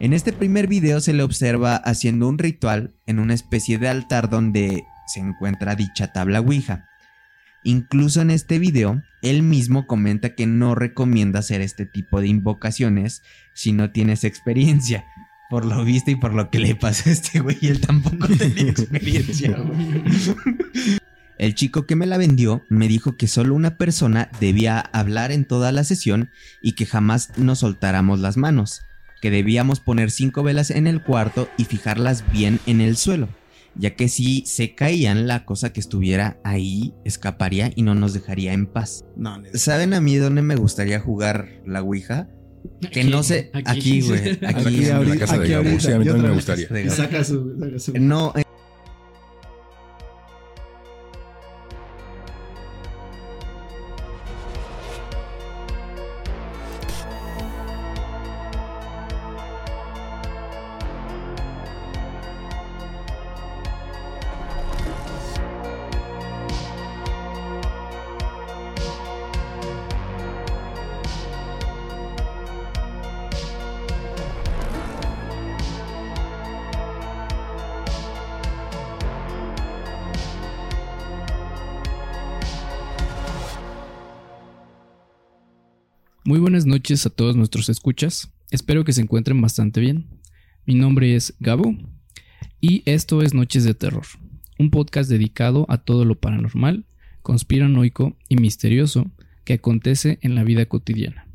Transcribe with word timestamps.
En 0.00 0.14
este 0.14 0.32
primer 0.32 0.66
video 0.66 1.02
se 1.02 1.12
le 1.12 1.22
observa 1.22 1.76
haciendo 1.76 2.26
un 2.26 2.38
ritual 2.38 2.94
en 3.04 3.18
una 3.18 3.34
especie 3.34 3.76
de 3.76 3.88
altar 3.88 4.30
donde 4.30 4.84
se 5.06 5.20
encuentra 5.20 5.76
dicha 5.76 6.10
tabla 6.10 6.40
Ouija. 6.40 6.88
Incluso 7.64 8.22
en 8.22 8.30
este 8.30 8.58
video, 8.58 9.02
él 9.20 9.42
mismo 9.42 9.86
comenta 9.86 10.34
que 10.34 10.46
no 10.46 10.74
recomienda 10.74 11.40
hacer 11.40 11.60
este 11.60 11.84
tipo 11.84 12.22
de 12.22 12.28
invocaciones 12.28 13.20
si 13.52 13.72
no 13.72 13.90
tienes 13.90 14.24
experiencia. 14.24 15.04
Por 15.50 15.66
lo 15.66 15.84
visto 15.84 16.10
y 16.10 16.16
por 16.16 16.32
lo 16.32 16.48
que 16.48 16.60
le 16.60 16.74
pasó 16.74 17.10
a 17.10 17.12
este 17.12 17.40
güey, 17.40 17.58
él 17.60 17.82
tampoco 17.82 18.26
tenía 18.26 18.70
experiencia. 18.70 19.54
El 21.36 21.54
chico 21.54 21.84
que 21.84 21.96
me 21.96 22.06
la 22.06 22.16
vendió 22.16 22.62
me 22.70 22.88
dijo 22.88 23.18
que 23.18 23.28
solo 23.28 23.54
una 23.54 23.76
persona 23.76 24.30
debía 24.40 24.80
hablar 24.80 25.30
en 25.30 25.44
toda 25.44 25.72
la 25.72 25.84
sesión 25.84 26.30
y 26.62 26.72
que 26.72 26.86
jamás 26.86 27.36
nos 27.36 27.58
soltáramos 27.58 28.20
las 28.20 28.38
manos, 28.38 28.82
que 29.20 29.30
debíamos 29.30 29.80
poner 29.80 30.10
cinco 30.10 30.42
velas 30.42 30.70
en 30.70 30.86
el 30.86 31.02
cuarto 31.02 31.48
y 31.58 31.64
fijarlas 31.64 32.24
bien 32.32 32.58
en 32.66 32.80
el 32.80 32.96
suelo, 32.96 33.28
ya 33.74 33.94
que 33.94 34.08
si 34.08 34.42
se 34.46 34.74
caían 34.74 35.26
la 35.26 35.44
cosa 35.44 35.72
que 35.72 35.80
estuviera 35.80 36.38
ahí 36.44 36.94
escaparía 37.04 37.70
y 37.74 37.82
no 37.82 37.94
nos 37.94 38.12
dejaría 38.14 38.52
en 38.52 38.66
paz. 38.66 39.04
No, 39.16 39.40
¿Saben 39.54 39.94
a 39.94 40.00
mí 40.00 40.16
dónde 40.16 40.42
me 40.42 40.56
gustaría 40.56 41.00
jugar 41.00 41.48
la 41.66 41.82
Ouija? 41.82 42.28
Que 42.92 43.00
Aquí, 43.00 43.10
no 43.10 43.22
sé, 43.22 43.50
aquí. 43.54 43.64
aquí, 43.66 44.00
güey, 44.02 44.20
aquí, 44.44 44.44
Aquí, 44.46 44.84
en 44.86 45.08
la 45.08 45.16
casa 45.16 45.38
de 45.38 45.54
ahorita, 45.54 45.80
sí, 45.80 45.92
a 45.92 45.98
mí 45.98 46.04
también 46.04 46.26
me 46.28 46.34
gustaría. 46.34 46.68
saca 46.90 47.24
su, 47.24 47.56
saca 47.58 47.78
su- 47.78 47.92
No, 47.98 48.32
eh, 48.36 48.42
Muy 86.30 86.38
buenas 86.38 86.64
noches 86.64 87.04
a 87.06 87.10
todos 87.10 87.34
nuestros 87.34 87.68
escuchas. 87.68 88.30
Espero 88.52 88.84
que 88.84 88.92
se 88.92 89.00
encuentren 89.00 89.40
bastante 89.40 89.80
bien. 89.80 90.06
Mi 90.64 90.76
nombre 90.76 91.16
es 91.16 91.34
Gabo 91.40 91.76
y 92.60 92.84
esto 92.86 93.22
es 93.22 93.34
Noches 93.34 93.64
de 93.64 93.74
Terror, 93.74 94.06
un 94.56 94.70
podcast 94.70 95.10
dedicado 95.10 95.66
a 95.68 95.78
todo 95.78 96.04
lo 96.04 96.20
paranormal, 96.20 96.86
conspiranoico 97.22 98.16
y 98.28 98.36
misterioso 98.36 99.10
que 99.42 99.54
acontece 99.54 100.20
en 100.22 100.36
la 100.36 100.44
vida 100.44 100.66
cotidiana. 100.66 101.26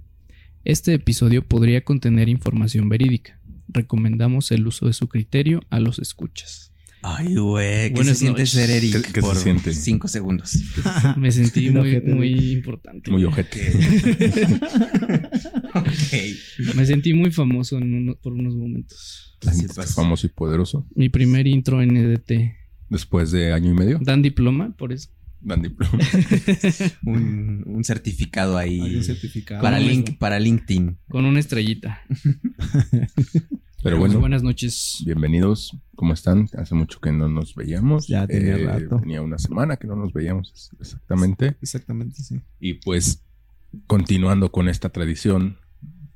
Este 0.63 0.93
episodio 0.93 1.45
podría 1.45 1.83
contener 1.83 2.29
información 2.29 2.87
verídica. 2.87 3.37
Recomendamos 3.67 4.49
el 4.51 4.65
uso 4.65 4.87
de 4.87 4.93
su 4.93 5.09
criterio 5.09 5.59
a 5.69 5.81
los 5.81 5.99
escuchas. 5.99 6.71
Ay, 7.07 7.35
güey, 7.35 7.89
¿qué 7.89 7.93
Buenas 7.95 8.17
se 8.17 8.21
siente 8.21 8.41
noches. 8.41 8.49
ser 8.49 8.69
Eric 8.71 8.91
¿Qué- 8.93 9.01
qué 9.13 9.21
se 9.21 9.21
por 9.21 9.35
siente? 9.35 9.73
cinco 9.73 10.07
segundos? 10.07 10.57
Me 11.17 11.31
sentí 11.31 11.69
muy, 11.69 11.81
Ojete. 11.91 12.13
muy 12.13 12.53
importante. 12.53 13.11
Muy 13.11 13.23
ojete. 13.25 13.71
Ok. 15.75 16.75
Me 16.75 16.85
sentí 16.85 17.13
muy 17.13 17.31
famoso 17.31 17.77
en 17.77 17.93
uno- 17.93 18.15
por 18.21 18.33
unos 18.33 18.55
momentos. 18.55 19.37
Así 19.45 19.67
pasa. 19.67 19.93
Famoso 20.01 20.25
y 20.25 20.29
poderoso. 20.31 20.87
Mi 20.95 21.09
primer 21.09 21.45
intro 21.45 21.81
en 21.81 21.95
EDT. 21.95 22.55
Después 22.89 23.29
de 23.31 23.53
año 23.53 23.71
y 23.71 23.73
medio, 23.75 23.99
Dan 24.01 24.21
diploma, 24.21 24.75
por 24.77 24.91
eso. 24.93 25.09
dan 25.41 25.61
diploma. 25.61 25.99
Un, 27.05 27.63
un 27.67 27.83
certificado 27.83 28.57
ahí 28.57 28.79
Hay 28.81 28.95
un 28.95 29.03
certificado. 29.03 29.61
para, 29.61 29.79
para 30.17 30.39
LinkedIn. 30.39 30.97
Con 31.09 31.25
una 31.25 31.39
estrellita. 31.39 32.01
Pero 33.85 33.99
bueno, 33.99 34.19
buenas 34.19 34.41
noches. 34.41 35.03
bienvenidos. 35.05 35.77
¿Cómo 35.95 36.13
están? 36.15 36.49
Hace 36.57 36.73
mucho 36.73 36.99
que 36.99 37.11
no 37.11 37.29
nos 37.29 37.53
veíamos. 37.53 38.07
Ya 38.07 38.25
tenía 38.25 38.57
rato. 38.57 38.99
Tenía 38.99 39.21
una 39.21 39.37
semana 39.37 39.77
que 39.77 39.85
no 39.85 39.95
nos 39.95 40.11
veíamos 40.11 40.71
exactamente. 40.79 41.55
Exactamente, 41.61 42.23
sí. 42.23 42.41
Y 42.59 42.73
pues, 42.79 43.23
continuando 43.85 44.51
con 44.51 44.69
esta 44.69 44.89
tradición 44.89 45.59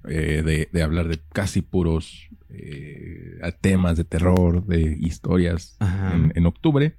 eh, 0.07 0.41
de, 0.44 0.68
de 0.74 0.81
hablar 0.81 1.09
de 1.09 1.22
casi 1.31 1.62
puros 1.62 2.30
eh, 2.50 3.40
temas 3.62 3.97
de 3.97 4.03
terror, 4.03 4.66
de 4.66 4.97
historias 5.00 5.78
en, 5.80 6.34
en 6.34 6.46
octubre, 6.47 6.97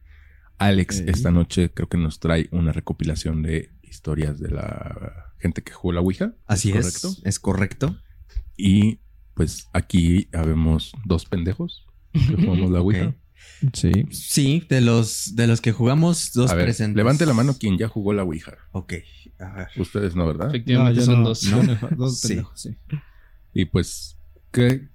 Alex 0.58 1.00
esta 1.00 1.32
noche 1.32 1.72
creo 1.74 1.88
que 1.88 1.98
nos 1.98 2.20
trae 2.20 2.48
una 2.52 2.70
recopilación 2.70 3.42
de 3.42 3.72
historias 3.82 4.38
de 4.38 4.50
la 4.50 5.32
gente 5.40 5.64
que 5.64 5.72
jugó 5.72 5.94
la 5.94 6.00
Ouija. 6.00 6.32
Así 6.46 6.70
es. 6.70 6.76
correcto? 6.76 7.22
Es 7.24 7.40
correcto. 7.40 7.96
Y 8.56 9.00
pues 9.40 9.68
aquí 9.72 10.28
habemos 10.34 10.92
dos 11.06 11.24
pendejos 11.24 11.86
que 12.12 12.36
jugamos 12.36 12.70
la 12.70 12.80
Ouija. 12.82 13.14
Sí. 13.72 13.90
Sí, 14.10 14.66
de 14.68 14.82
los, 14.82 15.34
de 15.34 15.46
los 15.46 15.62
que 15.62 15.72
jugamos, 15.72 16.32
dos 16.34 16.50
A 16.50 16.54
ver, 16.56 16.66
presentes. 16.66 16.94
levante 16.94 17.24
la 17.24 17.32
mano 17.32 17.56
quien 17.58 17.78
ya 17.78 17.88
jugó 17.88 18.12
la 18.12 18.22
Ouija. 18.22 18.52
Ok. 18.72 18.92
A 19.38 19.52
ver. 19.54 19.68
Ustedes 19.78 20.14
no, 20.14 20.26
¿verdad? 20.26 20.48
Efectivamente 20.50 21.00
yo 21.00 21.06
son 21.06 21.22
no. 21.22 21.28
dos. 21.30 21.44
No, 21.44 21.62
Dos 21.96 22.20
Sí. 22.20 22.28
pendejos, 22.28 22.60
sí. 22.60 22.76
Y 23.54 23.64
pues, 23.64 24.18
¿qué, 24.52 24.88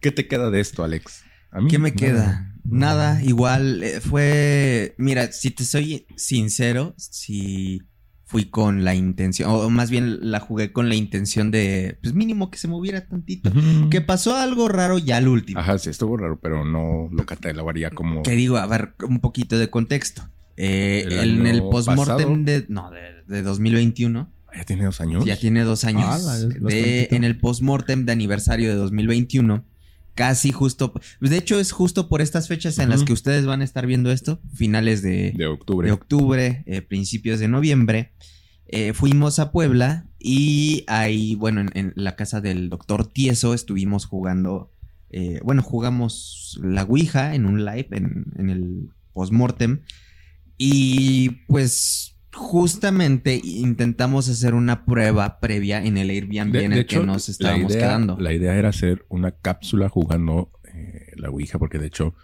qué 0.00 0.10
te 0.10 0.26
queda 0.26 0.50
de 0.50 0.58
esto, 0.58 0.82
Alex? 0.82 1.22
A 1.52 1.60
mí 1.60 1.70
¿Qué 1.70 1.78
me 1.78 1.92
queda? 1.94 2.56
Nada, 2.64 3.22
igual 3.22 3.84
eh, 3.84 4.00
fue. 4.00 4.96
Mira, 4.98 5.30
si 5.30 5.52
te 5.52 5.64
soy 5.64 6.06
sincero, 6.16 6.92
si 6.96 7.82
fui 8.28 8.44
con 8.44 8.84
la 8.84 8.94
intención, 8.94 9.50
o 9.50 9.70
más 9.70 9.90
bien 9.90 10.18
la 10.30 10.38
jugué 10.38 10.70
con 10.70 10.90
la 10.90 10.94
intención 10.94 11.50
de, 11.50 11.96
pues 12.02 12.12
mínimo 12.12 12.50
que 12.50 12.58
se 12.58 12.68
moviera 12.68 13.06
tantito. 13.06 13.50
Que 13.88 14.02
pasó 14.02 14.36
algo 14.36 14.68
raro 14.68 14.98
ya 14.98 15.16
al 15.16 15.28
último. 15.28 15.58
Ajá, 15.58 15.78
sí, 15.78 15.88
estuvo 15.88 16.14
raro, 16.18 16.38
pero 16.38 16.62
no 16.62 17.08
lo 17.10 17.24
catalogaría 17.24 17.88
como... 17.88 18.22
Que 18.22 18.32
digo, 18.32 18.58
a 18.58 18.66
ver, 18.66 18.94
un 19.08 19.20
poquito 19.20 19.58
de 19.58 19.70
contexto. 19.70 20.28
Eh, 20.58 21.06
¿El 21.08 21.40
en 21.40 21.46
el 21.46 21.62
postmortem 21.62 22.44
de. 22.44 22.66
No, 22.68 22.90
de, 22.90 23.22
de 23.34 23.42
2021. 23.42 24.30
Ya 24.54 24.64
tiene 24.64 24.84
dos 24.84 25.00
años. 25.00 25.24
Ya 25.24 25.36
tiene 25.36 25.62
dos 25.62 25.84
años. 25.84 26.26
Ah, 26.26 26.36
de, 26.36 27.08
en 27.12 27.24
el 27.24 27.38
postmortem 27.38 28.04
de 28.04 28.12
aniversario 28.12 28.68
de 28.68 28.74
2021. 28.74 29.64
Casi 30.18 30.50
justo. 30.50 30.92
De 31.20 31.36
hecho, 31.38 31.60
es 31.60 31.70
justo 31.70 32.08
por 32.08 32.20
estas 32.20 32.48
fechas 32.48 32.78
en 32.80 32.88
las 32.90 33.04
que 33.04 33.12
ustedes 33.12 33.46
van 33.46 33.60
a 33.60 33.64
estar 33.64 33.86
viendo 33.86 34.10
esto. 34.10 34.40
Finales 34.52 35.00
de, 35.00 35.32
De 35.36 35.46
octubre. 35.46 35.86
de 35.86 35.92
octubre, 35.92 36.64
eh, 36.66 36.82
principios 36.82 37.38
de 37.38 37.46
noviembre. 37.46 38.14
eh, 38.66 38.92
fuimos 38.94 39.38
a 39.38 39.52
Puebla 39.52 40.08
y 40.18 40.82
ahí, 40.88 41.36
bueno, 41.36 41.60
en, 41.60 41.70
en 41.74 41.92
la 41.94 42.16
casa 42.16 42.40
del 42.40 42.68
doctor 42.68 43.06
Tieso 43.06 43.54
estuvimos 43.54 44.06
jugando. 44.06 44.72
eh, 45.10 45.38
bueno, 45.44 45.62
jugamos 45.62 46.58
la 46.64 46.82
Ouija 46.82 47.36
en 47.36 47.46
un 47.46 47.64
live 47.64 47.88
en, 47.92 48.26
en 48.36 48.50
el 48.50 48.88
postmortem. 49.12 49.82
Y 50.58 51.30
pues 51.46 52.17
justamente 52.34 53.40
intentamos 53.42 54.28
hacer 54.28 54.54
una 54.54 54.84
prueba 54.84 55.40
previa 55.40 55.84
en 55.84 55.96
el 55.98 56.10
Airbnb 56.10 56.52
De- 56.52 56.64
en 56.64 56.70
de 56.72 56.78
el 56.80 56.86
que 56.86 56.98
nos 57.00 57.28
la 57.28 57.32
estábamos 57.32 57.72
idea- 57.72 57.80
quedando. 57.88 58.16
La 58.18 58.32
idea 58.32 58.56
era 58.56 58.68
hacer 58.68 59.04
una 59.08 59.32
cápsula 59.32 59.88
jugando 59.88 60.50
eh, 60.74 61.12
la 61.16 61.30
Ouija, 61.30 61.58
porque 61.58 61.78
de 61.78 61.86
hecho, 61.86 62.14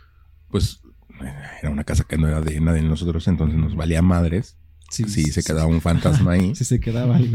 pues, 0.50 0.80
era 1.62 1.70
una 1.70 1.84
casa 1.84 2.04
que 2.08 2.18
no 2.18 2.28
era 2.28 2.40
de 2.40 2.60
nadie 2.60 2.82
de 2.82 2.88
nosotros, 2.88 3.26
entonces 3.28 3.58
nos 3.58 3.74
valía 3.76 4.02
madres. 4.02 4.58
Sí, 4.90 5.04
si 5.08 5.24
se 5.24 5.42
quedaba 5.42 5.66
un 5.66 5.80
fantasma 5.80 6.32
ahí. 6.32 6.52
Sí 6.54 6.64
se 6.64 6.78
quedaba 6.80 7.16
ahí. 7.16 7.32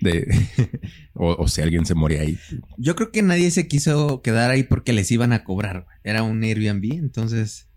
de, 0.00 0.26
o, 1.14 1.34
o 1.38 1.48
si 1.48 1.62
alguien 1.62 1.86
se 1.86 1.94
moría 1.94 2.20
ahí. 2.20 2.38
Yo 2.76 2.94
creo 2.94 3.10
que 3.10 3.22
nadie 3.22 3.50
se 3.50 3.66
quiso 3.66 4.20
quedar 4.22 4.50
ahí 4.50 4.62
porque 4.62 4.92
les 4.92 5.10
iban 5.10 5.32
a 5.32 5.42
cobrar. 5.44 5.86
Era 6.04 6.22
un 6.22 6.42
Airbnb, 6.42 6.92
entonces 6.92 7.68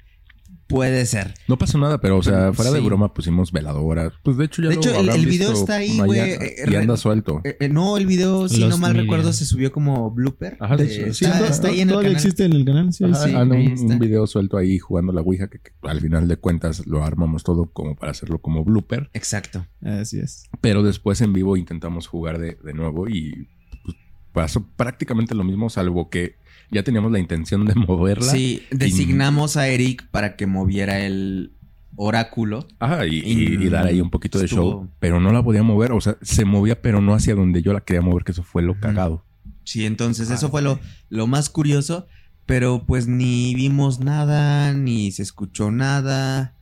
Puede 0.67 1.05
ser. 1.05 1.33
No 1.47 1.57
pasó 1.57 1.77
nada, 1.77 2.01
pero, 2.01 2.17
o 2.17 2.21
sea, 2.23 2.51
fuera 2.51 2.71
de 2.71 2.81
broma 2.81 3.13
pusimos 3.13 3.53
veladoras. 3.53 4.11
Pues 4.21 4.35
de 4.35 4.43
hecho 4.45 4.61
ya 4.61 4.67
De 4.67 4.75
lo 4.75 4.81
hecho, 4.81 4.99
el- 4.99 5.25
video 5.25 5.49
visto 5.51 5.53
está 5.61 5.75
ahí, 5.75 5.97
güey, 5.97 6.19
Y 6.19 6.73
eh, 6.73 6.77
anda 6.77 6.97
suelto. 6.97 7.39
Eh, 7.45 7.55
eh, 7.61 7.69
no, 7.69 7.95
el 7.95 8.05
video, 8.05 8.49
si 8.49 8.57
Lost 8.59 8.71
no 8.71 8.77
mal 8.79 8.93
recuerdo, 8.93 9.31
se 9.31 9.45
subió 9.45 9.71
como 9.71 10.11
blooper. 10.11 10.57
Ajá, 10.59 10.75
Eh, 10.75 10.89
sí, 10.89 11.13
sí, 11.13 11.25
está, 11.25 11.37
sí, 11.45 11.51
está 11.53 11.67
ahí 11.69 11.75
en 11.79 11.87
el 11.87 11.93
Todavía 11.93 12.09
canal. 12.09 12.15
existe 12.17 12.43
en 12.43 12.51
el 12.53 12.65
canal, 12.65 12.91
sí. 12.91 13.05
Ajá, 13.05 13.15
sí. 13.29 13.33
anda 13.33 13.55
ahí 13.55 13.67
un, 13.67 13.97
video 13.99 14.27
suelto 14.27 14.57
ahí 14.57 14.77
jugando 14.77 15.13
la 15.13 15.21
Ouija 15.21 15.47
que, 15.47 15.59
que 15.59 15.71
al 15.83 16.01
final 16.01 16.27
de 16.27 16.35
cuentas 16.35 16.85
lo 16.85 17.01
armamos 17.01 17.45
todo 17.45 17.71
como 17.71 17.95
para 17.95 18.11
hacerlo 18.11 18.39
como 18.39 18.65
blooper. 18.65 19.09
Exacto. 19.13 19.65
Así 19.81 20.19
es. 20.19 20.43
Pero 20.59 20.83
después 20.83 21.21
en 21.21 21.31
vivo 21.31 21.55
intentamos 21.55 22.07
jugar 22.07 22.39
de, 22.39 22.57
de 22.61 22.73
nuevo 22.73 23.07
y 23.07 23.47
pues, 23.85 23.95
pasó 24.33 24.67
prácticamente 24.75 25.33
lo 25.33 25.45
mismo, 25.45 25.69
salvo 25.69 26.09
que 26.09 26.35
ya 26.71 26.83
teníamos 26.83 27.11
la 27.11 27.19
intención 27.19 27.65
de 27.65 27.75
moverla. 27.87 28.31
Sí, 28.31 28.63
designamos 28.71 29.57
a 29.57 29.67
Eric 29.67 30.07
para 30.11 30.35
que 30.35 30.47
moviera 30.47 30.99
el 30.99 31.51
oráculo. 31.95 32.67
Ajá, 32.79 33.05
y, 33.07 33.15
y- 33.15 33.55
Y- 33.55 33.65
y 33.65 33.69
dar 33.69 33.87
ahí 33.87 34.01
un 34.01 34.09
poquito 34.09 34.37
de 34.39 34.47
show. 34.47 34.87
Pero 34.99 35.19
no 35.19 35.31
la 35.31 35.43
podía 35.43 35.63
mover. 35.63 35.91
O 35.91 36.01
sea, 36.01 36.17
se 36.21 36.45
movía, 36.45 36.81
pero 36.81 37.01
no 37.01 37.13
hacia 37.13 37.35
donde 37.35 37.61
yo 37.61 37.73
la 37.73 37.81
quería 37.81 38.01
mover, 38.01 38.23
que 38.23 38.31
eso 38.33 38.43
fue 38.43 38.61
lo 38.61 38.79
cagado. 38.79 39.23
Sí, 39.63 39.85
entonces 39.85 40.29
Ah, 40.31 40.35
eso 40.35 40.49
fue 40.49 40.61
lo, 40.61 40.79
lo 41.09 41.27
más 41.27 41.49
curioso. 41.49 42.07
Pero 42.45 42.85
pues 42.87 43.07
ni 43.07 43.53
vimos 43.55 43.99
nada, 43.99 44.73
ni 44.73 45.11
se 45.11 45.21
escuchó 45.23 45.69
nada. 45.71 46.53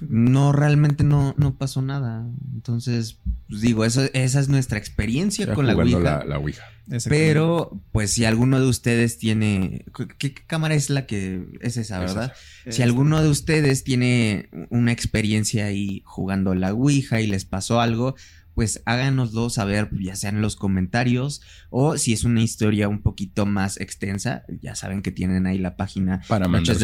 No, 0.00 0.52
realmente 0.52 1.04
no, 1.04 1.34
no 1.36 1.56
pasó 1.56 1.82
nada. 1.82 2.26
Entonces, 2.54 3.18
pues 3.48 3.60
digo, 3.60 3.84
eso, 3.84 4.02
esa 4.14 4.40
es 4.40 4.48
nuestra 4.48 4.78
experiencia 4.78 5.52
con 5.54 5.66
la 5.66 5.74
jugando 5.74 5.98
Ouija. 5.98 6.18
La, 6.18 6.24
la 6.24 6.38
Ouija. 6.38 6.62
Pero, 7.08 7.80
pues 7.92 8.10
si 8.10 8.24
alguno 8.24 8.58
de 8.58 8.66
ustedes 8.66 9.18
tiene... 9.18 9.84
¿Qué, 10.18 10.34
qué 10.34 10.34
cámara 10.46 10.74
es 10.74 10.90
la 10.90 11.06
que... 11.06 11.46
Es 11.60 11.76
esa, 11.76 12.04
Es 12.04 12.14
verdad? 12.14 12.32
Si 12.68 12.82
alguno 12.82 13.22
de 13.22 13.28
ustedes 13.28 13.84
tiene 13.84 14.48
una 14.70 14.92
experiencia 14.92 15.66
ahí 15.66 16.02
jugando 16.04 16.54
la 16.54 16.72
Ouija 16.72 17.20
y 17.20 17.26
les 17.26 17.44
pasó 17.44 17.80
algo, 17.80 18.14
pues 18.54 18.82
háganoslo 18.84 19.50
saber, 19.50 19.88
ya 19.98 20.16
sea 20.16 20.30
en 20.30 20.42
los 20.42 20.56
comentarios 20.56 21.42
o 21.70 21.96
si 21.96 22.12
es 22.12 22.24
una 22.24 22.42
historia 22.42 22.88
un 22.88 23.02
poquito 23.02 23.46
más 23.46 23.80
extensa, 23.80 24.44
ya 24.60 24.74
saben 24.74 25.02
que 25.02 25.12
tienen 25.12 25.46
ahí 25.46 25.58
la 25.58 25.76
página 25.76 26.22
Para 26.28 26.46
sus 26.46 26.58
historias. 26.58 26.80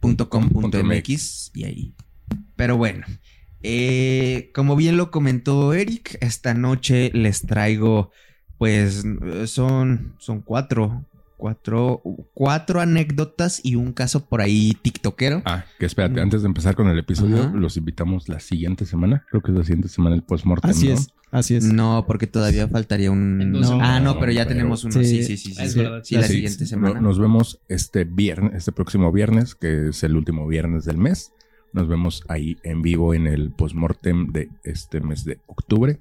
nochesdeterror.com.mx 0.00 1.50
y 1.54 1.64
ahí. 1.64 1.94
Pero 2.56 2.76
bueno, 2.76 3.04
eh, 3.62 4.50
como 4.54 4.76
bien 4.76 4.96
lo 4.96 5.10
comentó 5.10 5.74
Eric, 5.74 6.16
esta 6.20 6.54
noche 6.54 7.10
les 7.14 7.42
traigo, 7.42 8.10
pues 8.58 9.04
son, 9.46 10.14
son 10.18 10.40
cuatro, 10.42 11.04
cuatro, 11.36 12.02
cuatro 12.34 12.80
anécdotas 12.80 13.60
y 13.62 13.74
un 13.76 13.92
caso 13.92 14.26
por 14.26 14.40
ahí 14.40 14.76
tiktokero. 14.82 15.42
Ah, 15.44 15.64
que 15.78 15.86
espérate, 15.86 16.20
antes 16.20 16.42
de 16.42 16.48
empezar 16.48 16.74
con 16.74 16.88
el 16.88 16.98
episodio, 16.98 17.42
Ajá. 17.44 17.52
los 17.54 17.76
invitamos 17.76 18.28
la 18.28 18.40
siguiente 18.40 18.84
semana. 18.86 19.24
Creo 19.30 19.42
que 19.42 19.52
es 19.52 19.58
la 19.58 19.64
siguiente 19.64 19.88
semana 19.88 20.16
el 20.16 20.22
postmortem. 20.22 20.70
Así 20.70 20.88
¿no? 20.88 20.94
es. 20.94 21.08
Así 21.30 21.56
es. 21.56 21.64
No, 21.64 22.04
porque 22.06 22.26
todavía 22.26 22.66
faltaría 22.68 23.10
un... 23.10 23.52
No. 23.52 23.78
Ah, 23.82 24.00
no, 24.00 24.18
pero 24.18 24.32
ya 24.32 24.44
Pero- 24.44 24.56
tenemos 24.56 24.82
uno. 24.84 24.94
Sí. 24.94 25.04
Sí, 25.04 25.22
sí, 25.24 25.36
sí. 25.36 25.52
sí, 25.54 25.62
Es 25.62 25.72
sí. 25.74 25.78
verdad. 25.78 26.00
Sí, 26.02 26.14
la 26.16 26.22
Sí, 26.22 26.32
siguiente 26.34 26.60
no- 26.64 26.66
semana. 26.68 27.00
Nos 27.02 27.18
vemos 27.18 27.60
este 27.68 28.04
viernes, 28.04 28.54
este 28.54 28.72
próximo 28.72 29.12
viernes, 29.12 29.54
que 29.54 29.88
es 29.90 30.02
el 30.04 30.16
último 30.16 30.46
viernes 30.48 30.86
del 30.86 30.96
mes. 30.96 31.32
Nos 31.72 31.88
vemos 31.88 32.22
ahí 32.28 32.56
en 32.62 32.82
vivo 32.82 33.14
en 33.14 33.26
el 33.26 33.50
postmortem 33.50 34.32
de 34.32 34.48
este 34.64 35.00
mes 35.00 35.24
de 35.24 35.38
octubre. 35.46 35.98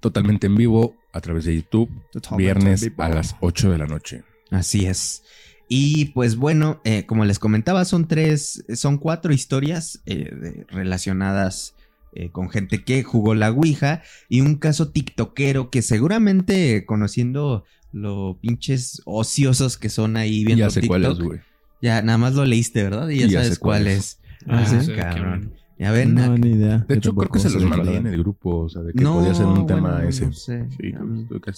Totalmente 0.00 0.46
en 0.46 0.56
vivo 0.56 0.96
a 1.12 1.20
través 1.20 1.44
de 1.44 1.56
YouTube. 1.56 1.90
Viernes 2.36 2.90
a 2.98 3.08
las 3.08 3.36
8 3.40 3.70
de 3.72 3.78
la 3.78 3.86
noche. 3.86 4.22
Así 4.50 4.86
es. 4.86 5.22
Y 5.68 6.06
pues 6.06 6.36
bueno, 6.36 6.80
eh, 6.84 7.06
como 7.06 7.24
les 7.24 7.38
comentaba, 7.40 7.84
son 7.84 8.06
tres, 8.06 8.64
son 8.74 8.98
cuatro 8.98 9.32
historias 9.32 10.00
eh, 10.06 10.30
de- 10.32 10.66
relacionadas 10.68 11.74
eh, 12.12 12.30
con 12.30 12.50
gente 12.50 12.84
que 12.84 13.02
jugó 13.02 13.34
la 13.34 13.50
Ouija 13.50 14.02
y 14.28 14.42
un 14.42 14.54
caso 14.56 14.90
tiktokero 14.90 15.70
que 15.70 15.82
seguramente 15.82 16.84
conociendo 16.86 17.64
lo 17.92 18.38
pinches 18.40 19.02
ociosos 19.06 19.76
que 19.76 19.88
son 19.88 20.16
ahí 20.16 20.44
viendo 20.44 20.66
ya 20.66 20.70
sé 20.70 20.82
TikTok, 20.82 20.88
cuál 21.02 21.12
es, 21.12 21.18
güey. 21.18 21.40
ya 21.82 22.00
nada 22.02 22.18
más 22.18 22.34
lo 22.34 22.44
leíste, 22.44 22.84
¿verdad? 22.84 23.08
Y 23.08 23.18
ya, 23.20 23.26
Ya 23.26 23.42
sabes 23.42 23.58
cuál 23.58 23.82
cuál 23.82 23.86
es. 23.88 23.98
es. 23.98 24.18
Ah, 24.48 24.64
Ah, 24.66 24.80
sí. 24.80 24.92
cabrón. 24.92 25.52
Ya 25.78 25.90
ven. 25.90 26.14
No, 26.14 26.38
ni 26.38 26.52
idea. 26.52 26.78
De 26.88 26.94
hecho, 26.94 27.14
creo 27.14 27.30
que 27.30 27.38
se 27.38 27.50
los 27.50 27.62
cuál 27.64 27.88
en 27.88 28.06
el 28.06 28.18
grupo. 28.22 28.60
O 28.60 28.68
sea, 28.68 28.80
de 28.82 28.94
que 28.94 29.04
podía 29.04 29.34
ser 29.34 29.44
un 29.46 29.66
tema 29.66 29.92
bueno, 29.92 30.08
ese. 30.08 30.26
no 30.26 30.32
sé. 30.32 30.66
Sí, 30.70 30.94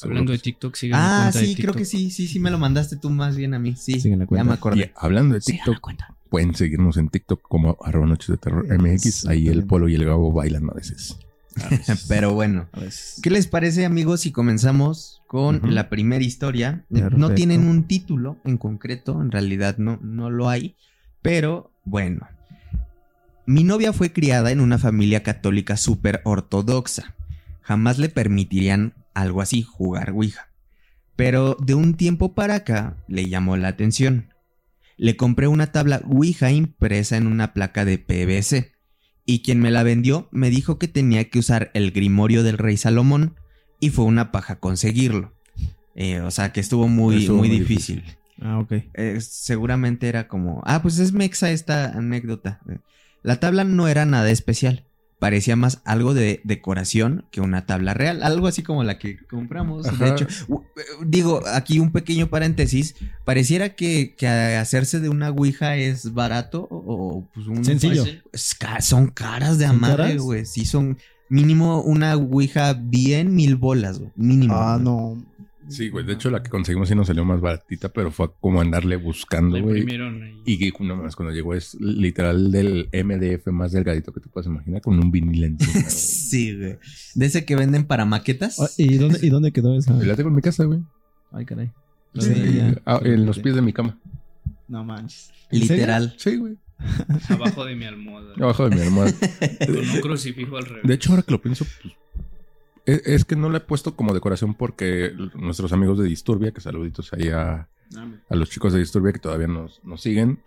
Hablando 0.03 0.33
de. 0.33 0.39
TikTok, 0.39 0.77
la 0.83 0.89
Ah, 0.93 1.21
cuenta 1.31 1.39
de 1.39 1.47
sí, 1.47 1.55
creo 1.55 1.73
que 1.75 1.85
sí, 1.85 2.11
sí, 2.11 2.27
sí 2.27 2.41
me 2.41 2.51
lo 2.51 2.59
mandaste 2.59 2.97
tú 2.97 3.11
más 3.11 3.37
bien 3.37 3.55
a 3.55 3.61
mí. 3.61 3.77
Sí, 3.77 4.01
la 4.11 4.17
ya 4.19 4.27
cuenta. 4.27 4.45
me 4.45 4.51
Y 4.51 4.55
acordé. 4.55 4.93
hablando 4.97 5.35
de 5.35 5.41
TikTok, 5.41 5.79
cuenta. 5.81 6.17
pueden 6.31 6.55
seguirnos 6.57 6.97
en 6.97 7.11
TikTok 7.11 7.43
como 7.43 7.77
arroba 7.81 8.07
noches 8.07 8.29
de 8.29 8.37
terror 8.39 8.67
MX. 8.77 9.27
Ahí 9.27 9.47
el. 9.49 9.65
Polo 9.67 9.89
y 9.89 9.95
el 9.95 10.05
Gabo 10.05 10.33
bailan 10.33 10.69
a 10.69 10.75
veces. 10.75 11.17
Pero 12.09 12.35
bueno, 12.35 12.69
A 12.73 12.81
veces. 12.81 13.21
¿qué 13.23 13.31
les 13.31 13.47
parece 13.47 13.85
amigos 13.85 14.21
si 14.23 14.33
comenzamos 14.33 15.23
con 15.29 15.61
la 15.75 15.89
primera 15.89 16.25
historia? 16.25 16.85
Eh, 16.91 16.95
Perfecto. 16.95 17.19
No 17.19 17.35
tienen 17.35 17.69
un 17.69 17.85
título 17.85 18.39
en 18.45 18.59
concreto, 18.59 19.21
en 19.23 19.31
realidad 19.31 19.77
no, 19.79 19.99
no 20.03 20.29
lo 20.31 20.49
hay, 20.49 20.75
pero 21.23 21.71
bueno. 21.85 22.27
Mi 23.49 23.65
novia 23.65 23.95
fue 23.95 24.13
criada 24.13 24.51
en 24.51 24.61
una 24.61 24.77
familia 24.77 25.23
católica 25.23 25.79
súper 25.79 26.21
ortodoxa. 26.25 27.15
Jamás 27.63 27.99
le 27.99 28.11
permitirían 28.11 28.93
algo 29.15 29.41
así, 29.41 29.63
jugar 29.63 30.11
Ouija. 30.11 30.51
Pero 31.17 31.57
de 31.59 31.73
un 31.73 31.95
tiempo 31.95 32.35
para 32.35 32.57
acá 32.57 32.99
le 33.09 33.27
llamó 33.27 33.57
la 33.57 33.69
atención. 33.69 34.35
Le 34.99 35.17
compré 35.17 35.47
una 35.47 35.73
tabla 35.73 36.03
Ouija 36.05 36.51
impresa 36.51 37.17
en 37.17 37.27
una 37.27 37.55
placa 37.55 37.87
de 37.87 37.97
PVC. 37.97 38.73
Y 39.25 39.41
quien 39.41 39.61
me 39.61 39.71
la 39.71 39.83
vendió 39.83 40.29
me 40.31 40.51
dijo 40.51 40.79
que 40.79 40.87
tenía 40.87 41.31
que 41.31 41.39
usar 41.39 41.71
el 41.73 41.91
grimorio 41.93 42.43
del 42.43 42.59
rey 42.59 42.77
Salomón 42.77 43.37
y 43.81 43.89
fue 43.89 44.05
una 44.05 44.31
paja 44.31 44.57
conseguirlo. 44.57 45.33
Eh, 45.95 46.21
o 46.21 46.31
sea 46.31 46.53
que 46.53 46.61
estuvo 46.61 46.87
muy, 46.87 47.23
Estuvo 47.23 47.39
muy 47.39 47.49
muy 47.49 47.59
difícil. 47.61 48.05
Ah, 48.43 48.59
ok. 48.59 48.73
Eh, 48.93 49.19
seguramente 49.23 50.07
era 50.07 50.29
como, 50.29 50.61
ah, 50.67 50.83
pues 50.83 50.99
es 50.99 51.15
mexa 51.15 51.51
esta 51.51 51.87
anécdota. 51.93 52.61
La 53.29 53.41
tabla 53.41 53.63
no 53.63 53.89
era 53.89 54.07
nada 54.07 54.31
especial. 54.31 54.87
Parecía 55.19 55.55
más 55.55 55.83
algo 55.85 56.15
de 56.15 56.41
decoración 56.45 57.27
que 57.31 57.43
una 57.43 57.67
tabla 57.67 57.93
real. 57.93 58.23
Algo 58.23 58.47
así 58.47 58.63
como 58.63 58.85
la 58.85 58.99
que 58.99 59.19
compramos. 59.27 59.85
De 59.99 60.09
hecho, 60.09 60.25
eh, 60.25 60.83
digo, 61.05 61.43
aquí 61.47 61.79
un 61.79 61.93
pequeño 61.93 62.29
paréntesis. 62.29 62.95
Pareciera 63.27 63.75
que, 63.75 64.15
que 64.17 64.27
hacerse 64.27 65.01
de 65.01 65.11
una 65.11 65.29
ouija 65.29 65.77
es 65.77 66.15
barato 66.15 66.69
o, 66.71 67.29
pues 67.35 67.47
un... 67.49 67.67
Sencillo. 67.67 68.03
Son 68.33 69.09
caras 69.09 69.59
de 69.59 69.67
¿Son 69.67 69.77
amarre, 69.77 70.17
güey. 70.17 70.47
Sí, 70.47 70.65
son 70.65 70.97
mínimo 71.29 71.83
una 71.83 72.17
ouija 72.17 72.73
bien 72.73 73.35
mil 73.35 73.57
bolas, 73.57 73.99
güey. 73.99 74.11
Mínimo. 74.17 74.55
Ah, 74.57 74.79
no. 74.81 75.23
Sí, 75.69 75.91
güey. 75.91 76.05
De 76.05 76.15
hecho, 76.15 76.31
la 76.31 76.43
que 76.43 76.51
conseguimos 76.51 76.89
sí 76.89 76.95
nos 76.95 77.07
salió 77.07 77.25
más 77.25 77.41
baratita, 77.41 77.89
pero 77.91 78.11
fue 78.11 78.31
como 78.41 78.61
andarle 78.61 78.97
buscando, 78.97 79.61
güey. 79.61 79.87
Y 80.45 80.59
que 80.59 80.73
no 80.85 80.97
más 80.97 81.17
cuando 81.17 81.35
llegó 81.35 81.55
es 81.55 81.75
literal 81.81 82.51
del 82.51 82.89
MDF 82.93 83.49
más 83.49 83.73
delgadito 83.73 84.13
que 84.13 84.21
te 84.21 84.29
puedas 84.29 84.47
imaginar, 84.47 84.81
con 84.81 84.99
un 84.99 85.11
vinil 85.11 85.45
encima. 85.45 85.73
güey. 85.73 85.85
Sí, 85.89 86.57
güey. 86.57 86.79
De 87.15 87.27
ese 87.27 87.45
que 87.45 87.57
venden 87.57 87.85
para 87.85 88.05
maquetas. 88.05 88.61
Ah, 88.61 88.69
¿Y 88.77 88.97
dónde, 88.97 89.19
¿Y 89.23 89.29
dónde 89.31 89.53
quedó 89.53 89.77
esa? 89.77 89.93
La 89.95 90.17
tengo 90.17 90.31
en 90.31 90.37
mi 90.37 90.43
casa, 90.43 90.65
güey. 90.65 90.81
Ay, 91.33 91.45
caray. 91.45 91.71
Sí, 92.15 92.75
ah, 92.87 93.01
en 93.05 93.27
los 93.27 93.39
pies 93.39 93.55
de 93.55 93.63
mi 93.63 93.73
cama. 93.73 93.99
No 94.67 94.85
manches. 94.85 95.31
Literal. 95.51 96.15
Sí, 96.17 96.37
güey. 96.37 96.57
Abajo 97.29 97.65
de 97.65 97.75
mi 97.75 97.85
almohada. 97.85 98.35
Abajo 98.37 98.69
de 98.69 98.77
mi 98.77 98.83
almohada. 98.83 99.13
Con 99.67 99.79
un 99.79 100.01
crucifijo 100.01 100.57
al 100.57 100.65
revés. 100.65 100.85
De 100.85 100.95
hecho, 100.95 101.11
ahora 101.11 101.23
que 101.23 101.33
lo 101.33 101.43
pienso, 101.43 101.67
pues, 101.83 101.95
es, 102.93 103.03
es 103.07 103.25
que 103.25 103.37
no 103.37 103.51
la 103.51 103.59
he 103.59 103.61
puesto 103.61 103.95
como 103.97 104.15
decoración 104.15 104.55
porque 104.55 105.13
nuestros 105.35 105.73
amigos 105.73 105.99
de 105.99 106.07
Disturbia, 106.07 106.53
que 106.53 106.61
saluditos 106.61 107.13
ahí 107.13 107.29
a, 107.29 107.69
a 108.29 108.37
los 108.37 108.51
chicos 108.51 108.73
de 108.73 108.81
Disturbia 108.81 109.13
que 109.13 109.19
todavía 109.19 109.47
nos, 109.47 109.81
nos 109.85 110.01
siguen 110.03 110.41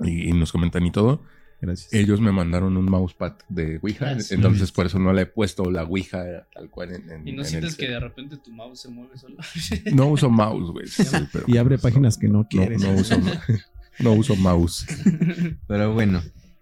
y, 0.00 0.28
y 0.28 0.32
nos 0.32 0.52
comentan 0.52 0.84
y 0.86 0.90
todo, 0.92 1.22
Gracias. 1.60 1.92
ellos 1.94 2.20
me 2.20 2.30
mandaron 2.32 2.76
un 2.76 2.84
mousepad 2.86 3.34
de 3.48 3.78
Ouija, 3.82 4.10
Ah, 4.10 4.18
entonces 4.30 4.70
por 4.72 4.84
eso 4.86 4.98
no 4.98 5.12
le 5.12 5.22
he 5.22 5.26
puesto 5.26 5.70
la 5.70 5.84
Ouija 5.84 6.46
tal 6.52 6.68
cual 6.68 6.92
en, 6.94 7.10
en- 7.10 7.28
Y 7.28 7.32
no 7.32 7.42
en 7.42 7.48
sientes 7.48 7.70
el- 7.72 7.76
que 7.78 7.88
de 7.88 8.00
repente 8.00 8.36
tu 8.36 8.52
mouse 8.52 8.80
se 8.80 8.88
mueve 8.88 9.16
solo. 9.16 9.36
No 9.94 10.08
uso 10.08 10.28
mouse, 10.28 10.70
güey. 10.72 10.86
sí, 10.88 11.04
Y 11.46 11.56
abre 11.56 11.78
páginas 11.78 12.18
que 12.18 12.28
no 12.28 12.38
no, 12.40 12.48
quieres. 12.48 12.82
no 12.82 12.92
uso, 12.92 13.16
no 14.00 14.12
uso 14.12 14.36
mouse. 14.36 14.86
Pero 15.66 15.94
bueno. 15.94 16.20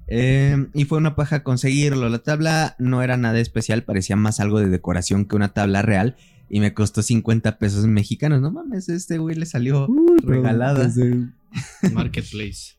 Eh, 0.09 0.67
y 0.75 0.85
fue 0.85 0.99
una 0.99 1.15
paja 1.15 1.43
conseguirlo. 1.43 2.09
La 2.09 2.19
tabla 2.23 2.77
no 2.79 3.03
era 3.03 3.17
nada 3.17 3.39
especial, 3.41 3.85
parecía 3.85 4.17
más 4.17 4.41
algo 4.41 4.59
de 4.61 4.69
decoración 4.69 5.25
que 5.25 5.37
una 5.37 5.53
tabla 5.55 5.83
real. 5.83 6.17
Y 6.49 6.61
me 6.61 6.75
costó 6.75 7.03
50 7.03 7.59
pesos 7.59 7.87
mexicanos. 7.87 8.41
No 8.43 8.51
mames, 8.51 8.89
este 8.91 9.19
güey 9.19 9.37
le 9.37 9.47
salió 9.47 9.89
regalada. 10.23 10.85
desde- 10.89 11.29
Marketplace. 11.93 12.75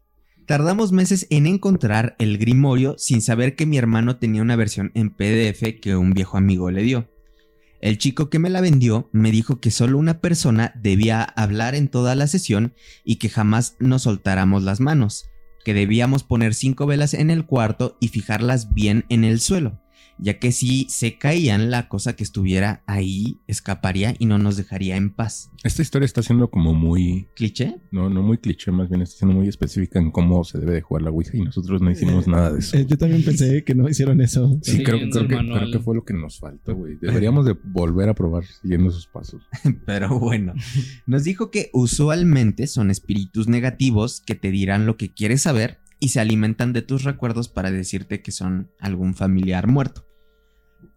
Tardamos 0.45 0.91
meses 0.91 1.25
en 1.29 1.47
encontrar 1.47 2.15
el 2.19 2.37
grimorio 2.37 2.95
sin 2.97 3.21
saber 3.21 3.55
que 3.55 3.65
mi 3.65 3.77
hermano 3.77 4.17
tenía 4.17 4.41
una 4.41 4.55
versión 4.57 4.91
en 4.93 5.09
PDF 5.09 5.79
que 5.81 5.95
un 5.95 6.11
viejo 6.13 6.37
amigo 6.37 6.69
le 6.69 6.83
dio. 6.83 7.09
El 7.81 7.97
chico 7.97 8.29
que 8.29 8.39
me 8.39 8.49
la 8.49 8.61
vendió 8.61 9.09
me 9.11 9.31
dijo 9.31 9.59
que 9.59 9.71
solo 9.71 9.97
una 9.97 10.19
persona 10.21 10.73
debía 10.81 11.23
hablar 11.23 11.75
en 11.75 11.87
toda 11.87 12.15
la 12.15 12.27
sesión 12.27 12.73
y 13.03 13.17
que 13.17 13.29
jamás 13.29 13.75
nos 13.79 14.03
soltáramos 14.03 14.63
las 14.63 14.79
manos. 14.79 15.25
Que 15.63 15.73
debíamos 15.73 16.23
poner 16.23 16.53
cinco 16.53 16.85
velas 16.85 17.13
en 17.13 17.29
el 17.29 17.45
cuarto 17.45 17.97
y 17.99 18.09
fijarlas 18.09 18.73
bien 18.73 19.05
en 19.09 19.23
el 19.23 19.39
suelo, 19.39 19.79
ya 20.17 20.39
que 20.39 20.51
si 20.51 20.85
se 20.89 21.17
caían 21.17 21.71
la 21.71 21.87
cosa 21.87 22.15
que 22.15 22.23
estuviera 22.23 22.83
ahí 22.85 23.39
escaparía 23.47 24.15
y 24.19 24.25
no 24.25 24.37
nos 24.37 24.57
dejaría 24.57 24.95
en 24.95 25.09
paz. 25.09 25.49
Esta 25.63 25.81
historia 25.81 26.05
está 26.05 26.21
siendo 26.21 26.49
como 26.49 26.73
muy, 26.73 27.27
¿Cliché? 27.35 27.77
no, 27.91 28.09
no 28.09 28.21
muy 28.21 28.37
cliché, 28.37 28.71
más 28.71 28.89
bien 28.89 29.01
está 29.01 29.19
siendo 29.19 29.35
muy 29.35 29.47
específica 29.47 29.99
en 29.99 30.11
cómo 30.11 30.43
se 30.43 30.59
debe 30.59 30.73
de 30.73 30.81
jugar 30.81 31.03
la 31.03 31.11
Ouija 31.11 31.37
y 31.37 31.41
nosotros 31.41 31.81
no 31.81 31.89
hicimos 31.91 32.27
nada 32.27 32.51
de 32.51 32.59
eso. 32.59 32.77
Eh, 32.77 32.85
yo 32.85 32.97
también 32.97 33.23
pensé 33.23 33.63
que 33.65 33.75
no 33.75 33.87
hicieron 33.89 34.21
eso. 34.21 34.59
Sí, 34.61 34.73
Sí, 34.73 34.83
creo, 34.83 34.97
creo 35.09 35.27
que, 35.27 35.35
creo 35.35 35.71
que 35.71 35.79
fue 35.79 35.95
lo 35.95 36.03
que 36.03 36.13
nos 36.13 36.39
faltó, 36.39 36.75
güey. 36.75 36.97
Deberíamos 36.99 37.45
de 37.45 37.55
volver 37.63 38.09
a 38.09 38.15
probar 38.15 38.43
siguiendo 38.45 38.89
esos 38.89 39.07
pasos. 39.07 39.41
Pero 39.85 40.19
bueno, 40.19 40.53
nos 41.05 41.23
dijo 41.23 41.51
que 41.51 41.69
usualmente 41.73 42.67
son 42.67 42.89
espíritus 42.89 43.47
negativos 43.47 44.21
que 44.25 44.35
te 44.35 44.51
dirán 44.51 44.85
lo 44.85 44.97
que 44.97 45.13
quieres 45.13 45.43
saber 45.43 45.79
y 46.03 46.09
se 46.09 46.19
alimentan 46.19 46.73
de 46.73 46.81
tus 46.81 47.05
recuerdos 47.05 47.47
para 47.47 47.71
decirte 47.71 48.21
que 48.21 48.33
son 48.33 48.69
algún 48.77 49.15
familiar 49.15 49.67
muerto. 49.67 50.05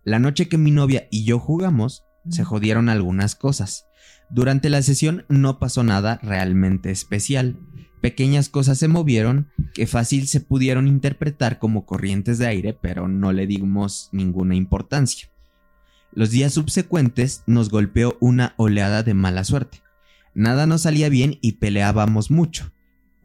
La 0.02 0.18
noche 0.18 0.48
que 0.48 0.58
mi 0.58 0.72
novia 0.72 1.06
y 1.12 1.24
yo 1.24 1.38
jugamos, 1.38 2.02
se 2.28 2.42
jodieron 2.42 2.88
algunas 2.88 3.36
cosas. 3.36 3.86
Durante 4.30 4.68
la 4.68 4.82
sesión 4.82 5.24
no 5.28 5.60
pasó 5.60 5.84
nada 5.84 6.18
realmente 6.24 6.90
especial. 6.90 7.56
Pequeñas 8.00 8.48
cosas 8.48 8.78
se 8.78 8.88
movieron 8.88 9.52
que 9.74 9.86
fácil 9.86 10.26
se 10.26 10.40
pudieron 10.40 10.88
interpretar 10.88 11.60
como 11.60 11.86
corrientes 11.86 12.38
de 12.38 12.48
aire, 12.48 12.72
pero 12.72 13.06
no 13.06 13.32
le 13.32 13.46
dimos 13.46 14.08
ninguna 14.10 14.56
importancia. 14.56 15.28
Los 16.10 16.32
días 16.32 16.54
subsecuentes 16.54 17.44
nos 17.46 17.70
golpeó 17.70 18.16
una 18.18 18.54
oleada 18.56 19.04
de 19.04 19.14
mala 19.14 19.44
suerte. 19.44 19.82
Nada 20.34 20.66
nos 20.66 20.82
salía 20.82 21.08
bien 21.08 21.38
y 21.42 21.52
peleábamos 21.52 22.32
mucho. 22.32 22.72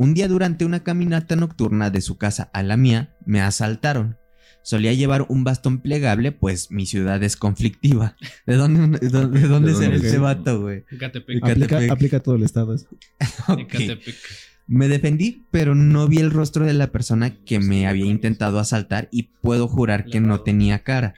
Un 0.02 0.16
día 0.16 0.28
durante 0.28 0.66
una 0.66 0.82
caminata 0.82 1.36
nocturna 1.36 1.92
de 1.92 2.02
su 2.02 2.18
casa 2.18 2.50
a 2.54 2.64
la 2.64 2.76
mía, 2.76 3.16
me 3.24 3.40
asaltaron. 3.40 4.18
Solía 4.64 4.94
llevar 4.94 5.28
un 5.30 5.44
bastón 5.44 5.80
plegable, 5.80 6.32
pues 6.32 6.72
mi 6.72 6.88
ciudad 6.88 7.22
es 7.22 7.38
conflictiva. 7.38 8.16
¿De 8.48 8.56
dónde, 8.56 8.98
de 8.98 9.10
dónde, 9.10 9.42
de 9.42 9.48
dónde 9.48 9.74
¿De 9.74 9.78
será 9.78 9.92
dónde 9.92 10.08
ese 10.08 10.18
vato, 10.18 10.60
güey? 10.60 10.86
Ecatepec. 10.90 11.92
Aplica, 11.92 12.20
todo 12.20 12.34
el 12.34 12.42
estado. 12.42 12.74
eso. 12.74 12.88
Me 14.66 14.88
defendí, 14.88 15.46
pero 15.52 15.76
no 15.76 16.08
vi 16.08 16.18
el 16.18 16.32
rostro 16.32 16.66
de 16.66 16.74
la 16.74 16.92
persona 16.92 17.36
que 17.44 17.60
me 17.60 17.86
había 17.86 18.06
intentado 18.06 18.58
asaltar 18.58 19.08
y 19.12 19.30
puedo 19.44 19.68
jurar 19.68 20.06
que 20.06 20.20
no 20.20 20.42
tenía 20.42 20.80
cara. 20.80 21.14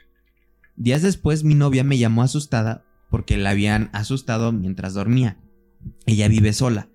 Días 0.75 1.03
después 1.03 1.45
mi 1.45 1.55
novia 1.55 1.85
me 1.85 1.97
llamó 1.97 2.21
asustada 2.23 2.83
porque 3.09 3.37
la 3.37 3.51
habían 3.51 3.89
asustado 3.93 4.51
mientras 4.51 4.93
dormía. 4.93 5.37
Ella 6.05 6.27
vive 6.27 6.51
sola. 6.51 6.89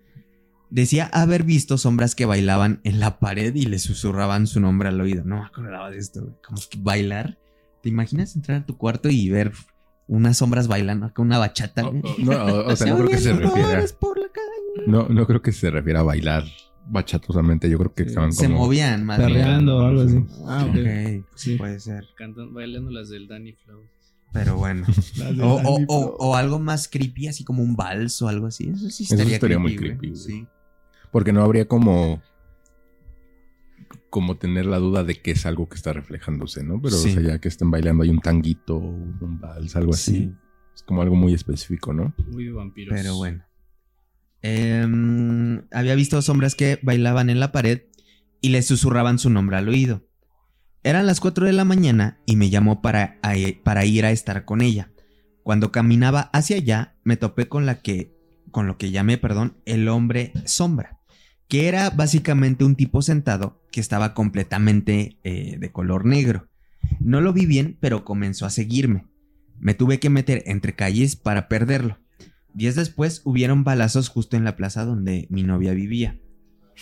Decía 0.70 1.06
haber 1.12 1.44
visto 1.44 1.78
sombras 1.78 2.14
que 2.14 2.26
bailaban 2.26 2.80
en 2.84 3.00
la 3.00 3.18
pared 3.18 3.54
y 3.54 3.62
le 3.66 3.78
susurraban 3.78 4.46
su 4.46 4.60
nombre 4.60 4.88
al 4.88 5.00
oído. 5.00 5.24
No 5.24 5.36
me 5.40 5.46
acordaba 5.46 5.90
de 5.90 5.98
esto, 5.98 6.20
güey. 6.22 6.34
Como 6.46 6.60
que 6.70 6.78
bailar. 6.80 7.38
¿Te 7.82 7.88
imaginas 7.88 8.36
entrar 8.36 8.58
a 8.62 8.66
tu 8.66 8.76
cuarto 8.76 9.08
y 9.08 9.30
ver 9.30 9.52
unas 10.08 10.36
sombras 10.38 10.68
bailando 10.68 11.06
acá 11.06 11.22
una 11.22 11.38
bachata? 11.38 11.86
Oh, 11.86 11.92
güey? 11.92 12.02
oh, 12.04 12.14
no, 12.24 12.44
o, 12.44 12.72
o 12.72 12.76
sea, 12.76 12.86
no 12.88 12.96
creo 12.98 13.08
que 13.08 13.18
se 13.18 13.32
refiera. 13.32 13.84
No, 14.86 15.08
no 15.08 15.26
creo 15.26 15.40
que 15.42 15.52
se 15.52 15.70
refiera 15.70 16.00
a 16.00 16.04
bailar 16.04 16.44
bachatosamente. 16.86 17.68
Yo 17.70 17.78
creo 17.78 17.94
que 17.94 18.02
Sí. 18.04 18.08
estaban 18.10 18.32
Se 18.32 18.46
como. 18.46 18.58
movían 18.58 19.04
más 19.04 19.18
bien. 19.18 19.32
Perreando 19.32 19.78
o 19.78 19.86
algo 19.86 20.02
así. 20.02 20.24
Ah, 20.46 20.64
Ok, 20.64 20.70
ok. 20.70 20.74
pues 20.74 21.24
Sí. 21.36 21.56
puede 21.56 21.80
ser. 21.80 22.04
Cantan, 22.16 22.52
bailando 22.52 22.90
las 22.90 23.08
del 23.08 23.26
Danny 23.28 23.52
Flow. 23.52 23.82
Pero 24.32 24.56
bueno. 24.56 24.86
O, 25.42 25.54
o- 25.54 25.56
Danny 25.56 25.84
o- 25.88 26.02
Flow. 26.02 26.16
o 26.18 26.36
algo 26.36 26.58
más 26.58 26.88
creepy, 26.88 27.28
así 27.28 27.44
como 27.44 27.62
un 27.62 27.74
vals 27.76 28.20
o 28.22 28.28
algo 28.28 28.46
así. 28.46 28.68
Eso 28.68 28.90
sí 28.90 29.04
Eso 29.04 29.14
estaría, 29.14 29.34
estaría 29.36 29.58
muy 29.58 29.76
güey. 29.76 29.88
creepy, 29.96 30.08
güey. 30.08 30.20
Sí. 30.20 30.46
Porque 31.12 31.32
no 31.32 31.42
habría 31.42 31.66
como. 31.68 32.22
Como 34.10 34.36
tener 34.38 34.64
la 34.66 34.78
duda 34.78 35.04
de 35.04 35.20
que 35.20 35.32
es 35.32 35.44
algo 35.46 35.68
que 35.68 35.76
está 35.76 35.92
reflejándose, 35.92 36.62
¿no? 36.64 36.80
Pero, 36.80 36.96
Sí. 36.96 37.10
o 37.10 37.12
sea, 37.14 37.22
ya 37.22 37.38
que 37.40 37.48
estén 37.48 37.70
bailando, 37.70 38.02
hay 38.04 38.10
un 38.10 38.20
tanguito, 38.20 38.76
un 38.76 39.38
vals, 39.40 39.76
algo 39.76 39.92
así. 39.92 40.12
Sí. 40.12 40.34
Es 40.74 40.82
como 40.82 41.02
algo 41.02 41.14
muy 41.16 41.34
específico, 41.34 41.92
¿no? 41.92 42.14
Muy 42.32 42.44
de 42.46 42.52
vampiros. 42.52 42.94
Pero 42.96 43.16
bueno. 43.16 43.44
Em, 44.40 45.62
había 45.72 45.94
visto 45.94 46.22
sombras 46.22 46.54
que 46.54 46.78
bailaban 46.82 47.28
en 47.28 47.40
la 47.40 47.52
pared 47.52 47.82
y 48.40 48.50
le 48.50 48.62
susurraban 48.62 49.18
su 49.18 49.30
nombre 49.30 49.56
al 49.56 49.68
oído. 49.68 50.06
Eran 50.84 51.06
las 51.06 51.20
4 51.20 51.44
de 51.46 51.52
la 51.52 51.64
mañana 51.64 52.20
y 52.24 52.36
me 52.36 52.48
llamó 52.50 52.80
para, 52.80 53.18
a- 53.22 53.34
para 53.64 53.84
ir 53.84 54.04
a 54.04 54.10
estar 54.12 54.44
con 54.44 54.60
ella. 54.60 54.90
Cuando 55.42 55.72
caminaba 55.72 56.30
hacia 56.32 56.56
allá, 56.56 56.96
me 57.04 57.16
topé 57.16 57.48
con 57.48 57.66
la 57.66 57.80
que, 57.82 58.14
con 58.52 58.66
lo 58.68 58.78
que 58.78 58.90
llamé, 58.90 59.18
perdón, 59.18 59.56
el 59.66 59.88
hombre 59.88 60.32
sombra, 60.44 60.97
que 61.48 61.66
era 61.68 61.90
básicamente 61.90 62.64
un 62.64 62.76
tipo 62.76 63.02
sentado 63.02 63.60
que 63.72 63.80
estaba 63.80 64.14
completamente 64.14 65.18
eh, 65.24 65.56
de 65.58 65.72
color 65.72 66.04
negro. 66.04 66.48
No 67.00 67.20
lo 67.20 67.32
vi 67.32 67.46
bien, 67.46 67.76
pero 67.80 68.04
comenzó 68.04 68.46
a 68.46 68.50
seguirme. 68.50 69.06
Me 69.58 69.74
tuve 69.74 69.98
que 69.98 70.10
meter 70.10 70.42
entre 70.46 70.74
calles 70.74 71.16
para 71.16 71.48
perderlo. 71.48 71.98
Días 72.54 72.74
después 72.74 73.22
hubieron 73.24 73.64
balazos 73.64 74.08
justo 74.08 74.36
en 74.36 74.44
la 74.44 74.56
plaza 74.56 74.84
donde 74.84 75.26
mi 75.30 75.42
novia 75.42 75.72
vivía. 75.72 76.18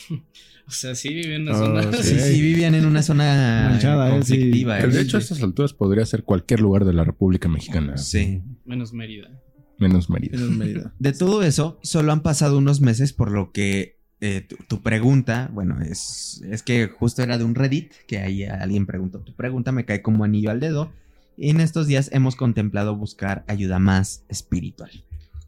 O 0.69 0.73
sea, 0.73 0.97
sí 0.97 1.11
vive 1.11 1.37
en 1.37 1.43
una 1.43 1.53
Ah, 1.53 1.59
zona. 1.59 1.93
Sí, 2.03 2.19
sí, 2.19 2.41
vivían 2.41 2.75
en 2.75 2.87
una 2.87 3.01
zona 3.01 3.69
Manchada, 3.71 4.07
eh, 4.09 4.19
eh, 4.19 4.23
sí. 4.25 4.33
conflictiva. 4.35 4.79
Que 4.79 4.85
eh. 4.87 4.89
de 4.89 5.01
hecho, 5.01 5.17
a 5.17 5.21
estas 5.21 5.41
alturas 5.41 5.73
podría 5.75 6.05
ser 6.05 6.25
cualquier 6.25 6.59
lugar 6.61 6.85
de 6.85 6.93
la 6.93 7.05
República 7.05 7.49
Mexicana. 7.49 7.97
Sí. 7.99 8.43
Menos 8.65 8.93
Mérida. 8.93 9.31
Menos 9.79 10.11
Mérida. 10.11 10.37
Menos 10.39 10.57
Mérida. 10.57 10.93
De 10.99 11.13
todo 11.13 11.45
eso, 11.45 11.79
solo 11.85 12.11
han 12.11 12.21
pasado 12.21 12.59
unos 12.59 12.81
meses, 12.81 13.13
por 13.13 13.31
lo 13.31 13.53
que 13.53 13.96
eh, 14.21 14.41
tu, 14.49 14.57
tu 14.69 14.83
pregunta, 14.83 15.51
bueno, 15.53 15.81
es, 15.81 16.43
es 16.51 16.63
que 16.63 16.87
justo 16.89 17.23
era 17.23 17.39
de 17.39 17.45
un 17.45 17.55
Reddit, 17.55 17.93
que 18.07 18.19
ahí 18.19 18.45
alguien 18.45 18.87
preguntó, 18.87 19.21
tu 19.21 19.35
pregunta 19.35 19.73
me 19.73 19.85
cae 19.85 20.03
como 20.03 20.25
anillo 20.25 20.51
al 20.51 20.61
dedo, 20.61 20.93
y 21.37 21.51
en 21.51 21.61
estos 21.61 21.87
días 21.87 22.09
hemos 22.13 22.35
contemplado 22.37 22.97
buscar 22.97 23.45
ayuda 23.47 23.79
más 23.79 24.25
espiritual. 24.29 24.91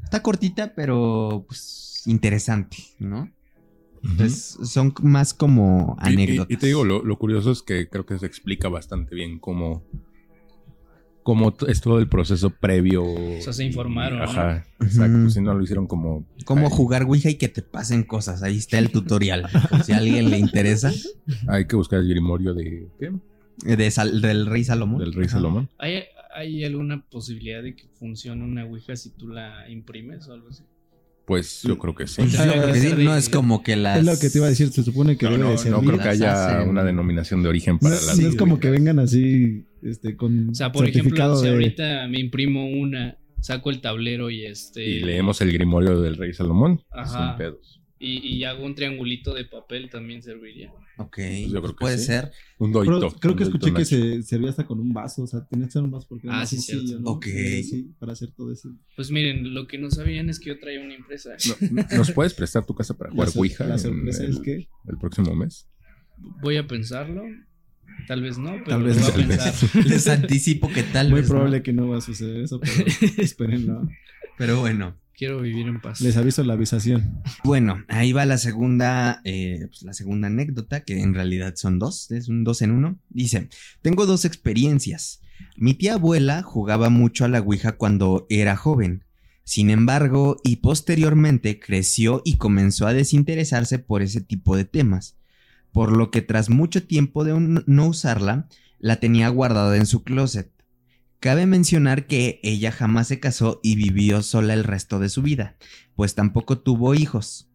Está 0.04 0.22
cortita, 0.22 0.74
pero 0.74 1.44
pues 1.48 2.02
interesante, 2.06 2.78
¿no? 2.98 3.30
Entonces, 4.02 4.56
son 4.62 4.94
más 5.02 5.34
como 5.34 5.96
Y- 6.04 6.10
y- 6.10 6.12
anécdotas. 6.14 6.50
Y, 6.50 6.56
te 6.56 6.66
digo, 6.68 6.84
lo, 6.84 7.02
lo 7.04 7.18
curioso 7.18 7.50
es 7.50 7.62
que 7.62 7.88
creo 7.88 8.06
que 8.06 8.18
se 8.18 8.26
explica 8.26 8.68
bastante 8.68 9.14
bien 9.14 9.38
cómo, 9.38 9.82
cómo 11.28 11.54
es 11.68 11.82
todo 11.82 11.98
el 11.98 12.08
proceso 12.08 12.48
previo. 12.48 13.04
O 13.04 13.42
sea, 13.42 13.52
se 13.52 13.62
informaron, 13.62 14.20
¿no? 14.20 14.24
Ajá, 14.24 14.64
exacto. 14.80 15.18
Ujú. 15.18 15.28
Si 15.30 15.42
no 15.42 15.52
lo 15.52 15.62
hicieron 15.62 15.86
como. 15.86 16.24
Cómo 16.46 16.68
Ay, 16.68 16.72
jugar 16.72 17.02
Ouija 17.02 17.28
y 17.28 17.34
que 17.34 17.48
te 17.48 17.60
pasen 17.60 18.02
cosas. 18.02 18.42
Ahí 18.42 18.56
está 18.56 18.78
el 18.78 18.90
tutorial. 18.90 19.46
si 19.84 19.92
a 19.92 19.98
alguien 19.98 20.30
le 20.30 20.38
interesa. 20.38 20.90
Hay 21.46 21.66
que 21.66 21.76
buscar 21.76 22.00
el 22.00 22.08
grimorio 22.08 22.54
de. 22.54 22.88
¿Qué? 22.98 23.12
De 23.76 23.90
Sal- 23.90 24.22
del 24.22 24.46
rey 24.46 24.64
Salomón. 24.64 25.00
Del 25.00 25.12
rey 25.12 25.26
Ajá. 25.26 25.36
Salomón. 25.36 25.68
¿Hay, 25.78 26.04
¿Hay 26.34 26.64
alguna 26.64 27.04
posibilidad 27.10 27.62
de 27.62 27.76
que 27.76 27.88
funcione 27.98 28.42
una 28.42 28.64
Ouija 28.64 28.96
si 28.96 29.10
tú 29.10 29.28
la 29.28 29.68
imprimes 29.68 30.26
o 30.28 30.32
algo 30.32 30.48
así? 30.48 30.62
Pues 31.26 31.60
yo 31.62 31.76
creo 31.78 31.94
que 31.94 32.06
sí. 32.06 32.22
Pues 32.22 32.32
yo 32.32 32.40
Ah, 32.42 32.46
creo 32.50 32.72
que 32.72 32.80
sí, 32.80 32.94
no 33.04 33.14
es 33.14 33.28
como 33.28 33.62
que 33.62 33.76
las. 33.76 33.98
Es 33.98 34.04
lo 34.06 34.18
que 34.18 34.30
te 34.30 34.38
iba 34.38 34.46
a 34.46 34.48
decir, 34.48 34.70
se 34.72 34.82
supone 34.82 35.18
que 35.18 35.26
No, 35.26 35.32
debe 35.32 35.44
no, 35.44 35.62
de 35.62 35.70
no 35.70 35.80
creo 35.82 35.98
que 35.98 36.08
haya 36.08 36.62
una 36.66 36.82
denominación 36.84 37.42
de 37.42 37.50
origen 37.50 37.74
No, 37.74 37.80
para 37.80 37.96
es- 37.96 38.06
las. 38.06 38.18
no 38.18 38.28
es 38.30 38.34
como 38.36 38.58
que 38.58 38.70
vengan 38.70 38.98
así, 38.98 39.66
este, 39.82 40.16
con 40.16 40.50
O 40.50 40.54
sea, 40.54 40.72
por 40.72 40.86
ejemplo, 40.86 41.36
si 41.36 41.44
de... 41.44 41.50
ahorita 41.50 42.08
me 42.08 42.20
imprimo 42.20 42.66
una, 42.68 43.18
saco 43.40 43.70
el 43.70 43.80
tablero 43.80 44.30
y 44.30 44.44
este. 44.44 44.84
Y 44.86 45.00
leemos 45.00 45.40
el 45.40 45.52
grimorio 45.52 46.00
del 46.00 46.16
rey 46.16 46.32
Salomón. 46.32 46.82
Ajá. 46.90 47.30
Sin 47.30 47.38
pedos. 47.38 47.74
Y, 48.00 48.18
y 48.36 48.44
hago 48.44 48.64
un 48.64 48.76
triangulito 48.76 49.34
de 49.34 49.44
papel 49.44 49.90
también 49.90 50.22
serviría. 50.22 50.72
Ok. 50.98 51.16
Pues 51.16 51.50
yo 51.50 51.60
creo 51.60 51.72
que 51.74 51.78
puede 51.80 51.98
sí. 51.98 52.04
ser. 52.04 52.30
Un 52.58 52.70
Pero 52.72 52.84
doito. 53.00 53.16
creo 53.18 53.32
un 53.32 53.38
que 53.38 53.44
doito 53.44 53.56
escuché 53.58 53.74
que 53.74 53.84
se 53.84 54.22
servía 54.22 54.50
hasta 54.50 54.66
con 54.66 54.78
un 54.78 54.92
vaso, 54.92 55.24
o 55.24 55.26
sea, 55.26 55.44
tenía 55.46 55.66
que 55.66 55.72
ser 55.72 55.82
un 55.82 55.90
vaso 55.90 56.06
porque 56.08 56.28
era 56.28 56.36
Ah, 56.36 56.40
más 56.40 56.48
sí, 56.50 56.56
sencillo, 56.58 56.86
cierto. 56.86 57.02
¿no? 57.02 57.10
Ok. 57.10 57.24
Sí, 57.24 57.90
para 57.98 58.12
hacer 58.12 58.30
todo 58.36 58.52
eso. 58.52 58.68
Pues 58.94 59.10
miren, 59.10 59.52
lo 59.52 59.66
que 59.66 59.78
no 59.78 59.90
sabían 59.90 60.30
es 60.30 60.38
que 60.38 60.50
yo 60.50 60.58
traía 60.60 60.80
una 60.80 60.94
impresa. 60.94 61.30
No, 61.72 61.84
¿Nos 61.96 62.12
puedes 62.12 62.34
prestar 62.34 62.64
tu 62.64 62.74
casa 62.74 62.96
para 62.96 63.10
jugar 63.10 63.30
Ouija 63.34 63.64
la 63.66 63.74
en 63.74 63.78
sorpresa 63.80 64.22
el, 64.22 64.30
es 64.30 64.38
que 64.40 64.68
el 64.86 64.98
próximo 65.00 65.34
mes? 65.34 65.68
Voy 66.40 66.56
a 66.56 66.66
pensarlo. 66.68 67.22
Tal 68.06 68.22
vez 68.22 68.38
no, 68.38 68.52
pero 68.52 68.64
Tal 68.64 68.80
lo 68.80 68.86
vez 68.86 68.98
voy 69.00 69.22
a 69.22 69.26
no. 69.26 69.28
pensar. 69.28 69.86
Les 69.86 70.08
anticipo 70.08 70.68
que 70.72 70.82
tal 70.82 71.10
muy 71.10 71.20
vez. 71.20 71.28
¿no? 71.28 71.34
probable 71.34 71.62
que 71.62 71.72
no 71.72 71.88
va 71.88 71.98
a 71.98 72.00
suceder 72.00 72.42
eso, 72.42 72.58
pero 72.60 72.72
espérenlo. 73.18 73.88
Pero 74.38 74.60
bueno. 74.60 74.96
Quiero 75.14 75.40
vivir 75.40 75.66
en 75.66 75.80
paz. 75.80 76.00
Les 76.00 76.16
aviso 76.16 76.44
la 76.44 76.52
avisación. 76.52 77.20
Bueno, 77.42 77.84
ahí 77.88 78.12
va 78.12 78.24
la 78.24 78.38
segunda, 78.38 79.20
eh, 79.24 79.66
pues, 79.68 79.82
la 79.82 79.92
segunda 79.92 80.28
anécdota, 80.28 80.84
que 80.84 81.00
en 81.00 81.12
realidad 81.12 81.54
son 81.56 81.80
dos, 81.80 82.12
es 82.12 82.28
un 82.28 82.44
dos 82.44 82.62
en 82.62 82.70
uno. 82.70 83.00
Dice, 83.10 83.48
tengo 83.82 84.06
dos 84.06 84.24
experiencias. 84.24 85.20
Mi 85.56 85.74
tía 85.74 85.94
abuela 85.94 86.42
jugaba 86.42 86.88
mucho 86.88 87.24
a 87.24 87.28
la 87.28 87.40
Ouija 87.40 87.72
cuando 87.72 88.26
era 88.30 88.54
joven. 88.54 89.04
Sin 89.42 89.70
embargo, 89.70 90.36
y 90.44 90.56
posteriormente 90.56 91.58
creció 91.58 92.22
y 92.24 92.36
comenzó 92.36 92.86
a 92.86 92.94
desinteresarse 92.94 93.80
por 93.80 94.02
ese 94.02 94.20
tipo 94.20 94.56
de 94.56 94.66
temas. 94.66 95.16
Por 95.72 95.96
lo 95.96 96.10
que 96.10 96.22
tras 96.22 96.50
mucho 96.50 96.86
tiempo 96.86 97.24
de 97.24 97.62
no 97.66 97.86
usarla, 97.86 98.48
la 98.78 98.96
tenía 98.96 99.28
guardada 99.28 99.76
en 99.76 99.86
su 99.86 100.02
closet. 100.02 100.52
Cabe 101.20 101.46
mencionar 101.46 102.06
que 102.06 102.40
ella 102.44 102.70
jamás 102.70 103.08
se 103.08 103.18
casó 103.18 103.60
y 103.62 103.74
vivió 103.74 104.22
sola 104.22 104.54
el 104.54 104.62
resto 104.62 105.00
de 105.00 105.08
su 105.08 105.22
vida, 105.22 105.56
pues 105.96 106.14
tampoco 106.14 106.58
tuvo 106.58 106.94
hijos. 106.94 107.50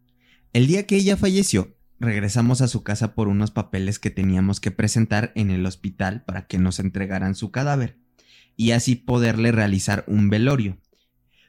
El 0.52 0.66
día 0.66 0.86
que 0.86 0.96
ella 0.96 1.16
falleció, 1.16 1.74
regresamos 1.98 2.60
a 2.60 2.68
su 2.68 2.82
casa 2.82 3.14
por 3.14 3.28
unos 3.28 3.50
papeles 3.50 3.98
que 3.98 4.10
teníamos 4.10 4.60
que 4.60 4.70
presentar 4.70 5.32
en 5.34 5.50
el 5.50 5.64
hospital 5.64 6.24
para 6.24 6.46
que 6.46 6.58
nos 6.58 6.78
entregaran 6.78 7.34
su 7.34 7.50
cadáver 7.50 7.98
y 8.56 8.72
así 8.72 8.96
poderle 8.96 9.50
realizar 9.50 10.04
un 10.06 10.28
velorio. 10.28 10.78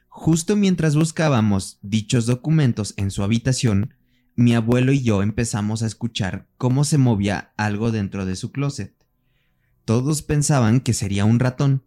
Justo 0.08 0.56
mientras 0.56 0.96
buscábamos 0.96 1.78
dichos 1.82 2.24
documentos 2.24 2.94
en 2.96 3.10
su 3.10 3.22
habitación, 3.22 3.94
mi 4.36 4.54
abuelo 4.54 4.92
y 4.92 5.02
yo 5.02 5.22
empezamos 5.22 5.82
a 5.82 5.86
escuchar 5.86 6.46
cómo 6.58 6.84
se 6.84 6.98
movía 6.98 7.52
algo 7.56 7.90
dentro 7.90 8.26
de 8.26 8.36
su 8.36 8.52
closet. 8.52 8.94
Todos 9.84 10.22
pensaban 10.22 10.80
que 10.80 10.92
sería 10.92 11.24
un 11.24 11.38
ratón. 11.38 11.82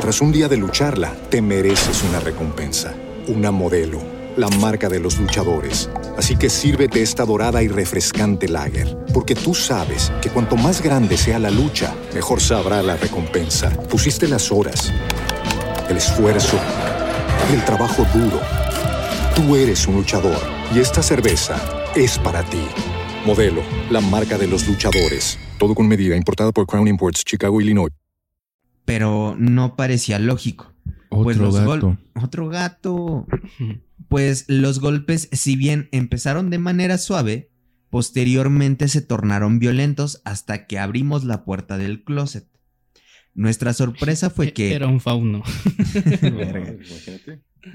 Tras 0.00 0.20
un 0.20 0.32
día 0.32 0.48
de 0.48 0.56
lucharla, 0.56 1.14
te 1.30 1.40
mereces 1.40 2.02
una 2.02 2.20
recompensa, 2.20 2.94
una 3.28 3.50
modelo, 3.50 4.02
la 4.36 4.48
marca 4.48 4.88
de 4.88 5.00
los 5.00 5.18
luchadores. 5.18 5.88
Así 6.18 6.36
que 6.36 6.50
sírvete 6.50 7.00
esta 7.00 7.24
dorada 7.24 7.62
y 7.62 7.68
refrescante 7.68 8.48
lager, 8.48 8.98
porque 9.14 9.34
tú 9.34 9.54
sabes 9.54 10.12
que 10.20 10.30
cuanto 10.30 10.56
más 10.56 10.82
grande 10.82 11.16
sea 11.16 11.38
la 11.38 11.50
lucha, 11.50 11.94
mejor 12.14 12.40
sabrá 12.40 12.82
la 12.82 12.96
recompensa. 12.96 13.70
Pusiste 13.88 14.28
las 14.28 14.52
horas 14.52 14.92
el 15.88 15.96
esfuerzo, 15.96 16.58
el 17.52 17.64
trabajo 17.64 18.06
duro. 18.14 18.63
Tú 19.36 19.56
eres 19.56 19.86
un 19.86 19.96
luchador 19.96 20.38
y 20.74 20.78
esta 20.78 21.02
cerveza 21.02 21.56
es 21.96 22.18
para 22.18 22.42
ti. 22.44 22.62
Modelo, 23.26 23.62
la 23.90 24.00
marca 24.00 24.38
de 24.38 24.46
los 24.46 24.66
luchadores. 24.68 25.38
Todo 25.58 25.74
con 25.74 25.88
medida, 25.88 26.16
importada 26.16 26.52
por 26.52 26.66
Crown 26.66 26.88
Imports, 26.88 27.24
Chicago, 27.24 27.60
Illinois. 27.60 27.90
Pero 28.84 29.34
no 29.38 29.76
parecía 29.76 30.18
lógico. 30.18 30.72
Pues 31.10 31.36
Otro 31.38 31.46
los 31.46 31.64
gol- 31.64 31.80
gato. 31.80 31.98
Otro 32.22 32.48
gato. 32.48 33.26
Pues 34.08 34.44
los 34.48 34.80
golpes, 34.80 35.28
si 35.32 35.56
bien 35.56 35.88
empezaron 35.90 36.50
de 36.50 36.58
manera 36.58 36.98
suave, 36.98 37.50
posteriormente 37.90 38.88
se 38.88 39.00
tornaron 39.00 39.58
violentos 39.58 40.20
hasta 40.24 40.66
que 40.66 40.78
abrimos 40.78 41.24
la 41.24 41.44
puerta 41.44 41.78
del 41.78 42.04
closet. 42.04 42.46
Nuestra 43.34 43.72
sorpresa 43.72 44.30
fue 44.30 44.52
que... 44.54 44.74
Era 44.74 44.86
un 44.86 45.00
fauno. 45.00 45.42
Verga. 46.22 46.74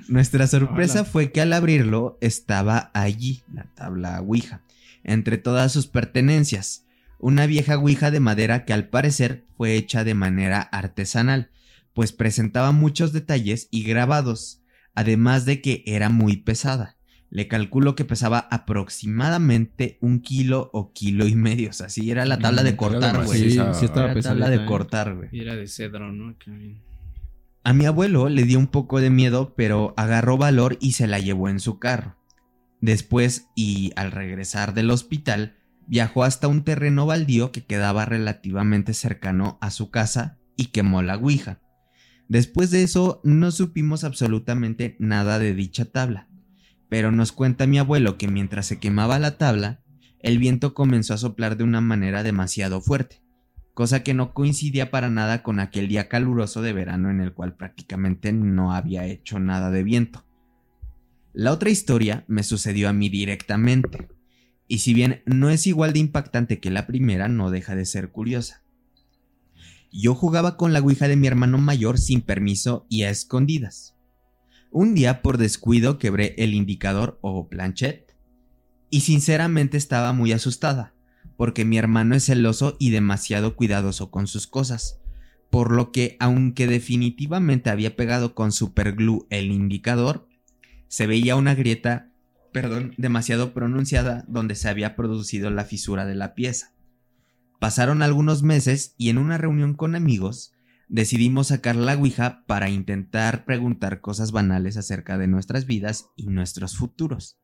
Nuestra 0.07 0.47
sorpresa 0.47 1.01
Hola. 1.01 1.09
fue 1.09 1.31
que 1.31 1.41
al 1.41 1.53
abrirlo 1.53 2.17
estaba 2.21 2.91
allí 2.93 3.41
la 3.53 3.63
tabla 3.75 4.21
Ouija, 4.21 4.61
entre 5.03 5.37
todas 5.37 5.71
sus 5.71 5.87
pertenencias, 5.87 6.85
una 7.19 7.45
vieja 7.45 7.77
Ouija 7.77 8.11
de 8.11 8.19
madera 8.19 8.65
que 8.65 8.73
al 8.73 8.87
parecer 8.89 9.45
fue 9.57 9.75
hecha 9.75 10.03
de 10.03 10.13
manera 10.13 10.61
artesanal, 10.61 11.49
pues 11.93 12.11
presentaba 12.13 12.71
muchos 12.71 13.11
detalles 13.13 13.67
y 13.71 13.83
grabados, 13.83 14.61
además 14.95 15.45
de 15.45 15.61
que 15.61 15.83
era 15.85 16.09
muy 16.09 16.37
pesada. 16.37 16.95
Le 17.31 17.47
calculo 17.47 17.93
que 17.95 18.05
pesaba 18.05 18.47
aproximadamente 18.49 19.97
un 20.01 20.19
kilo 20.21 20.69
o 20.73 20.93
kilo 20.93 21.27
y 21.27 21.35
medio, 21.35 21.69
o 21.69 21.73
sea, 21.73 21.89
sí 21.89 22.09
era 22.09 22.25
la 22.25 22.39
tabla 22.39 22.63
de 22.63 22.73
Mm, 22.73 22.75
cortar, 22.77 23.15
era 23.15 23.23
güey. 23.25 23.39
Sí, 23.39 23.51
sí 23.51 23.85
estaba 23.85 24.05
Era 24.05 24.13
pesadita. 24.13 24.29
tabla 24.29 24.49
de 24.49 24.63
¿eh? 24.63 24.65
cortar, 24.65 25.15
güey. 25.15 25.29
Y 25.31 25.41
era 25.41 25.55
de 25.55 25.67
cedro, 25.67 26.11
¿no? 26.11 26.35
A 27.69 27.73
mi 27.73 27.85
abuelo 27.85 28.29
le 28.29 28.45
dio 28.45 28.57
un 28.57 28.65
poco 28.65 28.99
de 28.99 29.11
miedo, 29.11 29.53
pero 29.55 29.93
agarró 29.95 30.39
valor 30.39 30.79
y 30.81 30.93
se 30.93 31.05
la 31.05 31.19
llevó 31.19 31.49
en 31.49 31.59
su 31.59 31.77
carro. 31.77 32.17
Después, 32.81 33.45
y 33.55 33.91
al 33.95 34.11
regresar 34.11 34.73
del 34.73 34.89
hospital, 34.89 35.55
viajó 35.85 36.23
hasta 36.23 36.47
un 36.47 36.63
terreno 36.63 37.05
baldío 37.05 37.51
que 37.51 37.63
quedaba 37.63 38.05
relativamente 38.05 38.95
cercano 38.95 39.59
a 39.61 39.69
su 39.69 39.91
casa 39.91 40.39
y 40.57 40.71
quemó 40.71 41.03
la 41.03 41.17
Ouija. 41.17 41.59
Después 42.27 42.71
de 42.71 42.81
eso, 42.81 43.21
no 43.23 43.51
supimos 43.51 44.03
absolutamente 44.03 44.95
nada 44.97 45.37
de 45.37 45.53
dicha 45.53 45.85
tabla. 45.85 46.27
Pero 46.89 47.11
nos 47.11 47.31
cuenta 47.31 47.67
mi 47.67 47.77
abuelo 47.77 48.17
que 48.17 48.27
mientras 48.27 48.65
se 48.65 48.79
quemaba 48.79 49.19
la 49.19 49.37
tabla, 49.37 49.83
el 50.21 50.39
viento 50.39 50.73
comenzó 50.73 51.13
a 51.13 51.17
soplar 51.17 51.55
de 51.55 51.65
una 51.65 51.81
manera 51.81 52.23
demasiado 52.23 52.81
fuerte 52.81 53.21
cosa 53.79 54.03
que 54.03 54.13
no 54.13 54.33
coincidía 54.33 54.91
para 54.91 55.09
nada 55.09 55.41
con 55.41 55.61
aquel 55.61 55.87
día 55.87 56.09
caluroso 56.09 56.61
de 56.61 56.73
verano 56.73 57.09
en 57.09 57.21
el 57.21 57.31
cual 57.31 57.55
prácticamente 57.55 58.33
no 58.33 58.73
había 58.73 59.05
hecho 59.05 59.39
nada 59.39 59.71
de 59.71 59.83
viento. 59.83 60.25
La 61.31 61.53
otra 61.53 61.69
historia 61.69 62.25
me 62.27 62.43
sucedió 62.43 62.89
a 62.89 62.93
mí 62.93 63.07
directamente, 63.07 64.09
y 64.67 64.79
si 64.79 64.93
bien 64.93 65.21
no 65.25 65.49
es 65.49 65.65
igual 65.65 65.93
de 65.93 65.99
impactante 65.99 66.59
que 66.59 66.71
la 66.71 66.87
primera, 66.87 67.29
no 67.29 67.51
deja 67.51 67.73
de 67.73 67.85
ser 67.85 68.11
curiosa. 68.11 68.65
Yo 69.93 70.13
jugaba 70.13 70.57
con 70.57 70.73
la 70.73 70.81
Ouija 70.81 71.07
de 71.07 71.15
mi 71.15 71.27
hermano 71.27 71.57
mayor 71.57 71.99
sin 71.99 72.19
permiso 72.19 72.85
y 72.89 73.03
a 73.03 73.09
escondidas. 73.09 73.95
Un 74.71 74.93
día 74.93 75.21
por 75.21 75.37
descuido 75.37 75.97
quebré 75.97 76.35
el 76.37 76.53
indicador 76.53 77.17
o 77.21 77.47
planchet 77.47 78.13
y 78.89 78.99
sinceramente 78.99 79.77
estaba 79.77 80.11
muy 80.11 80.33
asustada 80.33 80.98
porque 81.39 81.63
mi 81.63 81.77
hermano 81.77 82.15
es 82.15 82.25
celoso 82.25 82.75
y 82.79 82.89
demasiado 82.89 83.55
cuidadoso 83.55 84.11
con 84.11 84.27
sus 84.27 84.45
cosas, 84.45 84.99
por 85.49 85.71
lo 85.71 85.93
que 85.93 86.17
aunque 86.19 86.67
definitivamente 86.67 87.69
había 87.69 87.95
pegado 87.95 88.35
con 88.35 88.51
superglue 88.51 89.25
el 89.29 89.53
indicador, 89.53 90.27
se 90.89 91.07
veía 91.07 91.37
una 91.37 91.55
grieta, 91.55 92.11
perdón, 92.51 92.93
demasiado 92.97 93.53
pronunciada 93.53 94.25
donde 94.27 94.55
se 94.55 94.67
había 94.67 94.97
producido 94.97 95.49
la 95.49 95.63
fisura 95.63 96.05
de 96.05 96.15
la 96.15 96.35
pieza. 96.35 96.73
Pasaron 97.57 98.01
algunos 98.01 98.43
meses 98.43 98.93
y 98.97 99.07
en 99.07 99.17
una 99.17 99.37
reunión 99.37 99.75
con 99.75 99.95
amigos 99.95 100.51
decidimos 100.89 101.47
sacar 101.47 101.77
la 101.77 101.95
Ouija 101.95 102.43
para 102.47 102.69
intentar 102.69 103.45
preguntar 103.45 104.01
cosas 104.01 104.33
banales 104.33 104.75
acerca 104.75 105.17
de 105.17 105.27
nuestras 105.27 105.65
vidas 105.65 106.09
y 106.17 106.27
nuestros 106.27 106.75
futuros. 106.75 107.39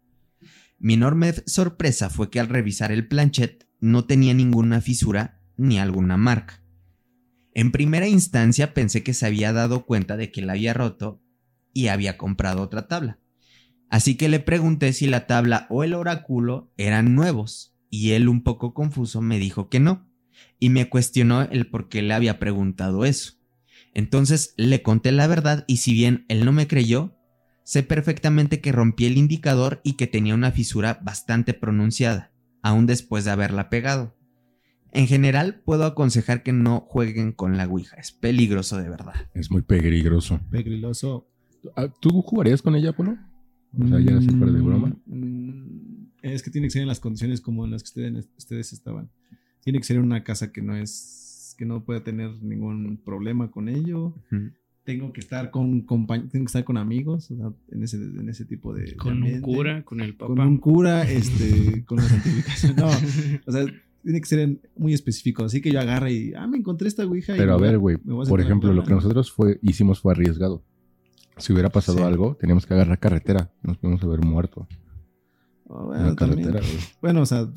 Mi 0.79 0.95
enorme 0.95 1.33
sorpresa 1.45 2.09
fue 2.09 2.29
que 2.29 2.41
al 2.41 2.49
revisar 2.49 2.91
el 2.91 3.07
planchet 3.07 3.64
no 3.79 4.05
tenía 4.05 4.33
ninguna 4.33 4.81
fisura 4.81 5.41
ni 5.57 5.79
alguna 5.79 6.17
marca. 6.17 6.61
En 7.53 7.71
primera 7.71 8.07
instancia 8.07 8.73
pensé 8.73 9.03
que 9.03 9.13
se 9.13 9.25
había 9.25 9.53
dado 9.53 9.85
cuenta 9.85 10.17
de 10.17 10.31
que 10.31 10.41
la 10.41 10.53
había 10.53 10.73
roto 10.73 11.21
y 11.73 11.87
había 11.87 12.17
comprado 12.17 12.61
otra 12.61 12.87
tabla. 12.87 13.19
Así 13.89 14.15
que 14.15 14.29
le 14.29 14.39
pregunté 14.39 14.91
si 14.93 15.07
la 15.07 15.27
tabla 15.27 15.67
o 15.69 15.83
el 15.83 15.93
oráculo 15.93 16.73
eran 16.77 17.15
nuevos, 17.15 17.75
y 17.89 18.11
él 18.11 18.27
un 18.27 18.43
poco 18.43 18.73
confuso 18.73 19.21
me 19.21 19.39
dijo 19.39 19.69
que 19.69 19.79
no, 19.79 20.05
y 20.59 20.69
me 20.69 20.89
cuestionó 20.89 21.43
el 21.43 21.67
por 21.67 21.87
qué 21.87 22.01
le 22.01 22.13
había 22.13 22.39
preguntado 22.39 23.05
eso. 23.05 23.33
Entonces 23.93 24.53
le 24.57 24.81
conté 24.81 25.11
la 25.13 25.27
verdad 25.27 25.63
y 25.67 25.77
si 25.77 25.93
bien 25.93 26.25
él 26.27 26.43
no 26.43 26.51
me 26.51 26.67
creyó, 26.67 27.17
sé 27.63 27.83
perfectamente 27.83 28.59
que 28.59 28.73
rompí 28.73 29.05
el 29.05 29.17
indicador 29.17 29.79
y 29.83 29.93
que 29.93 30.07
tenía 30.07 30.35
una 30.35 30.51
fisura 30.51 30.99
bastante 31.01 31.53
pronunciada, 31.53 32.33
aún 32.65 32.87
después 32.87 33.23
de 33.25 33.29
haberla 33.31 33.69
pegado. 33.69 34.15
En 34.91 35.05
general, 35.05 35.61
puedo 35.63 35.85
aconsejar 35.85 36.41
que 36.41 36.51
no 36.51 36.79
jueguen 36.79 37.31
con 37.31 37.57
la 37.57 37.67
Ouija, 37.67 37.95
es 37.97 38.11
peligroso 38.11 38.77
de 38.77 38.89
verdad. 38.89 39.13
Es 39.35 39.51
muy 39.51 39.61
peligroso. 39.61 40.39
Pegriloso. 40.49 41.27
Ah, 41.75 41.87
¿Tú 42.01 42.23
jugarías 42.23 42.63
con 42.63 42.75
ella, 42.75 42.91
Polo? 42.91 43.17
O 43.79 43.87
sea, 43.87 43.99
ya 43.99 44.17
así 44.17 44.29
fuera 44.29 44.51
de 44.51 44.61
broma. 44.61 44.95
Mm, 45.05 46.07
Es 46.23 46.41
que 46.41 46.49
tiene 46.49 46.65
que 46.67 46.71
ser 46.71 46.81
en 46.81 46.87
las 46.87 46.99
condiciones 46.99 47.39
como 47.39 47.65
en 47.65 47.71
las 47.71 47.83
que 47.83 47.87
ustedes, 47.87 48.29
ustedes 48.35 48.73
estaban. 48.73 49.11
Tiene 49.63 49.77
que 49.77 49.85
ser 49.85 49.97
en 49.97 50.03
una 50.03 50.23
casa 50.23 50.51
que 50.51 50.63
no 50.63 50.75
es 50.75 51.53
que 51.59 51.65
no 51.65 51.85
pueda 51.85 52.03
tener 52.03 52.31
ningún 52.41 52.97
problema 52.97 53.51
con 53.51 53.69
ello. 53.69 54.15
Tengo 54.85 55.11
que 55.11 55.19
estar 55.19 55.49
con 55.51 55.85
tengo 55.85 56.29
que 56.31 56.43
estar 56.43 56.63
con 56.63 56.77
amigos, 56.77 57.31
o 57.31 57.35
sea, 57.35 57.51
en 57.71 57.83
ese 57.83 57.97
en 57.97 58.29
ese 58.29 58.45
tipo 58.45 58.73
de 58.73 58.83
de 58.85 58.95
Con 58.95 59.23
un 59.23 59.41
cura, 59.41 59.83
con 59.83 59.99
el 59.99 60.13
papá. 60.15 60.35
con 60.35 60.39
un 60.47 60.57
cura, 60.57 61.03
este, 61.09 61.83
con 61.87 61.97
la 61.97 62.03
santificación. 62.03 62.75
No, 62.75 62.87
o 63.47 63.51
sea, 63.51 63.65
tiene 64.03 64.21
que 64.21 64.27
ser 64.27 64.57
muy 64.77 64.93
específico. 64.93 65.43
Así 65.43 65.59
que 65.61 65.71
yo 65.71 65.79
agarre 65.79 66.13
y, 66.13 66.33
ah, 66.35 66.45
me 66.45 66.57
encontré 66.59 66.87
esta 66.87 67.03
ouija. 67.05 67.33
y 67.35 67.37
Pero 67.39 67.53
a 67.55 67.57
ver, 67.57 67.79
güey, 67.79 67.97
por 67.97 68.39
ejemplo, 68.39 68.71
lo 68.73 68.83
que 68.83 68.93
nosotros 68.93 69.31
fue, 69.31 69.57
hicimos 69.63 69.99
fue 69.99 70.13
arriesgado. 70.13 70.63
Si 71.37 71.51
hubiera 71.51 71.69
pasado 71.69 71.97
Sí. 71.97 72.03
algo, 72.03 72.37
teníamos 72.39 72.65
que 72.67 72.75
agarrar 72.75 72.99
carretera. 72.99 73.51
Nos 73.63 73.77
podemos 73.77 74.01
haber 74.03 74.19
muerto 74.23 74.67
Ah, 75.69 75.79
en 75.79 75.85
bueno, 75.87 76.05
la 76.09 76.15
también. 76.15 76.47
carretera, 76.47 76.59
güey. 76.73 76.83
Bueno, 77.01 77.21
o 77.21 77.25
sea, 77.25 77.47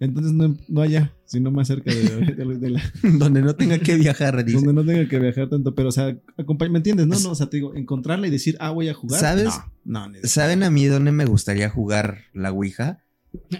entonces 0.00 0.32
no, 0.32 0.56
no 0.68 0.80
allá, 0.80 1.12
sino 1.24 1.50
más 1.52 1.68
cerca 1.68 1.94
de, 1.94 2.02
de- 2.34 2.58
de 2.58 2.70
la, 2.70 2.82
Donde 3.18 3.42
no 3.42 3.54
tenga 3.54 3.78
que 3.78 3.94
viajar, 3.94 4.44
dice. 4.44 4.56
donde 4.64 4.72
no 4.72 4.84
tenga 4.84 5.08
que 5.08 5.18
viajar 5.20 5.48
tanto, 5.48 5.74
pero 5.74 5.90
o 5.90 5.92
sea, 5.92 6.16
¿me 6.36 6.76
entiendes? 6.78 7.06
No, 7.06 7.18
no, 7.20 7.30
o 7.30 7.34
sea, 7.34 7.48
te 7.48 7.58
digo, 7.58 7.74
encontrarla 7.74 8.26
y 8.26 8.30
decir, 8.30 8.56
ah, 8.58 8.70
voy 8.70 8.88
a 8.88 8.94
jugar. 8.94 9.20
¿Sabes? 9.20 9.50
No, 9.84 10.08
no, 10.08 10.18
¿Saben 10.24 10.62
a 10.64 10.70
mí 10.70 10.86
dónde 10.86 11.12
me 11.12 11.26
gustaría 11.26 11.70
jugar 11.70 12.18
la 12.32 12.50
Ouija? 12.50 13.03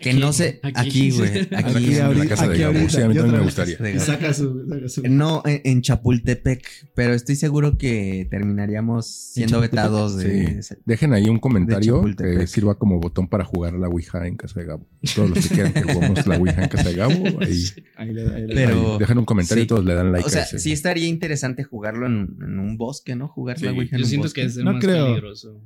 Que 0.00 0.12
no 0.14 0.32
sé, 0.32 0.60
aquí, 0.62 1.10
güey, 1.10 1.30
aquí, 1.52 1.54
Aquí, 1.54 1.94
en 1.96 2.02
ahorita, 2.02 2.24
la 2.24 2.28
casa 2.30 2.46
de 2.48 2.52
aquí 2.54 2.62
Gabo, 2.62 2.88
sí, 2.88 3.00
a 3.02 3.08
mí 3.08 3.14
también 3.14 3.36
me 3.38 3.44
gustaría. 3.44 3.76
Saca 4.00 4.32
su, 4.34 4.66
saca 4.68 4.88
su- 4.88 5.02
No, 5.08 5.42
en, 5.44 5.60
en 5.64 5.82
Chapultepec, 5.82 6.64
pero 6.94 7.14
estoy 7.14 7.36
seguro 7.36 7.76
que 7.78 8.26
terminaríamos 8.30 9.06
siendo 9.06 9.60
vetados 9.60 10.16
de... 10.16 10.60
Dejen 10.84 11.12
ahí 11.12 11.28
un 11.28 11.38
comentario 11.38 12.04
que 12.16 12.46
sirva 12.46 12.78
como 12.78 13.00
botón 13.00 13.28
para 13.28 13.44
jugar 13.44 13.74
a 13.74 13.78
la 13.78 13.88
Ouija 13.88 14.26
en 14.26 14.36
casa 14.36 14.60
de 14.60 14.66
Gabo. 14.66 14.86
Todos 15.14 15.30
los 15.30 15.48
que 15.48 15.54
quieran 15.54 15.72
que 15.72 15.82
juguemos 15.82 16.26
la 16.26 16.36
Ouija 16.38 16.62
en 16.62 16.68
casa 16.68 16.88
de 16.88 16.94
Gabo, 16.96 17.24
ahí, 17.40 17.64
Ahí 17.96 18.12
le- 18.12 18.34
ahí 18.34 18.46
le- 18.46 18.54
Pero- 18.54 18.92
ahí 18.94 18.98
dejen 18.98 19.18
un 19.18 19.24
comentario 19.24 19.62
sí. 19.62 19.64
y 19.64 19.68
todos 19.68 19.84
le 19.84 19.94
dan 19.94 20.12
like 20.12 20.26
O 20.26 20.30
sea, 20.30 20.42
a 20.42 20.44
ese. 20.44 20.58
sí 20.58 20.72
estaría 20.72 21.06
interesante 21.08 21.64
jugarlo 21.64 22.06
en, 22.06 22.36
en 22.42 22.58
un 22.58 22.76
bosque, 22.76 23.16
¿no? 23.16 23.28
Jugar 23.28 23.58
Sí, 23.58 23.64
la 23.64 23.72
Ouija 23.72 23.96
en 23.96 24.00
Yo 24.00 24.04
un 24.06 24.08
siento 24.08 24.24
bosque. 24.26 24.40
que 24.42 24.46
es 24.46 24.56
No 24.56 24.72
más 24.74 24.84
creo. 24.84 25.06
peligroso. 25.06 25.60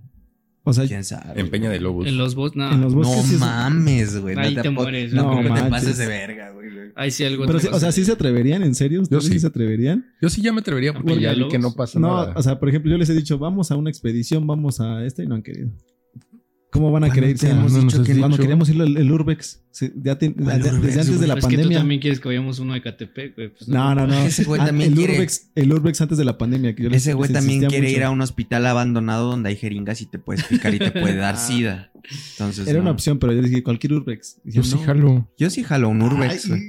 O 0.64 0.72
sea, 0.72 0.86
¿Quién 0.86 1.02
sabe? 1.04 1.40
En 1.40 1.48
Peña 1.50 1.70
de 1.70 1.80
Lobos. 1.80 2.06
En 2.06 2.18
los 2.18 2.34
bots, 2.34 2.54
no. 2.56 2.70
en 2.72 2.80
los 2.82 2.92
No 2.94 3.00
bosques 3.02 3.24
sí 3.26 3.34
es- 3.34 3.40
mames, 3.40 4.20
güey. 4.20 4.36
Ahí 4.38 4.54
no 4.54 4.62
te 4.62 4.70
mueres, 4.70 5.12
No, 5.14 5.42
no 5.42 5.48
no 5.48 5.54
te 5.54 5.70
pases 5.70 5.96
de 5.96 6.06
verga, 6.06 6.50
güey. 6.50 6.68
Ahí 6.94 7.10
sí 7.10 7.24
algo 7.24 7.46
Pero 7.46 7.58
te 7.60 7.66
sí, 7.68 7.72
o 7.72 7.78
sea. 7.78 7.92
¿sí 7.92 8.04
se 8.04 8.12
atreverían? 8.12 8.62
¿En 8.62 8.74
serio? 8.74 9.00
¿Ustedes 9.02 9.22
Yo 9.22 9.26
sí. 9.28 9.34
sí 9.34 9.40
se 9.40 9.46
atreverían? 9.46 10.04
Yo 10.20 10.28
sí 10.28 10.42
ya 10.42 10.52
me 10.52 10.60
atrevería 10.60 10.92
porque 10.92 11.20
ya 11.20 11.32
vi 11.32 11.48
que 11.48 11.58
no 11.58 11.72
pasa 11.74 11.98
No, 12.00 12.08
nada. 12.08 12.32
o 12.36 12.42
sea, 12.42 12.58
por 12.58 12.68
ejemplo, 12.68 12.90
yo 12.90 12.98
les 12.98 13.08
he 13.08 13.14
dicho, 13.14 13.38
vamos 13.38 13.70
a 13.70 13.76
una 13.76 13.88
expedición, 13.88 14.46
vamos 14.46 14.80
a 14.80 15.04
esta 15.06 15.22
y 15.22 15.26
no 15.26 15.36
han 15.36 15.42
querido. 15.42 15.70
¿Cómo 16.70 16.90
van 16.92 17.04
a 17.04 17.06
¿Cuándo 17.06 17.14
querer 17.14 17.30
irse? 17.30 17.50
hemos 17.50 17.74
a- 17.74 17.78
dicho 17.80 18.02
que 18.04 18.12
cuando 18.18 18.28
dicho? 18.36 18.42
queríamos 18.42 18.68
ir 18.68 18.82
al 18.82 18.96
el 18.98 19.10
Urbex, 19.10 19.62
sí, 19.70 19.90
ya 20.02 20.18
te- 20.18 20.34
¿Cuál 20.34 20.62
desde 20.62 20.76
Urbex, 20.78 20.96
antes 20.98 21.20
de 21.20 21.26
la 21.26 21.32
es 21.34 21.36
que 21.36 21.40
tú 21.40 21.56
pandemia. 21.56 21.78
también 21.78 22.00
quieres 22.02 22.20
que 22.20 22.28
vayamos 22.28 22.58
uno 22.58 22.74
de 22.74 22.82
Catepec, 22.82 23.34
güey. 23.36 23.48
Pues, 23.54 23.68
No, 23.68 23.94
no, 23.94 24.06
no. 24.06 24.14
Ese 24.22 24.44
güey 24.44 24.60
Ah, 24.60 24.66
también 24.66 24.90
el 24.90 24.96
quiere. 24.98 25.14
Urbex, 25.14 25.50
el 25.54 25.72
Urbex 25.72 26.00
antes 26.02 26.18
de 26.18 26.24
la 26.26 26.36
pandemia. 26.36 26.74
Que 26.74 26.82
yo 26.82 26.90
les- 26.90 27.00
Ese 27.02 27.14
güey 27.14 27.30
les 27.30 27.38
también 27.40 27.60
quiere 27.64 27.86
mucho. 27.88 27.96
ir 27.98 28.04
a 28.04 28.10
un 28.10 28.20
hospital 28.20 28.66
abandonado 28.66 29.30
donde 29.30 29.48
hay 29.48 29.56
jeringas 29.56 30.02
y 30.02 30.06
te 30.06 30.18
puedes 30.18 30.44
picar 30.44 30.74
y 30.74 30.78
te 30.78 30.90
puede 30.90 31.16
dar 31.16 31.34
Ah. 31.36 31.38
sida. 31.38 31.90
Entonces, 32.32 32.68
Era 32.68 32.80
una 32.80 32.90
no. 32.90 32.94
opción, 32.94 33.18
pero 33.18 33.32
yo 33.32 33.40
les 33.40 33.50
dije 33.50 33.62
cualquier 33.62 33.94
Urbex. 33.94 34.36
Yo 34.36 34.62
Dijeron, 34.62 34.64
sí 34.66 34.74
no. 34.76 34.82
jalo. 34.82 35.30
Yo 35.38 35.48
sí 35.50 35.64
jalo 35.64 35.88
un 35.88 36.02
Urbex, 36.02 36.44
Ay, 36.44 36.50
güey. 36.50 36.62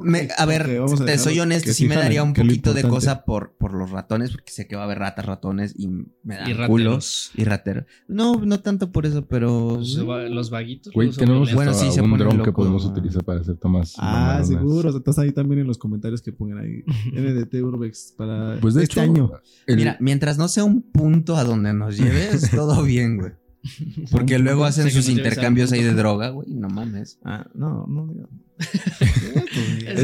Me- 0.00 0.28
a 0.36 0.44
ver, 0.44 0.62
ok, 0.62 0.78
vamos 0.80 1.00
a 1.00 1.04
te 1.04 1.18
soy 1.18 1.38
honesto, 1.38 1.72
sí 1.72 1.86
me 1.86 1.94
daría 1.94 2.22
un 2.22 2.32
poquito 2.34 2.74
de 2.74 2.82
cosa 2.82 3.24
por, 3.24 3.52
por 3.56 3.74
los 3.74 3.90
ratones, 3.90 4.32
porque 4.32 4.50
sé 4.50 4.66
que 4.66 4.74
va 4.74 4.82
a 4.82 4.84
haber 4.86 4.98
ratas, 4.98 5.24
ratones 5.24 5.72
y 5.76 5.88
me 5.88 6.36
dan 6.36 6.50
Y 6.50 6.66
culos 6.66 7.30
y 7.36 7.44
rateros. 7.44 7.84
No, 8.08 8.36
no 8.44 8.60
tanto 8.60 8.90
por 8.90 9.06
eso, 9.06 9.26
pero... 9.26 9.76
Los, 9.76 10.08
va- 10.08 10.22
los 10.28 10.50
vaguitos. 10.50 10.92
Güey, 10.92 11.08
los 11.08 11.16
tenemos. 11.16 11.52
Bueno, 11.54 11.72
sí, 11.74 11.90
se 11.92 12.00
un 12.00 12.18
dron 12.18 12.42
que 12.42 12.52
podemos 12.52 12.84
utilizar 12.84 13.22
para 13.24 13.40
hacer 13.40 13.56
tomas. 13.56 13.94
Ah, 13.98 14.42
seguro. 14.44 14.88
O 14.88 14.92
sea, 14.92 14.98
estás 14.98 15.18
ahí 15.18 15.32
también 15.32 15.60
en 15.60 15.66
los 15.68 15.78
comentarios 15.78 16.22
que 16.22 16.32
pongan 16.32 16.58
ahí. 16.58 16.82
NDT 17.12 17.54
Urbex 17.62 18.14
para 18.16 18.58
Pues 18.60 18.74
de 18.74 18.82
este 18.82 19.00
hecho, 19.00 19.00
año. 19.02 19.30
el- 19.66 19.76
Mira, 19.76 19.96
mientras 20.00 20.38
no 20.38 20.48
sea 20.48 20.64
un 20.64 20.82
punto 20.82 21.36
a 21.36 21.44
donde 21.44 21.72
nos 21.72 21.96
lleves, 21.96 22.50
todo 22.54 22.82
bien, 22.82 23.16
güey. 23.18 23.32
Porque 24.10 24.38
luego 24.38 24.64
hacen 24.64 24.90
sus 24.90 25.08
intercambios 25.08 25.72
ahí 25.72 25.82
de 25.82 25.94
droga, 25.94 26.28
güey, 26.30 26.48
no 26.50 26.68
mames. 26.68 27.18
Ah, 27.24 27.46
no, 27.54 27.86
no. 27.88 28.06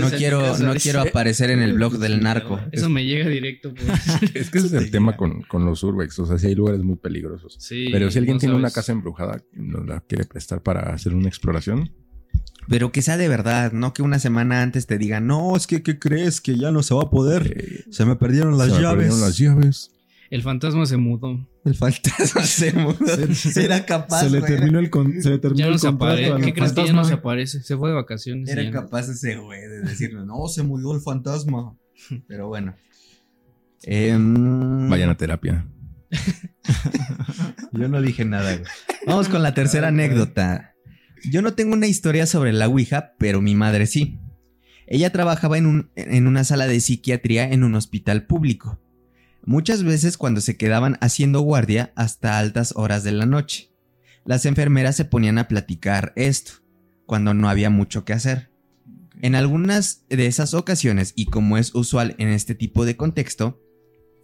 No 0.01 0.09
el 0.09 0.13
quiero, 0.17 0.59
no 0.59 0.75
quiero 0.75 1.01
aparecer 1.03 1.51
en 1.51 1.61
el 1.61 1.75
blog 1.75 1.99
del 1.99 2.21
narco. 2.21 2.59
Eso 2.73 2.89
me 2.89 3.05
llega 3.05 3.29
directo. 3.29 3.73
Pues. 3.75 3.87
es 4.35 4.51
que 4.51 4.59
ese 4.59 4.67
es 4.69 4.73
el 4.73 4.91
tema 4.91 5.17
con, 5.17 5.43
con 5.43 5.65
los 5.65 5.83
urbex. 5.83 6.19
O 6.19 6.27
sea, 6.27 6.39
si 6.39 6.49
hay 6.49 6.55
lugares 6.55 6.83
muy 6.83 6.97
peligrosos. 6.97 7.57
Sí, 7.59 7.89
Pero 7.93 8.11
si 8.11 8.19
alguien 8.19 8.37
no 8.37 8.41
tiene 8.41 8.55
una 8.55 8.71
casa 8.71 8.93
embrujada 8.93 9.43
nos 9.53 9.87
la 9.87 10.01
quiere 10.01 10.25
prestar 10.25 10.63
para 10.63 10.93
hacer 10.93 11.15
una 11.15 11.29
exploración, 11.29 11.93
Pero 12.69 12.91
que 12.93 13.03
sea 13.03 13.17
de 13.17 13.29
verdad, 13.29 13.73
no 13.73 13.93
que 13.93 14.03
una 14.03 14.19
semana 14.19 14.63
antes 14.63 14.87
te 14.87 14.99
digan, 14.99 15.27
no, 15.27 15.57
es 15.57 15.67
que, 15.67 15.83
¿qué 15.83 15.99
crees? 15.99 16.41
Que 16.41 16.57
ya 16.59 16.71
no 16.73 16.83
se 16.83 16.95
va 16.95 17.03
a 17.03 17.11
poder. 17.11 17.53
eh, 17.57 17.85
Se 17.91 18.05
me 18.05 18.17
perdieron 18.17 18.59
las 18.59 18.69
se 18.69 18.75
me 18.75 18.81
llaves. 18.83 18.97
perdieron 19.09 19.21
las 19.21 19.39
llaves. 19.39 19.91
El 20.31 20.43
fantasma 20.43 20.87
se 20.87 20.97
mudó. 20.97 21.45
El 21.65 21.75
fantasma 21.75 22.43
se 22.45 22.73
mudó. 22.73 23.05
Se- 23.07 23.35
Será 23.35 23.85
capaz, 23.85 24.21
se 24.21 24.31
le 24.31 24.39
güey. 24.41 24.53
terminó 24.53 24.79
el, 24.79 24.89
con- 24.89 25.21
se 25.21 25.29
le 25.31 25.39
terminó 25.39 25.59
Ya 25.59 25.67
no 25.67 25.73
el 25.73 25.79
se 25.81 25.87
contrato 25.89 26.37
¿Qué 26.39 26.55
crees 26.55 26.73
que 26.73 26.87
ya 26.87 26.93
no 26.93 27.05
se 27.05 27.15
aparece? 27.15 27.63
Se 27.63 27.77
fue 27.77 27.89
de 27.89 27.97
vacaciones. 27.97 28.49
Era 28.49 28.63
ya 28.63 28.71
no. 28.71 28.81
capaz 28.83 29.09
ese 29.09 29.37
güey 29.37 29.61
de 29.61 29.81
decirle, 29.83 30.25
no, 30.25 30.47
se 30.47 30.63
murió 30.63 30.95
el 30.95 31.01
fantasma. 31.01 31.77
Pero 32.29 32.47
bueno. 32.49 32.77
Em, 33.83 34.89
Vayan 34.89 35.11
a 35.11 35.17
terapia. 35.17 35.67
Yo 37.73 37.89
no 37.89 38.01
dije 38.03 38.25
nada, 38.25 38.55
güey. 38.57 38.69
Vamos 39.07 39.29
con 39.29 39.43
la 39.43 39.55
tercera 39.55 39.89
anécdota. 39.89 40.75
Yo 41.31 41.43
no 41.43 41.55
tengo 41.55 41.75
una 41.75 41.87
historia 41.87 42.27
sobre 42.27 42.53
la 42.53 42.69
Ouija, 42.69 43.15
pero 43.19 43.41
mi 43.41 43.55
madre 43.55 43.87
sí. 43.87 44.19
Ella 44.87 45.11
trabajaba 45.11 45.59
en, 45.59 45.67
un- 45.67 45.91
en 45.97 46.27
una 46.27 46.45
sala 46.45 46.67
de 46.67 46.81
psiquiatría 46.81 47.51
en 47.51 47.63
un 47.65 47.75
hospital 47.75 48.27
público. 48.27 48.81
Muchas 49.45 49.83
veces 49.83 50.19
cuando 50.19 50.41
se 50.41 50.57
quedaban 50.57 50.99
haciendo 51.01 51.41
guardia 51.41 51.93
hasta 51.97 52.39
altas 52.39 52.75
horas 52.77 53.05
de 53.05 53.13
la 53.13 53.27
noche. 53.27 53.73
Las 54.25 54.45
enfermeras 54.45 54.97
se 54.97 55.07
ponían 55.07 55.39
a 55.39 55.49
platicar 55.49 56.13
esto, 56.15 56.53
cuando 57.07 57.33
no 57.33 57.49
había 57.49 57.71
mucho 57.71 58.05
que 58.05 58.13
hacer. 58.13 58.51
En 59.23 59.35
algunas 59.35 60.05
de 60.09 60.27
esas 60.27 60.55
ocasiones, 60.55 61.13
y 61.17 61.27
como 61.27 61.59
es 61.59 61.75
usual 61.75 62.15
en 62.19 62.29
este 62.29 62.55
tipo 62.55 62.85
de 62.85 62.97
contexto, 62.97 63.61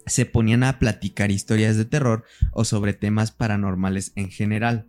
se 0.05 0.25
ponían 0.25 0.63
a 0.63 0.79
platicar 0.79 1.31
historias 1.31 1.77
de 1.77 1.85
terror 1.85 2.23
o 2.53 2.63
sobre 2.63 2.93
temas 2.93 3.31
paranormales 3.31 4.13
en 4.15 4.29
general. 4.29 4.87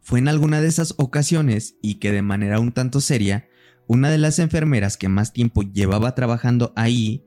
Fue 0.00 0.18
en 0.18 0.28
alguna 0.28 0.60
de 0.60 0.68
esas 0.68 0.94
ocasiones 0.98 1.76
y 1.82 1.96
que 1.96 2.12
de 2.12 2.22
manera 2.22 2.60
un 2.60 2.72
tanto 2.72 3.00
seria, 3.00 3.48
una 3.88 4.10
de 4.10 4.18
las 4.18 4.38
enfermeras 4.38 4.96
que 4.96 5.08
más 5.08 5.32
tiempo 5.32 5.62
llevaba 5.62 6.14
trabajando 6.14 6.72
ahí 6.76 7.25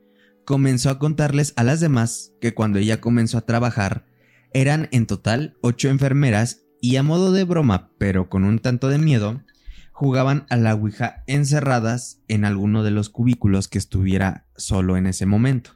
comenzó 0.49 0.89
a 0.89 0.97
contarles 0.97 1.53
a 1.57 1.63
las 1.63 1.79
demás 1.79 2.31
que 2.41 2.55
cuando 2.55 2.79
ella 2.79 2.99
comenzó 2.99 3.37
a 3.37 3.45
trabajar 3.45 4.07
eran 4.51 4.89
en 4.91 5.05
total 5.05 5.55
ocho 5.61 5.89
enfermeras 5.89 6.63
y 6.81 6.95
a 6.95 7.03
modo 7.03 7.31
de 7.31 7.43
broma, 7.43 7.91
pero 7.99 8.29
con 8.29 8.43
un 8.45 8.57
tanto 8.57 8.87
de 8.87 8.97
miedo, 8.97 9.43
jugaban 9.91 10.47
a 10.49 10.57
la 10.57 10.73
Ouija 10.73 11.23
encerradas 11.27 12.23
en 12.27 12.45
alguno 12.45 12.81
de 12.83 12.89
los 12.89 13.09
cubículos 13.09 13.67
que 13.67 13.77
estuviera 13.77 14.47
solo 14.57 14.97
en 14.97 15.05
ese 15.05 15.27
momento. 15.27 15.73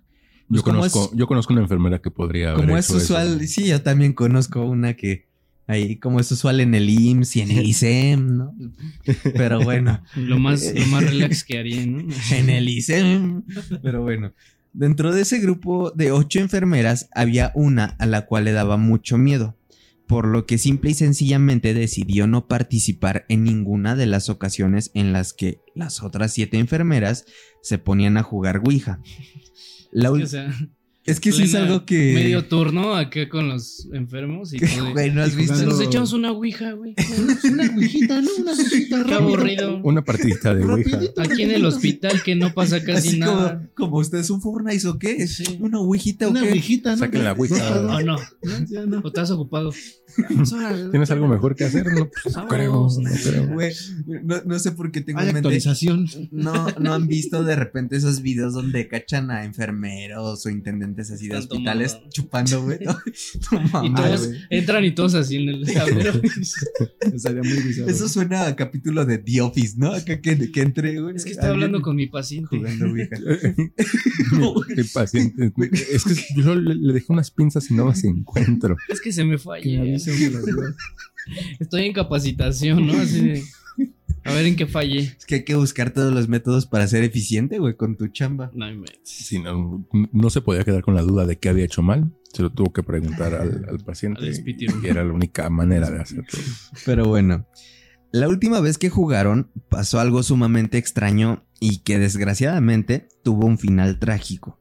Pues 0.48 0.62
Yo 0.62 0.64
como 0.64 0.78
conozco, 0.80 1.10
es- 1.12 1.18
yo 1.20 1.28
conozco 1.28 1.54
una 1.54 1.62
enfermera 1.62 2.00
que 2.02 2.10
podría 2.10 2.54
haber 2.54 2.66
como 2.66 2.76
es 2.76 2.86
eso. 2.90 2.98
usual, 2.98 3.48
sí, 3.48 3.68
yo 3.68 3.84
también 3.84 4.14
conozco 4.14 4.66
una 4.66 4.96
que 4.96 5.28
ahí, 5.68 5.98
como 5.98 6.20
es 6.20 6.32
usual 6.32 6.62
en 6.62 6.74
el 6.74 6.90
IMSS 6.90 7.36
y 7.36 7.42
en 7.42 7.52
el 7.52 7.66
ISEM, 7.68 8.38
¿no? 8.38 8.56
Pero 9.36 9.62
bueno, 9.62 10.02
Lo 10.16 10.40
más, 10.40 10.64
lo 10.74 10.88
más 10.88 11.04
relax 11.12 11.44
que 11.44 11.60
haría, 11.60 11.86
¿no? 11.86 12.00
en 12.32 12.50
el 12.50 12.68
ISEM. 12.70 13.44
Pero 13.84 14.02
bueno, 14.02 14.34
dentro 14.74 15.14
de 15.14 15.22
ese 15.22 15.40
grupo 15.40 15.92
de 15.92 16.12
ocho 16.12 16.40
enfermeras 16.40 17.10
había 17.14 17.52
una 17.56 17.96
a 18.00 18.06
la 18.06 18.26
cual 18.26 18.46
le 18.46 18.52
daba 18.52 18.78
mucho 18.78 19.18
miedo, 19.18 19.58
por 20.08 20.28
lo 20.28 20.46
que 20.46 20.58
simple 20.58 20.92
y 20.92 20.94
sencillamente 20.96 21.74
decidió 21.74 22.28
no 22.28 22.48
participar 22.48 23.26
en 23.30 23.44
ninguna 23.44 23.96
de 23.96 24.06
las 24.06 24.30
ocasiones 24.30 24.92
en 24.94 25.14
las 25.14 25.34
que 25.34 25.62
las 25.76 26.04
otras 26.04 26.34
siete 26.34 26.58
enfermeras 26.58 27.26
se 27.62 27.78
ponían 27.78 28.18
a 28.18 28.24
jugar 28.24 28.62
Ouija. 28.66 29.00
La 29.92 30.12
O 30.12 30.18
ul- 30.18 30.26
sea, 30.26 30.52
es 31.06 31.20
que 31.20 31.32
sí 31.32 31.44
es 31.44 31.56
algo 31.56 31.86
que... 31.86 32.14
Medio 32.14 32.46
turno 32.46 32.96
acá 32.96 33.28
con 33.28 33.50
los 33.50 33.88
enfermos 33.94 34.54
y 34.54 34.60
güey, 34.94 35.12
¿no 35.12 35.22
has 35.22 35.36
visto? 35.36 35.66
Nos 35.66 35.82
echamos 35.82 36.14
una 36.14 36.32
ouija, 36.32 36.72
güey. 36.74 36.96
Una 37.52 37.70
ouijita, 37.76 38.22
¿no? 38.22 38.30
Una 38.40 38.52
ouijita. 38.54 39.04
Qué 39.06 39.14
aburrido. 39.14 39.82
Una 39.84 40.04
partidita 40.04 40.56
de 40.56 40.66
Ouija. 40.66 41.00
Aquí 41.18 41.44
en 41.44 41.52
el 41.52 41.66
hospital 41.66 42.22
que 42.24 42.36
no 42.36 42.54
pasa 42.54 42.84
casi 42.84 43.10
Así 43.10 43.20
como, 43.20 43.32
nada. 43.36 43.70
como 43.76 43.98
ustedes 43.98 44.30
un 44.30 44.42
Fortnite 44.42 44.88
o 44.88 44.98
qué? 44.98 45.28
Sí. 45.28 45.58
¿Una 45.60 45.80
ouijita 45.80 46.28
o 46.28 46.32
Una 46.32 46.42
qué? 46.42 46.52
ouijita, 46.52 46.92
¿no? 46.92 46.98
Saquen 46.98 47.24
la 47.24 47.34
ouija. 47.34 47.80
¿O 47.82 48.02
no? 48.02 48.16
No, 48.16 48.20
ya 48.70 48.86
no. 48.86 49.00
¿O 49.00 49.08
estás 49.08 49.32
ocupado? 49.32 49.74
¿Tienes 50.92 51.12
algo 51.12 51.28
mejor 51.28 51.56
que 51.56 51.66
hacer? 51.66 51.88
No, 51.88 52.10
pues, 52.10 52.36
no 52.36 52.48
creo, 52.48 52.88
no 52.88 53.10
creo. 53.24 53.48
Güey, 53.54 53.74
no, 54.24 54.42
no 54.46 54.60
sé 54.60 54.72
por 54.72 54.92
qué 54.92 55.02
tengo 55.02 55.20
Hay 55.20 55.28
en 55.30 55.34
mente. 55.34 55.48
actualización. 55.48 56.08
No, 56.32 56.68
no 56.80 56.94
han 56.94 57.08
visto 57.08 57.44
de 57.44 57.56
repente 57.56 57.96
esos 57.98 58.22
videos 58.22 58.54
donde 58.54 58.88
cachan 58.88 59.32
a 59.32 59.44
enfermeros 59.44 60.46
o 60.46 60.50
intendentes 60.50 60.93
así 61.00 61.28
de 61.28 61.38
hospitales 61.38 61.94
tomando. 61.94 62.10
chupando, 62.12 62.64
güey. 62.64 62.80
No, 62.84 62.94
no 63.52 63.86
Y 63.86 63.90
mames, 63.90 64.02
todos 64.12 64.28
güey. 64.28 64.40
entran 64.50 64.86
y 64.86 64.92
todos 64.92 65.14
así 65.16 65.36
en 65.38 65.50
el 65.50 65.66
tablero. 65.74 66.22
Estaría 67.14 67.42
muy 67.44 67.54
bizarro. 67.64 67.90
Eso 67.90 68.08
suena 68.10 68.48
a 68.48 68.56
capítulo 68.56 69.06
de 69.06 69.18
The 69.18 69.42
Office, 69.42 69.76
¿no? 69.78 69.92
Acá 69.94 70.22
que, 70.22 70.52
que 70.52 70.62
entre, 70.62 71.00
güey. 71.02 71.16
Es 71.16 71.26
que 71.26 71.32
estoy 71.32 71.50
hablando 71.50 71.82
con 71.82 71.96
mi 71.96 72.08
paciente. 72.08 72.48
jugando 72.58 72.86
Ouija. 72.88 73.18
Qué 74.76 74.84
paciente. 74.94 75.52
Es 75.92 76.04
que 76.04 76.42
yo 76.42 76.56
le, 76.56 76.76
le 76.76 76.94
dejé 76.94 77.08
unas 77.10 77.32
pinzas 77.32 77.70
y 77.70 77.74
no 77.74 77.88
las 77.88 78.04
encuentro. 78.04 78.76
Es 78.90 79.02
que 79.02 79.12
se 79.12 79.24
me 79.24 79.38
fue 79.38 79.58
ayer. 79.60 79.98
Estoy 81.60 81.84
en 81.86 81.94
capacitación, 81.94 82.86
¿no? 82.88 82.94
Así 82.94 83.22
de. 83.22 83.44
A 84.26 84.34
ver 84.34 84.46
en 84.46 84.56
qué 84.56 84.66
fallé. 84.66 85.00
Es 85.18 85.26
que 85.26 85.36
hay 85.36 85.44
que 85.44 85.56
buscar 85.56 85.92
todos 85.92 86.14
los 86.14 86.28
métodos 86.28 86.66
para 86.66 86.88
ser 86.88 87.04
eficiente, 87.04 87.60
güey, 87.60 87.76
con 87.76 87.98
tu 87.98 88.08
chamba. 88.08 88.52
No, 88.54 88.66
me- 88.74 88.86
Sí, 89.04 89.40
no, 89.40 89.86
no 90.12 90.30
se 90.30 90.42
podía 90.42 90.64
quedar 90.64 90.82
con 90.82 90.96
la 90.96 91.02
duda 91.02 91.26
de 91.26 91.38
qué 91.38 91.50
había 91.50 91.66
hecho 91.66 91.82
mal. 91.82 92.12
Se 92.34 92.42
lo 92.42 92.50
tuvo 92.50 92.72
que 92.74 92.84
preguntar 92.84 93.34
al, 93.36 93.66
al 93.70 93.80
paciente. 93.80 94.22
Al 94.22 94.34
y 94.34 94.88
era 94.88 95.04
la 95.04 95.14
única 95.14 95.50
manera 95.50 95.90
de 95.92 96.02
hacerlo. 96.02 96.24
Pero 96.86 97.06
bueno, 97.06 97.46
la 98.12 98.28
última 98.30 98.60
vez 98.60 98.78
que 98.78 98.90
jugaron 98.90 99.52
pasó 99.70 100.00
algo 100.00 100.24
sumamente 100.24 100.78
extraño 100.78 101.44
y 101.60 101.80
que 101.80 102.00
desgraciadamente 102.00 103.08
tuvo 103.24 103.46
un 103.46 103.58
final 103.58 104.00
trágico. 104.00 104.60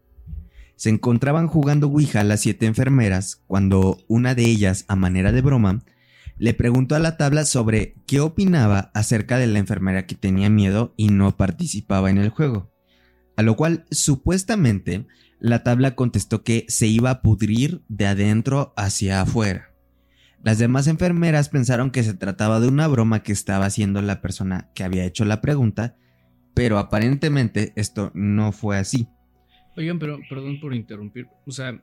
Se 0.77 0.91
encontraban 0.91 1.47
jugando 1.47 1.87
Ouija 1.87 2.25
las 2.25 2.41
siete 2.41 2.67
enfermeras 2.67 3.43
cuando 3.47 3.99
una 4.09 4.35
de 4.35 4.45
ellas, 4.47 4.85
a 4.89 4.97
manera 4.97 5.31
de 5.33 5.41
broma, 5.41 5.85
le 6.39 6.55
preguntó 6.55 6.95
a 6.95 6.99
la 6.99 7.17
tabla 7.17 7.45
sobre 7.45 7.95
qué 8.07 8.21
opinaba 8.21 8.91
acerca 8.95 9.39
de 9.39 9.47
la 9.47 9.59
enfermera 9.59 10.07
que 10.07 10.15
tenía 10.15 10.51
miedo 10.51 10.95
y 10.97 11.09
no 11.09 11.37
participaba 11.37 12.11
en 12.11 12.19
el 12.19 12.31
juego. 12.31 12.73
A 13.37 13.43
lo 13.43 13.57
cual, 13.57 13.85
supuestamente, 13.91 15.07
la 15.41 15.63
tabla 15.63 15.95
contestó 15.95 16.43
que 16.45 16.65
se 16.69 16.87
iba 16.87 17.11
a 17.11 17.23
pudrir 17.23 17.83
de 17.89 18.07
adentro 18.07 18.73
hacia 18.77 19.21
afuera. 19.21 19.71
Las 20.43 20.59
demás 20.59 20.89
enfermeras 20.89 21.49
pensaron 21.49 21.91
que 21.91 22.03
se 22.03 22.15
trataba 22.15 22.59
de 22.61 22.69
una 22.69 22.89
broma 22.89 23.23
que 23.23 23.33
estaba 23.33 23.67
haciendo 23.67 24.03
la 24.03 24.21
persona 24.21 24.71
que 24.75 24.83
había 24.83 25.05
hecho 25.05 25.25
la 25.25 25.41
pregunta, 25.41 25.97
pero 26.55 26.79
aparentemente 26.79 27.73
esto 27.77 28.11
no 28.15 28.53
fue 28.53 28.77
así. 28.79 29.09
Oigan, 29.77 29.99
pero 29.99 30.19
perdón 30.29 30.61
por 30.61 30.75
interrumpir. 30.75 31.29
O 31.47 31.53
sea, 31.53 31.81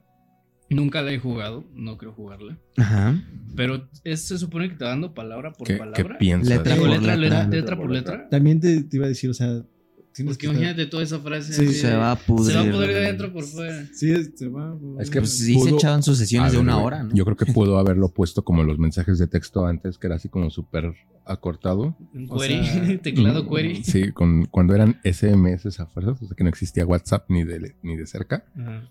Nunca 0.70 1.02
la 1.02 1.12
he 1.12 1.20
jugado, 1.20 1.64
no 1.74 1.98
creo 1.98 2.14
jugarla. 2.14 2.58
Ajá. 2.78 3.22
Pero 3.56 3.90
es- 4.04 4.22
se 4.28 4.38
supone 4.38 4.70
que 4.70 4.76
te 4.76 4.84
va 4.84 4.92
dando 4.92 5.14
palabra 5.14 5.52
por 5.54 5.66
¿Qué, 5.68 5.74
qué 5.74 5.80
palabra. 5.80 6.18
piensas? 6.20 6.58
Letra 6.58 6.76
por 6.76 6.90
letra, 6.90 7.16
letra. 7.18 7.44
letra, 7.44 7.58
letra 7.60 7.78
por 7.78 7.92
letra. 7.92 8.30
También 8.30 8.60
te, 8.60 8.84
te 8.84 8.98
iba 8.98 9.06
a 9.06 9.10
decir, 9.10 9.30
o 9.30 9.34
sea, 9.34 9.48
Porque 9.58 10.24
que 10.24 10.30
estar- 10.32 10.46
imagínate 10.52 10.86
toda 10.86 11.02
esa 11.04 11.20
frase. 11.20 11.54
Sí, 11.54 11.74
Se 11.74 11.96
va 11.96 12.12
a 12.12 12.16
pudrir. 12.18 12.52
Se 12.52 12.58
va 12.58 12.62
a 12.68 12.72
pudrir 12.72 12.88
de 12.90 12.94
güey. 12.94 13.06
adentro 13.06 13.34
por 13.34 13.44
fuera. 13.46 13.86
Sí, 13.94 14.12
es- 14.12 14.32
se 14.36 14.48
va. 14.50 14.78
Es 15.00 15.10
que 15.10 15.20
Pues 15.20 15.32
sí 15.38 15.56
Pudo- 15.56 15.64
se 15.66 15.70
echaban 15.76 16.04
sus 16.04 16.18
sesiones 16.18 16.52
A 16.52 16.56
de 16.56 16.60
una 16.62 16.78
hora, 16.78 17.04
¿no? 17.04 17.14
Yo 17.16 17.26
creo 17.26 17.38
que 17.38 17.46
pudo 17.48 17.80
haberlo 17.80 18.10
puesto 18.10 18.44
como 18.44 18.64
los 18.64 18.78
mensajes 18.78 19.18
de 19.18 19.28
texto 19.28 19.66
antes, 19.66 19.98
que 19.98 20.08
era 20.08 20.18
así 20.18 20.30
como 20.30 20.50
súper 20.50 20.94
acortado. 21.26 21.96
Query, 22.14 22.66
sea, 22.66 23.02
teclado 23.04 23.44
Mm, 23.44 23.50
query. 23.56 23.84
Sí, 23.84 24.12
con, 24.12 24.46
cuando 24.46 24.76
eran 24.76 25.00
SMS 25.04 25.68
a 25.80 25.86
fuerzas, 25.86 26.22
o 26.22 26.28
sea 26.28 26.36
que 26.36 26.44
no 26.44 26.50
existía 26.50 26.86
WhatsApp 26.86 27.26
ni 27.30 27.44
de, 27.44 27.76
ni 27.84 27.96
de 27.96 28.06
cerca, 28.08 28.44
Ajá. 28.58 28.90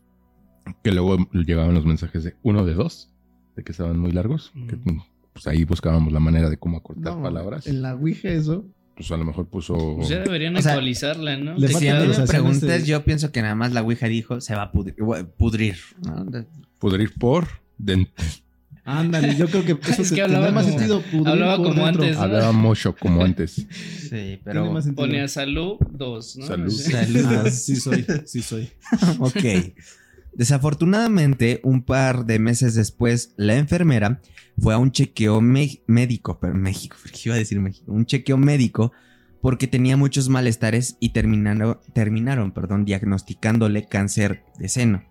Que 0.83 0.93
luego 0.93 1.17
llegaban 1.33 1.75
los 1.75 1.85
mensajes 1.85 2.25
de 2.25 2.35
uno 2.43 2.65
de 2.65 2.75
dos, 2.75 3.11
de 3.57 3.65
que 3.65 3.73
estaban 3.73 3.99
muy 3.99 4.13
largos, 4.13 4.53
que 4.69 4.77
Ujú. 4.77 5.03
pues 5.33 5.47
ahí 5.47 5.65
buscábamos 5.65 6.13
la 6.13 6.21
manera 6.21 6.49
de 6.51 6.57
cómo 6.59 6.79
acortar 6.79 7.17
No, 7.17 7.23
palabras. 7.23 7.67
En 7.67 7.83
la 7.83 7.95
Ouija 7.95 8.29
eso. 8.31 8.65
Pues 8.97 9.13
a 9.13 9.17
lo 9.17 9.25
mejor 9.25 9.47
puso... 9.49 9.95
Pues 9.97 10.09
ya 10.09 10.19
deberían 10.19 10.57
O 10.57 10.61
sea, 10.63 10.73
actualizarla, 10.73 11.37
¿no? 11.37 11.55
le 11.57 11.69
Si 11.69 11.85
me 11.85 12.27
preguntas, 12.27 12.85
yo 12.85 13.05
pienso 13.05 13.31
que 13.31 13.43
nada 13.43 13.55
más 13.55 13.73
la 13.73 13.83
Ouija 13.83 14.09
dijo 14.09 14.41
se 14.41 14.57
va 14.57 14.63
a 14.63 14.73
pudrir. 14.73 14.97
pudrir 15.37 15.77
¿no? 16.05 16.25
De- 16.25 16.47
Pudrir 16.81 17.13
por... 17.15 17.47
de- 17.79 18.09
Ándale, 18.85 19.37
yo 19.37 19.47
creo 19.49 19.65
que 19.67 19.73
eso 19.91 20.03
Es 20.03 20.11
que 20.13 20.23
hablaba 20.23 20.47
tendrá 20.47 20.63
más 20.63 20.65
como- 20.65 20.79
sentido. 20.79 21.03
pudrir 21.03 21.29
hablaba 21.29 21.57
por 21.59 21.67
como 21.69 21.85
dentro. 21.85 22.03
antes, 22.03 22.17
¿no? 22.17 22.23
hablaba 22.23 22.53
mucho 22.53 22.97
como 22.97 23.23
antes. 23.23 23.55
Sí, 24.01 24.09
Tiene 24.09 24.41
pero. 24.43 24.75
Ponía 24.97 25.29
salud 25.29 25.77
2, 25.91 26.37
¿no? 26.39 26.47
Salud. 26.47 26.73
Ah, 27.27 27.51
sí 27.51 27.77
soy, 27.77 28.07
sí 28.25 28.41
soy. 28.43 28.71
ok. 29.19 29.45
Desafortunadamente, 30.33 31.61
un 31.65 31.83
par 31.83 32.27
de 32.27 32.39
meses 32.39 32.75
después, 32.75 33.35
la 33.37 33.57
enfermera 33.57 34.21
fue 34.59 34.75
a 34.75 34.79
un 34.79 34.93
chequeo 34.93 35.41
médico, 35.41 36.39
pero 36.41 36.55
México, 36.55 36.97
iba 37.25 37.35
a 37.35 37.39
decir 37.39 37.61
México, 37.61 37.93
un 37.93 38.07
chequeo 38.07 38.37
médico 38.37 38.93
porque 39.41 39.69
tenía 39.69 39.97
muchos 39.97 40.29
malestares 40.29 40.97
y 41.01 41.11
terminaron, 41.11 41.79
terminaron 41.93 42.53
perdón, 42.53 42.85
diagnosticándole 42.85 43.87
cáncer 43.87 44.45
de 44.59 44.69
seno. 44.69 45.05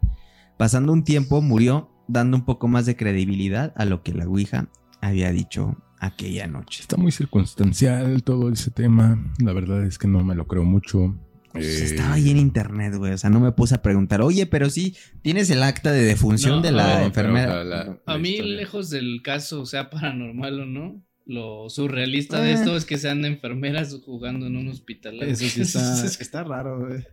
Pasando 0.58 0.92
un 0.92 1.04
tiempo, 1.04 1.42
murió, 1.42 1.90
dando 2.08 2.38
un 2.38 2.46
poco 2.46 2.68
más 2.68 2.86
de 2.86 2.96
credibilidad 2.96 3.74
a 3.78 3.86
lo 3.86 4.04
que 4.04 4.14
la 4.14 4.28
Ouija 4.28 4.70
había 5.02 5.32
dicho 5.32 5.78
aquella 6.00 6.48
noche. 6.48 6.82
Está 6.82 6.98
muy 6.98 7.12
circunstancial 7.12 8.24
todo 8.24 8.50
ese 8.52 8.72
tema. 8.72 9.24
La 9.40 9.54
verdad 9.54 9.86
es 9.86 9.98
que 9.98 10.08
no 10.08 10.24
me 10.24 10.36
lo 10.36 10.48
creo 10.48 10.64
mucho. 10.64 11.16
Pues 11.54 11.66
Eh, 11.66 11.86
estaba 11.86 12.14
ahí 12.14 12.30
en 12.30 12.38
internet, 12.38 12.96
güey. 12.96 13.14
O 13.14 13.18
sea, 13.18 13.30
no 13.30 13.40
me 13.40 13.52
puse 13.52 13.76
a 13.76 13.82
preguntar, 13.82 14.22
oye, 14.22 14.46
pero 14.46 14.70
sí, 14.70 14.96
tienes 15.22 15.50
el 15.50 15.64
acta 15.64 15.92
de 15.92 16.04
defunción 16.04 16.58
No, 16.58 16.62
de 16.62 16.72
la 16.72 17.00
no, 17.00 17.06
enfermera. 17.06 17.62
o 17.62 17.64
la- 17.64 18.00
A 18.06 18.18
mí, 18.18 18.30
historia. 18.32 18.56
lejos 18.56 18.90
del 18.90 19.22
caso, 19.24 19.66
sea 19.66 19.90
paranormal 19.90 20.60
o 20.62 20.66
no, 20.66 21.04
lo 21.26 21.70
surrealista 21.70 22.40
Eh. 22.42 22.48
de 22.48 22.54
esto 22.54 22.76
es 22.78 22.86
que 22.86 22.98
sean 22.98 23.26
enfermeras 23.26 23.98
jugando 24.06 24.48
en 24.48 24.56
un 24.58 24.68
hospital. 24.68 25.22
Eso 25.24 25.46
sí 25.48 25.62
está, 25.62 25.80
está 26.20 26.44
raro, 26.44 26.80
güey. 26.88 27.04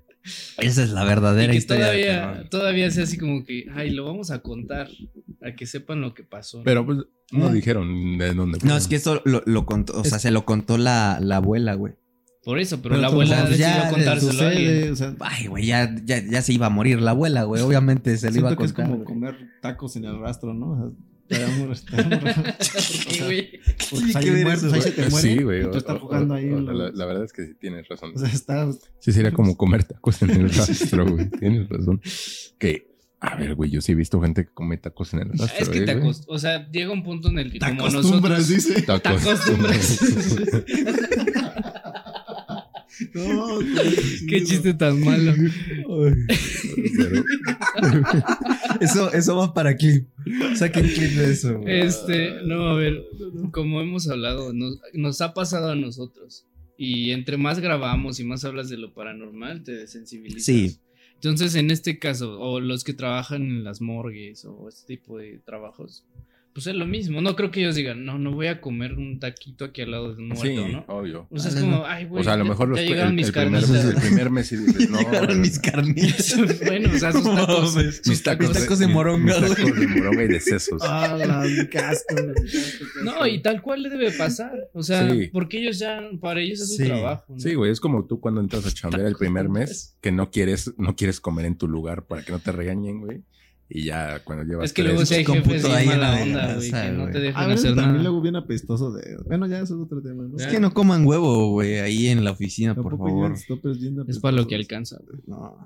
Esa 0.59 0.83
es 0.85 0.91
la 0.91 1.05
Y 1.05 1.07
verdadera 1.07 1.53
que 1.53 1.59
historia. 1.59 1.87
de 1.91 2.03
todavía, 2.07 2.49
todavía 2.51 2.91
sea 2.91 3.05
así 3.05 3.19
como 3.19 3.45
que, 3.45 3.67
ay, 3.75 3.91
lo 3.91 4.05
vamos 4.07 4.31
a 4.31 4.39
contar, 4.41 4.89
a 5.43 5.53
que 5.55 5.67
sepan 5.67 6.01
lo 6.01 6.15
que 6.15 6.23
pasó. 6.25 6.63
Pero 6.65 6.87
pues 6.87 6.99
no 7.31 7.51
Eh. 7.51 7.53
dijeron 7.53 8.17
de 8.19 8.33
dónde 8.33 8.59
fue. 8.59 8.69
No, 8.69 8.77
es 8.77 8.89
que 8.89 8.97
eso 8.97 9.21
lo, 9.27 9.43
lo 9.45 9.67
contó, 9.67 10.01
o 10.01 10.05
sea, 10.05 10.19
se 10.19 10.31
lo 10.31 10.45
contó 10.47 10.79
la, 10.79 11.19
la 11.21 11.37
abuela, 11.37 11.75
güey. 11.75 11.95
Por 12.45 12.59
eso, 12.59 12.83
pero, 12.83 12.91
Pero 12.97 13.01
la 13.03 13.07
abuela 13.09 13.49
ya 13.51 13.79
decidió 13.79 13.91
contárselo 13.91 14.43
a 14.43 14.47
alguien. 14.49 14.71
Sucede, 14.71 14.91
o 14.91 14.97
sea, 14.97 15.15
Ay, 15.21 15.47
güey, 15.47 15.67
ya, 15.67 15.95
ya, 16.05 16.23
ya 16.23 16.43
se 16.43 16.53
iba 16.53 16.67
a 16.67 16.71
morir 16.71 17.01
la 17.01 17.13
abuela, 17.13 17.45
güey. 17.45 17.63
Obviamente 17.63 18.17
se 18.19 18.31
le 18.31 18.39
iba 18.41 18.49
a 18.49 18.51
siento 18.51 18.59
que 18.63 18.67
es 18.67 18.73
contar. 18.75 18.87
como 18.87 19.05
güey. 19.05 19.07
comer 19.33 19.51
tacos 19.63 19.97
en 19.97 20.05
el 20.05 20.21
rastro, 20.21 20.53
¿no? 20.53 20.73
O 20.73 20.77
sea. 20.77 20.91
Sí, 25.21 25.37
güey. 25.43 25.71
tú 25.71 25.79
estás 25.79 25.99
jugando 25.99 26.35
o- 26.35 26.37
ahí. 26.37 26.51
o- 26.51 26.61
la, 26.61 27.07
verdad 27.07 27.25
es 27.25 27.33
que 27.33 27.47
sí 27.47 27.55
tienes 27.59 27.89
razón. 27.89 28.13
O 28.15 28.19
sea, 28.19 28.29
está. 28.29 28.71
Sí, 28.99 29.13
sería 29.13 29.33
como 29.33 29.57
comer 29.57 29.85
tacos 29.85 30.21
en 30.23 30.31
el 30.31 30.51
rastro, 30.51 31.07
güey. 31.11 31.31
Tienes 31.41 31.69
razón. 31.69 32.01
Que, 32.59 32.95
a 33.21 33.37
ver, 33.37 33.55
güey, 33.55 33.71
yo 33.71 33.81
sí 33.81 33.93
he 33.93 33.95
visto 33.95 34.21
gente 34.21 34.45
que 34.45 34.53
come 34.53 34.77
tacos 34.77 35.15
en 35.15 35.21
el 35.21 35.29
rastro. 35.31 35.63
Es 35.63 35.69
que 35.71 35.79
eh, 35.79 35.87
acost- 35.87 36.25
o 36.29 36.39
sea, 36.39 36.71
llega 36.71 36.93
un 36.93 37.03
punto 37.03 37.29
en 37.29 37.39
el 37.39 37.53
que 37.53 37.59
Te 37.59 37.67
como 37.77 37.89
nosotros 37.89 38.49
dice. 38.49 38.75
Te 38.83 38.83
te 38.83 38.93
acostumbras. 39.09 39.99
No, 43.15 43.59
Qué 44.29 44.43
chiste 44.45 44.75
tan 44.75 45.01
malo. 45.01 45.33
Pero, 46.97 47.25
Eso, 48.81 49.13
eso 49.13 49.37
va 49.37 49.55
para 49.55 49.77
clip. 49.77 50.09
Saquen 50.57 50.87
clip 50.87 51.13
de 51.13 51.31
eso, 51.31 51.59
güey. 51.61 51.81
Este, 51.81 52.43
no, 52.45 52.69
a 52.69 52.75
ver, 52.75 53.05
como 53.53 53.81
hemos 53.81 54.09
hablado, 54.09 54.53
nos, 54.53 54.81
nos 54.93 55.21
ha 55.21 55.33
pasado 55.33 55.71
a 55.71 55.77
nosotros. 55.77 56.47
Y 56.77 57.13
entre 57.13 57.37
más 57.37 57.61
grabamos 57.61 58.19
y 58.19 58.25
más 58.25 58.45
hablas 58.45 58.69
de 58.69 58.79
lo 58.79 58.93
paranormal, 58.93 59.63
te 59.63 59.73
desensibilizas. 59.73 60.45
Sí. 60.45 60.81
Entonces, 61.15 61.55
en 61.55 61.71
este 61.71 61.99
caso, 61.99 62.41
o 62.41 62.61
los 62.61 62.85
que 62.85 62.95
trabajan 62.95 63.43
en 63.43 63.65
las 63.65 63.81
morgues 63.81 64.45
o 64.45 64.69
este 64.69 64.97
tipo 64.97 65.19
de 65.19 65.39
trabajos, 65.39 66.05
pues 66.55 66.69
es 66.69 66.75
lo 66.77 66.87
mismo. 66.87 67.21
No 67.21 67.35
creo 67.37 67.51
que 67.51 67.61
ellos 67.61 67.75
digan, 67.75 68.05
no, 68.05 68.17
no 68.17 68.33
voy 68.33 68.47
a 68.47 68.61
comer 68.61 68.93
un 68.95 69.19
taquito 69.19 69.65
aquí 69.67 69.83
al 69.83 69.91
lado 69.91 70.15
de 70.15 70.23
un 70.23 70.29
muerto, 70.29 70.45
sí, 70.47 70.55
¿no? 70.73 70.85
obvio. 70.89 71.27
O 71.31 71.39
sea, 71.39 71.51
es 71.51 71.57
Ah, 71.57 71.61
como, 71.61 71.85
ay, 71.85 72.05
güey. 72.07 72.21
O 72.21 72.25
sea, 72.25 72.35
a 72.35 72.37
lo 72.37 72.45
ya- 72.45 72.51
mejor 72.51 72.69
los, 72.69 72.79
ya 72.79 72.83
el, 72.85 72.89
llegaron 72.91 73.15
mis 73.17 73.27
el 73.27 73.33
primer 73.33 73.51
mes, 73.51 73.65
carnitas. 73.67 73.85
el 73.85 74.01
primer 74.01 74.31
mes 74.31 74.53
y 74.53 74.57
dices, 74.59 74.91
no. 74.91 74.99
Llegaron 75.01 75.41
mis 75.41 75.59
carnitas. 75.59 76.37
bueno, 76.67 76.91
o 76.95 76.99
sea, 76.99 77.13
sus 77.13 77.25
tacos. 77.25 77.75
mis 78.07 78.23
tacos, 78.23 78.49
Mis 78.49 78.59
tacos 78.59 78.79
de 78.79 78.87
mis- 78.87 78.95
moronga, 78.95 79.41
mis 79.41 79.49
tacos 79.57 79.75
de 79.81 79.87
moronga 79.89 80.23
y 80.23 80.29
de 80.29 80.41
sesos. 80.41 80.81
Ah, 80.85 81.17
la 81.19 81.41
mi 81.41 81.67
casco. 81.69 82.15
No, 83.03 83.27
y 83.27 83.43
tal 83.43 83.61
cual 83.61 83.83
le 83.83 83.91
debe 83.91 84.13
pasar. 84.13 84.53
O 84.73 84.83
sea, 84.83 85.11
Sí. 85.11 85.29
porque 85.33 85.59
ellos 85.61 85.79
ya, 85.79 86.01
para 86.21 86.41
ellos 86.41 86.61
es 86.61 86.77
Sí. 86.77 86.83
su 86.83 86.85
trabajo. 86.85 87.25
¿no? 87.35 87.41
Sí, 87.41 87.55
güey, 87.55 87.73
es 87.73 87.81
como 87.81 88.07
tú 88.07 88.21
cuando 88.21 88.41
entras 88.41 88.65
a 88.67 88.71
chambear 88.73 89.07
el 89.07 89.17
primer 89.17 89.49
mes 89.49 89.97
que 90.01 90.13
no 90.13 90.31
quieres, 90.31 90.73
no 90.79 90.95
quieres 90.97 91.21
comer 91.21 91.47
en 91.47 91.57
tu 91.59 91.67
lugar 91.69 92.07
para 92.07 92.23
que 92.25 92.31
no 92.33 92.39
te 92.39 92.53
regañen, 92.53 93.01
güey. 93.01 93.23
Y 93.69 93.85
ya 93.85 94.21
cuando 94.25 94.45
llevas 94.45 94.67
Es 94.67 94.73
que 94.75 94.83
luego 94.83 95.05
si 95.07 95.15
hay 95.15 95.25
jefes 95.25 95.63
bien 95.63 95.75
ahí 95.75 95.89
en 95.89 96.01
la 96.01 96.23
onda, 96.23 96.55
güey, 96.57 96.71
que 96.71 96.91
no 96.93 97.07
te 97.11 97.19
A 97.19 97.21
dejan 97.21 97.49
veces 97.49 97.65
hacer 97.65 97.75
también 97.75 97.93
nada. 97.93 98.03
luego 98.03 98.21
viene 98.21 98.39
apestoso 98.39 98.93
de. 98.93 99.17
Bueno, 99.27 99.47
ya 99.47 99.57
eso 99.61 99.75
es 99.75 99.81
otro 99.81 100.03
tema, 100.03 100.25
¿no? 100.25 100.37
Es 100.37 100.47
que 100.47 100.61
no 100.61 100.73
coman 100.75 101.07
huevo, 101.07 101.51
güey, 101.51 101.79
ahí 101.81 102.09
en 102.09 102.23
la 102.25 102.33
oficina, 102.33 102.75
por 102.75 102.97
favor. 102.99 103.35
bien 103.79 103.97
Es 104.07 104.19
para 104.19 104.37
lo 104.37 104.47
que 104.47 104.55
alcanza. 104.55 104.99
güey. 105.07 105.21
No. 105.27 105.57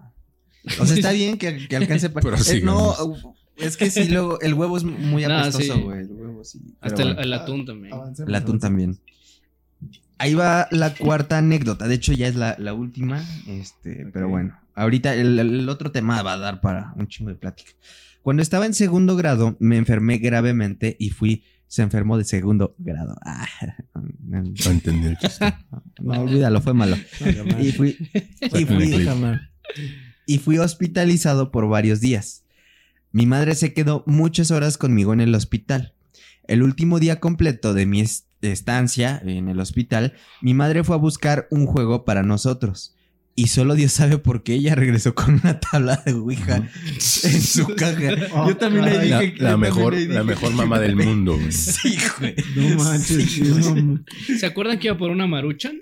O 0.80 0.86
sea, 0.86 0.96
está 0.96 1.12
bien 1.12 1.38
que, 1.38 1.66
que 1.68 1.76
alcance 1.76 2.08
para. 2.10 2.22
Pero 2.30 2.36
Eh, 2.50 2.60
no, 2.62 2.94
es 3.56 3.76
que 3.76 3.90
sí, 3.90 4.08
luego 4.08 4.40
el 4.40 4.54
huevo 4.54 4.76
es 4.76 4.84
muy 4.84 5.24
apestoso, 5.24 5.74
sí. 5.74 5.80
güey. 5.80 6.00
El 6.00 6.12
huevo 6.12 6.44
sí. 6.44 6.60
Hasta 6.80 7.02
el, 7.02 7.08
bueno. 7.08 7.22
el 7.22 7.32
atún 7.32 7.66
también. 7.66 7.92
Avancemos, 7.94 8.28
El 8.28 8.34
atún 8.36 8.46
avancemos. 8.56 8.60
también. 8.60 8.98
Ahí 10.18 10.34
va 10.34 10.66
la 10.70 10.94
cuarta 10.94 11.38
anécdota. 11.38 11.86
De 11.88 11.94
hecho, 11.94 12.12
ya 12.12 12.26
es 12.28 12.34
la, 12.36 12.56
la 12.58 12.74
última. 12.74 13.22
Este, 13.46 14.06
pero 14.12 14.28
bueno. 14.28 14.56
Ahorita 14.78 15.14
el, 15.14 15.38
el 15.38 15.68
otro 15.68 15.90
tema 15.92 16.22
va 16.22 16.34
a 16.34 16.38
dar 16.38 16.60
para 16.60 16.92
un 16.96 17.06
chingo 17.08 17.30
de 17.30 17.36
plática. 17.36 17.72
Cuando 18.22 18.42
estaba 18.42 18.66
en 18.66 18.74
segundo 18.74 19.16
grado, 19.16 19.56
me 19.60 19.76
enfermé 19.76 20.18
gravemente 20.18 20.96
y 20.98 21.10
fui. 21.10 21.44
Se 21.66 21.82
enfermó 21.82 22.16
de 22.16 22.24
segundo 22.24 22.74
grado. 22.78 23.16
Ah, 23.24 23.46
no, 23.94 24.42
No 24.42 24.70
entendí 24.70 25.06
el 25.08 25.18
chiste. 25.18 25.54
no, 26.00 26.20
olvídalo, 26.22 26.60
fue 26.60 26.74
malo. 26.74 26.96
No. 27.20 27.60
Y 27.62 27.72
fui, 27.72 27.96
y 28.40 28.64
fui, 28.64 29.08
y 30.26 30.38
fui 30.38 30.58
hospitalizado 30.58 31.50
por 31.50 31.68
varios 31.68 32.00
días. 32.00 32.44
Mi 33.12 33.26
madre 33.26 33.54
se 33.54 33.72
quedó 33.72 34.04
muchas 34.06 34.50
horas 34.50 34.76
conmigo 34.78 35.12
en 35.12 35.20
el 35.20 35.34
hospital. 35.34 35.94
El 36.46 36.62
último 36.62 36.98
día 37.00 37.20
completo 37.20 37.74
de 37.74 37.86
mi 37.86 38.00
est- 38.00 38.26
estancia 38.42 39.20
en 39.24 39.48
el 39.48 39.58
hospital, 39.60 40.14
mi 40.42 40.54
madre 40.54 40.84
fue 40.84 40.94
a 40.96 40.98
buscar 40.98 41.48
un 41.50 41.66
juego 41.66 42.04
para 42.04 42.22
nosotros. 42.22 42.94
Y 43.40 43.46
solo 43.46 43.74
Dios 43.76 43.92
sabe 43.92 44.18
por 44.18 44.42
qué 44.42 44.54
ella 44.54 44.74
regresó 44.74 45.14
con 45.14 45.34
una 45.34 45.60
tabla 45.60 46.02
de 46.04 46.12
Ouija 46.12 46.56
en 46.56 47.40
su 47.40 47.66
caja. 47.76 48.10
Oh, 48.32 48.48
Yo 48.48 48.56
también 48.56 48.84
le 48.86 48.92
caray. 48.94 49.08
La, 49.10 49.20
dije. 49.20 49.34
la 49.38 49.56
mejor, 49.56 49.94
le 49.94 50.06
la 50.06 50.12
dije 50.14 50.24
mejor 50.24 50.48
que- 50.50 50.54
mamá 50.56 50.80
del 50.80 50.96
mundo, 50.96 51.36
güey. 51.36 51.52
Sí, 51.52 51.96
güey. 52.18 52.34
No 52.56 52.82
manches, 52.82 53.30
sí, 53.30 53.42
no. 53.42 54.04
¿Se 54.38 54.44
acuerdan 54.44 54.80
que 54.80 54.88
iba 54.88 54.98
por 54.98 55.10
una 55.12 55.28
maruchan? 55.28 55.80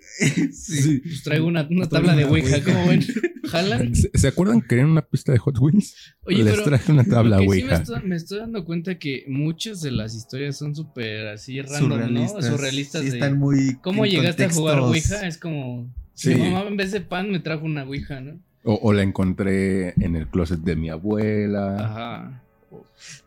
Sí. 0.52 1.00
Pues 1.02 1.22
traigo 1.22 1.46
una, 1.46 1.66
una 1.70 1.88
tabla 1.88 2.14
de 2.14 2.24
una 2.24 2.32
Ouija, 2.32 2.56
Ouija. 2.56 2.64
¿cómo 2.72 2.88
ven? 2.88 3.06
¿Jalan? 3.44 3.94
¿Se, 3.94 4.10
se 4.12 4.28
acuerdan 4.28 4.60
que 4.60 4.68
querían 4.68 4.88
una 4.90 5.02
pista 5.02 5.32
de 5.32 5.38
Hot 5.38 5.56
Wheels? 5.58 5.94
Oye, 6.24 6.44
Les 6.44 6.52
pero 6.52 6.64
traje 6.64 6.92
una 6.92 7.04
tabla 7.04 7.38
que 7.38 7.42
sí 7.44 7.48
me, 7.48 7.54
Ouija. 7.62 7.76
estoy, 7.76 8.02
me 8.02 8.16
estoy 8.16 8.38
dando 8.40 8.64
cuenta 8.66 8.98
que 8.98 9.24
muchas 9.28 9.80
de 9.80 9.92
las 9.92 10.14
historias 10.14 10.58
son 10.58 10.74
súper 10.76 11.28
así 11.28 11.62
random, 11.62 12.12
¿no? 12.12 12.28
Surrealistas. 12.42 13.02
Sí, 13.02 13.08
de- 13.10 13.16
están 13.16 13.38
muy. 13.38 13.76
¿Cómo 13.82 14.04
en 14.04 14.10
llegaste 14.10 14.44
a 14.44 14.50
jugar 14.50 14.80
Ouija? 14.80 15.26
Es 15.26 15.38
como... 15.38 15.90
Sí. 16.16 16.34
Mi 16.34 16.50
mamá 16.50 16.66
en 16.66 16.76
vez 16.76 16.92
de 16.92 17.02
pan 17.02 17.30
me 17.30 17.38
trajo 17.40 17.64
una 17.66 17.84
Ouija, 17.84 18.20
¿no? 18.20 18.40
O, 18.64 18.74
o 18.82 18.92
la 18.92 19.02
encontré 19.02 19.90
en 20.02 20.16
el 20.16 20.26
closet 20.26 20.60
de 20.60 20.74
mi 20.74 20.88
abuela. 20.88 21.76
Ajá. 21.78 22.42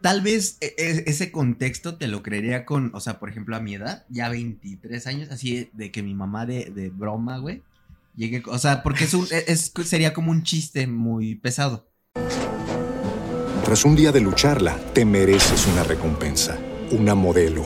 Tal 0.02 0.22
vez 0.22 0.58
e- 0.60 0.74
e- 0.78 1.04
ese 1.08 1.32
contexto 1.32 1.96
te 1.96 2.08
lo 2.08 2.24
creería 2.24 2.66
con, 2.66 2.92
o 2.94 3.00
sea, 3.00 3.20
por 3.20 3.30
ejemplo, 3.30 3.56
a 3.56 3.60
mi 3.60 3.76
edad, 3.76 4.06
ya 4.10 4.28
23 4.30 5.08
años, 5.08 5.30
así 5.32 5.70
de 5.74 5.92
que 5.92 6.02
mi 6.04 6.14
mamá 6.16 6.46
de, 6.46 6.72
de 6.72 6.90
broma, 6.90 7.38
güey, 7.38 7.62
llegue, 8.16 8.42
o 8.48 8.58
sea, 8.58 8.82
porque 8.84 9.04
es 9.06 9.14
un, 9.14 9.28
es, 9.48 9.72
sería 9.86 10.14
como 10.14 10.32
un 10.32 10.44
chiste 10.44 10.88
muy 10.88 11.36
pesado. 11.36 11.88
Tras 13.64 13.86
un 13.86 13.96
día 13.96 14.12
de 14.12 14.22
lucharla, 14.22 14.76
te 14.94 15.06
mereces 15.06 15.68
una 15.68 15.84
recompensa, 15.84 16.58
una 16.92 17.14
modelo, 17.14 17.66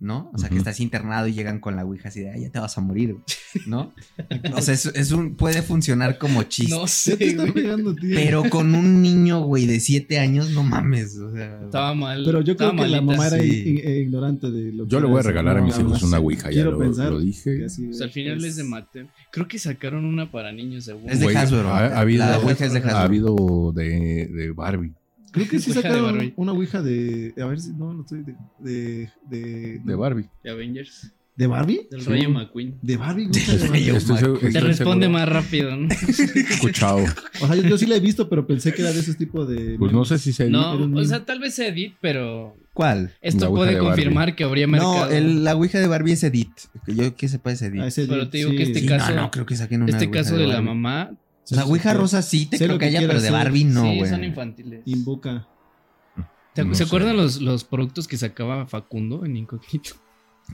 ¿No? 0.00 0.30
O 0.32 0.38
sea, 0.38 0.48
que 0.48 0.56
estás 0.56 0.80
internado 0.80 1.26
y 1.28 1.34
llegan 1.34 1.60
con 1.60 1.76
la 1.76 1.84
ouija 1.84 2.08
así 2.08 2.20
de, 2.20 2.30
"Ay, 2.30 2.40
ya 2.42 2.50
te 2.50 2.58
vas 2.58 2.76
a 2.78 2.80
morir, 2.80 3.12
güey", 3.12 3.24
¿no? 3.66 3.92
O 4.56 4.62
sea, 4.62 4.72
es, 4.74 4.86
es 4.86 5.12
un, 5.12 5.36
puede 5.36 5.60
funcionar 5.62 6.16
como 6.18 6.42
chiste. 6.44 6.72
No 6.74 6.86
sé, 6.86 7.16
te 7.18 7.28
está 7.28 7.44
pegando, 7.52 7.94
tío. 7.94 8.14
Pero 8.14 8.42
con 8.50 8.74
un 8.74 9.02
niño, 9.02 9.42
güey, 9.42 9.66
de 9.66 9.78
7 9.78 10.18
años, 10.18 10.50
no 10.50 10.62
mames. 10.62 11.16
O 11.18 11.30
sea, 11.32 11.60
Estaba 11.64 11.94
mal. 11.94 12.22
Pero 12.24 12.40
yo 12.40 12.56
creo 12.56 12.74
que 12.74 12.86
la 12.88 13.00
mamá 13.02 13.26
era 13.26 13.38
sí. 13.40 13.80
i- 13.84 13.88
ignorante 14.00 14.50
de 14.50 14.72
lo 14.72 14.84
que 14.84 14.90
Yo 14.90 15.00
le 15.00 15.06
voy 15.06 15.20
a 15.20 15.22
regalar 15.22 15.58
a 15.58 15.62
mis 15.62 15.78
hijos 15.78 16.02
una 16.02 16.18
ouija, 16.18 16.50
ya 16.50 16.64
lo, 16.64 16.72
lo 16.72 17.20
dije. 17.20 17.66
O 17.66 17.68
sea, 17.68 18.06
al 18.06 18.12
final 18.12 18.38
es- 18.38 18.44
es 18.44 18.56
de 18.56 18.64
Mattel. 18.64 19.08
Creo 19.30 19.46
que 19.46 19.58
sacaron 19.58 20.04
una 20.06 20.30
para 20.32 20.50
niños, 20.52 20.84
según. 20.84 21.10
Es 21.10 21.20
de 21.20 21.36
Hasbro. 21.36 21.68
Ha, 21.74 21.86
ha 21.88 22.00
habido, 22.00 22.24
La 22.24 22.38
ouija 22.38 22.64
es 22.64 22.72
de 22.72 22.78
Hasbro. 22.78 22.96
ha 22.96 23.02
habido 23.02 23.72
de, 23.74 24.26
de 24.32 24.50
Barbie. 24.52 24.94
Creo 25.32 25.48
que 25.48 25.58
sí 25.60 25.72
de 25.72 25.82
sacaron 25.82 26.32
una 26.36 26.52
ouija 26.52 26.82
de. 26.82 27.34
A 27.40 27.46
ver 27.46 27.60
si. 27.60 27.72
No, 27.72 27.92
no 27.94 28.02
estoy. 28.02 28.22
De. 28.22 28.34
De. 28.58 29.10
De, 29.28 29.80
De 29.84 29.94
Barbie. 29.94 30.28
De 30.44 30.50
Avengers. 30.50 31.12
¿De 31.36 31.46
Barbie? 31.46 31.86
Del 31.90 32.02
Sí. 32.02 32.10
Rayo 32.10 32.28
McQueen. 32.28 32.78
De 32.82 32.96
Barbie. 32.98 33.30
Te 33.30 34.60
responde 34.60 35.06
seguro. 35.06 35.08
más 35.10 35.26
rápido, 35.28 35.74
¿no? 35.74 35.88
Escuchado. 36.50 36.98
O 37.40 37.46
sea, 37.46 37.56
yo, 37.56 37.62
yo 37.62 37.78
sí 37.78 37.86
la 37.86 37.96
he 37.96 38.00
visto, 38.00 38.28
pero 38.28 38.46
pensé 38.46 38.74
que 38.74 38.82
era 38.82 38.92
de 38.92 39.00
esos 39.00 39.16
tipos 39.16 39.48
de. 39.48 39.76
Pues 39.78 39.90
no 39.92 40.04
sé 40.04 40.18
si 40.18 40.32
se 40.34 40.50
No, 40.50 40.76
un 40.76 40.96
o 40.98 41.04
sea, 41.04 41.24
tal 41.24 41.38
vez 41.38 41.54
sea 41.54 41.68
Edith, 41.68 41.94
pero 42.02 42.54
¿Cuál? 42.74 43.12
esto 43.22 43.48
puede 43.54 43.78
confirmar 43.78 44.34
que 44.36 44.44
habría 44.44 44.66
mercado. 44.66 45.06
No, 45.06 45.10
el- 45.10 45.42
la 45.44 45.56
ouija 45.56 45.78
de 45.78 45.86
Barbie 45.86 46.12
es 46.12 46.24
Edith. 46.24 46.52
Que 46.84 46.94
yo 46.94 47.16
que 47.16 47.28
sepa 47.28 47.52
es 47.52 47.62
Edith. 47.62 47.80
Ah, 47.82 47.86
ese 47.86 48.06
Pero 48.06 48.28
te 48.28 48.38
digo 48.38 48.50
que 48.50 48.64
este 48.64 48.80
Sí, 48.80 48.86
caso- 48.86 49.14
no, 49.14 49.22
no, 49.22 49.30
creo 49.30 49.46
que 49.46 49.56
saquen 49.56 49.82
una 49.82 49.92
este 49.92 50.10
caso 50.10 50.36
de 50.36 50.46
la 50.46 50.60
mamá, 50.60 51.12
Sea, 51.56 51.64
ouija 51.66 51.94
rosa 51.94 52.22
sí 52.22 52.46
te 52.46 52.58
creo 52.58 52.78
que 52.78 52.90
que 52.90 52.96
haya, 52.98 53.06
pero 53.06 53.20
de. 53.20 53.30
Barbie 53.30 53.64
no, 53.64 53.82
sí, 53.82 53.98
güey. 53.98 54.10
son 54.10 54.24
infantiles. 54.24 54.82
Invoca. 54.86 55.46
¿Te- 56.54 56.64
No 56.64 56.74
¿Se 56.74 56.84
sé. 56.84 56.88
acuerdan 56.88 57.16
los, 57.16 57.40
los 57.40 57.64
productos 57.64 58.08
que 58.08 58.16
sacaba 58.16 58.66
Facundo 58.66 59.24
en 59.24 59.36
Incógnito? 59.36 59.94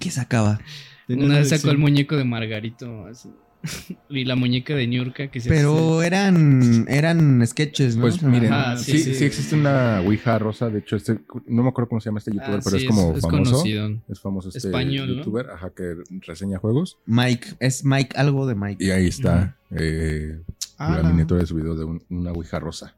¿Qué 0.00 0.10
sacaba? 0.10 0.60
Una 1.08 1.38
vez 1.38 1.48
sacó 1.50 1.70
el 1.70 1.78
muñeco 1.78 2.16
de 2.16 2.24
Margarito. 2.24 3.06
así. 3.06 3.30
y 4.10 4.24
la 4.24 4.36
muñeca 4.36 4.74
de 4.76 4.86
Niurka 4.86 5.28
que 5.28 5.40
se 5.40 5.48
Pero 5.48 6.02
eran 6.02 6.84
eran 6.88 7.44
sketches, 7.46 7.96
¿no? 7.96 8.02
Pues 8.02 8.22
miren, 8.22 8.52
Ajá, 8.52 8.76
sí, 8.76 8.92
sí, 8.92 8.98
sí, 8.98 9.14
sí. 9.14 9.24
existe 9.24 9.54
una 9.56 10.02
Ouija 10.02 10.38
rosa. 10.38 10.68
De 10.68 10.80
hecho, 10.80 10.94
este, 10.96 11.18
no 11.46 11.62
me 11.62 11.70
acuerdo 11.70 11.88
cómo 11.88 12.00
se 12.00 12.10
llama 12.10 12.18
este 12.18 12.32
youtuber, 12.32 12.56
Ah, 12.58 12.62
pero 12.62 12.78
sí, 12.78 12.84
es 12.84 12.90
como 12.90 13.14
es 13.16 13.22
famoso. 13.22 13.50
conocido. 13.52 14.02
Es 14.08 14.20
famoso 14.20 14.48
este 14.50 14.68
Español, 14.68 15.08
¿no? 15.08 15.14
youtuber, 15.16 15.50
ajá, 15.50 15.70
que 15.74 15.94
reseña 16.26 16.58
juegos. 16.58 16.98
Mike, 17.06 17.54
es 17.58 17.84
Mike 17.84 18.16
algo 18.16 18.46
de 18.46 18.54
Mike. 18.54 18.84
Y 18.84 18.90
ahí 18.90 19.06
está 19.08 19.56
eh, 19.70 20.42
Ah, 20.78 20.96
la 20.96 21.02
la- 21.02 21.08
miniatura 21.10 21.40
de 21.40 21.46
su 21.46 21.54
video 21.54 21.74
de 21.74 21.84
un- 21.84 22.02
una 22.10 22.32
Ouija 22.32 22.58
rosa. 22.60 22.94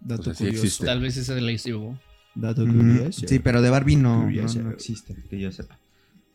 Dato 0.00 0.22
O 0.22 0.24
sea, 0.24 0.34
sí 0.34 0.44
curioso. 0.44 0.64
existe. 0.64 0.86
Tal 0.86 1.00
vez 1.00 1.16
esa 1.16 1.34
la 1.34 1.52
hizo. 1.52 1.98
Dato 2.34 2.62
Ujú. 2.64 2.72
curioso. 2.74 3.26
Sí, 3.26 3.38
pero 3.38 3.60
de 3.62 3.70
Barbie 3.70 3.96
no, 3.96 4.18
no, 4.18 4.24
Curioso. 4.24 4.62
no 4.62 4.70
existe, 4.70 5.14
que 5.28 5.38
yo 5.38 5.50
sepa. 5.52 5.78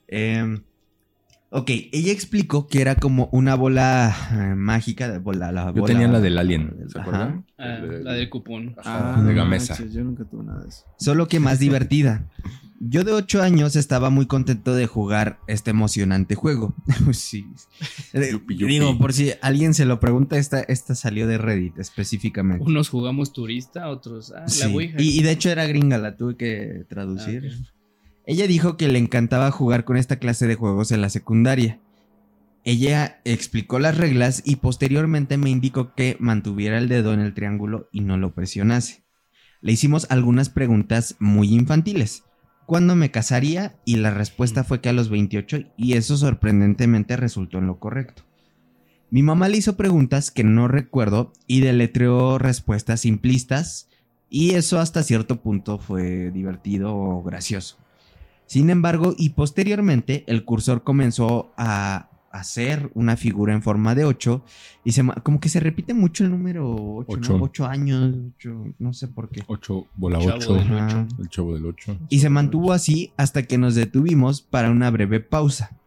Em, 0.07 0.61
ok, 1.49 1.69
ella 1.91 2.11
explicó 2.11 2.67
que 2.67 2.81
era 2.81 2.95
como 2.95 3.27
una 3.31 3.55
bola 3.55 4.13
eh, 4.31 4.55
mágica, 4.55 5.09
de 5.09 5.17
bola, 5.19 5.51
la 5.51 5.67
Yo 5.67 5.81
bola- 5.81 5.85
tenía 5.93 6.07
la 6.07 6.19
del 6.19 6.37
Alien, 6.37 6.75
¿se 6.89 6.99
acuerdan? 6.99 7.45
Ah, 7.57 7.67
de- 7.79 8.03
la 8.03 8.13
del 8.13 8.29
cupón. 8.29 8.75
Ajá, 8.77 9.21
de 9.23 9.33
Gamesa. 9.33 9.73
manches, 9.73 9.93
Yo 9.93 10.03
nunca 10.03 10.25
tuve 10.25 10.43
nada 10.43 10.61
de 10.63 10.69
eso. 10.69 10.83
Solo 10.99 11.27
que 11.27 11.39
más 11.39 11.57
divertida. 11.59 12.29
Yo 12.79 13.03
de 13.05 13.13
8 13.13 13.41
años 13.41 13.75
estaba 13.77 14.09
muy 14.09 14.25
contento 14.25 14.75
de 14.75 14.85
jugar 14.85 15.39
este 15.47 15.71
emocionante 15.71 16.35
juego. 16.35 16.75
sí. 17.13 17.45
Eh, 18.13 18.29
Yupi, 18.33 18.55
yupi. 18.57 18.73
Digo, 18.73 18.97
por 18.97 19.13
si 19.13 19.31
alguien 19.41 19.73
se 19.73 19.85
lo 19.85 19.99
pregunta, 20.01 20.37
esta, 20.37 20.59
esta 20.61 20.93
salió 20.93 21.25
de 21.25 21.37
Reddit 21.37 21.77
específicamente. 21.79 22.65
Unos 22.65 22.89
jugamos 22.89 23.31
turista, 23.31 23.89
otros. 23.89 24.33
Ah, 24.35 24.47
Sí. 24.47 24.59
la 24.61 24.67
Ouija. 24.75 25.01
Y, 25.01 25.19
y 25.19 25.23
de 25.23 25.31
hecho 25.31 25.49
era 25.49 25.65
gringa, 25.65 25.97
la 25.97 26.17
tuve 26.17 26.35
que 26.35 26.85
traducir. 26.89 27.49
Ah. 27.53 27.71
Ella 28.27 28.47
dijo 28.47 28.75
que 28.75 28.87
le 28.89 28.99
encantaba 28.99 29.51
jugar 29.51 29.85
con 29.85 29.97
esta 29.97 30.17
clase 30.17 30.45
de 30.47 30.55
juegos 30.55 30.91
en 30.91 30.99
la 31.01 31.09
secundaria. 31.09 31.79
Ella 32.65 33.21
explicó 33.25 33.77
las 33.79 33.95
reglas 33.97 34.41
y 34.43 34.55
posteriormente 34.57 35.37
me 35.37 35.51
indicó 35.51 35.93
que 35.93 36.17
mantuviera 36.19 36.79
el 36.79 36.89
dedo 36.89 37.13
en 37.13 37.19
el 37.19 37.35
triángulo 37.35 37.87
y 37.91 38.01
no 38.01 38.17
lo 38.17 38.33
presionase. 38.33 39.03
Le 39.61 39.71
hicimos 39.71 40.07
algunas 40.09 40.49
preguntas 40.49 41.15
muy 41.19 41.53
infantiles. 41.53 42.23
¿Cuándo 42.65 42.95
me 42.95 43.11
casaría? 43.11 43.75
Y 43.85 43.97
la 43.97 44.11
respuesta 44.11 44.63
fue 44.63 44.81
que 44.81 44.89
a 44.89 44.93
los 44.93 45.09
28 45.09 45.59
y 45.77 45.93
eso 45.93 46.17
sorprendentemente 46.17 47.15
resultó 47.15 47.59
en 47.59 47.67
lo 47.67 47.79
correcto. 47.79 48.23
Mi 49.11 49.21
mamá 49.21 49.47
le 49.49 49.57
hizo 49.57 49.77
preguntas 49.77 50.31
que 50.31 50.43
no 50.43 50.67
recuerdo 50.67 51.31
y 51.45 51.59
deletreó 51.59 52.39
respuestas 52.39 53.01
simplistas 53.01 53.87
y 54.29 54.55
eso 54.55 54.79
hasta 54.79 55.03
cierto 55.03 55.41
punto 55.41 55.77
fue 55.77 56.31
divertido 56.31 56.95
o 56.95 57.21
gracioso. 57.23 57.77
Sin 58.47 58.69
embargo, 58.69 59.13
y 59.17 59.29
posteriormente, 59.29 60.23
el 60.27 60.43
cursor 60.43 60.83
comenzó 60.83 61.51
a 61.57 62.09
hacer 62.35 62.91
una 62.93 63.15
figura 63.17 63.53
en 63.53 63.61
forma 63.61 63.95
de 63.95 64.05
8 64.05 64.43
y 64.83 64.91
se, 64.91 65.03
como 65.23 65.39
que 65.39 65.49
se 65.49 65.59
repite 65.59 65.93
mucho 65.93 66.23
el 66.23 66.31
número 66.31 66.75
8, 66.75 67.05
Ocho. 67.07 67.39
8 67.41 67.65
años, 67.65 68.15
ocho, 68.35 68.65
no 68.77 68.93
sé 68.93 69.07
por 69.07 69.29
qué. 69.29 69.43
8, 69.47 69.87
bola 69.95 70.19
Chavo 70.19 70.35
8. 70.37 70.53
del 70.53 70.77
Ajá. 70.77 71.07
El 71.19 71.29
chavo 71.29 71.53
del 71.53 71.65
8. 71.65 71.97
Y 72.09 72.19
se 72.19 72.29
mantuvo 72.29 72.73
así 72.73 73.13
hasta 73.17 73.43
que 73.43 73.57
nos 73.57 73.75
detuvimos 73.75 74.41
para 74.41 74.69
una 74.69 74.89
breve 74.91 75.21
pausa. 75.21 75.77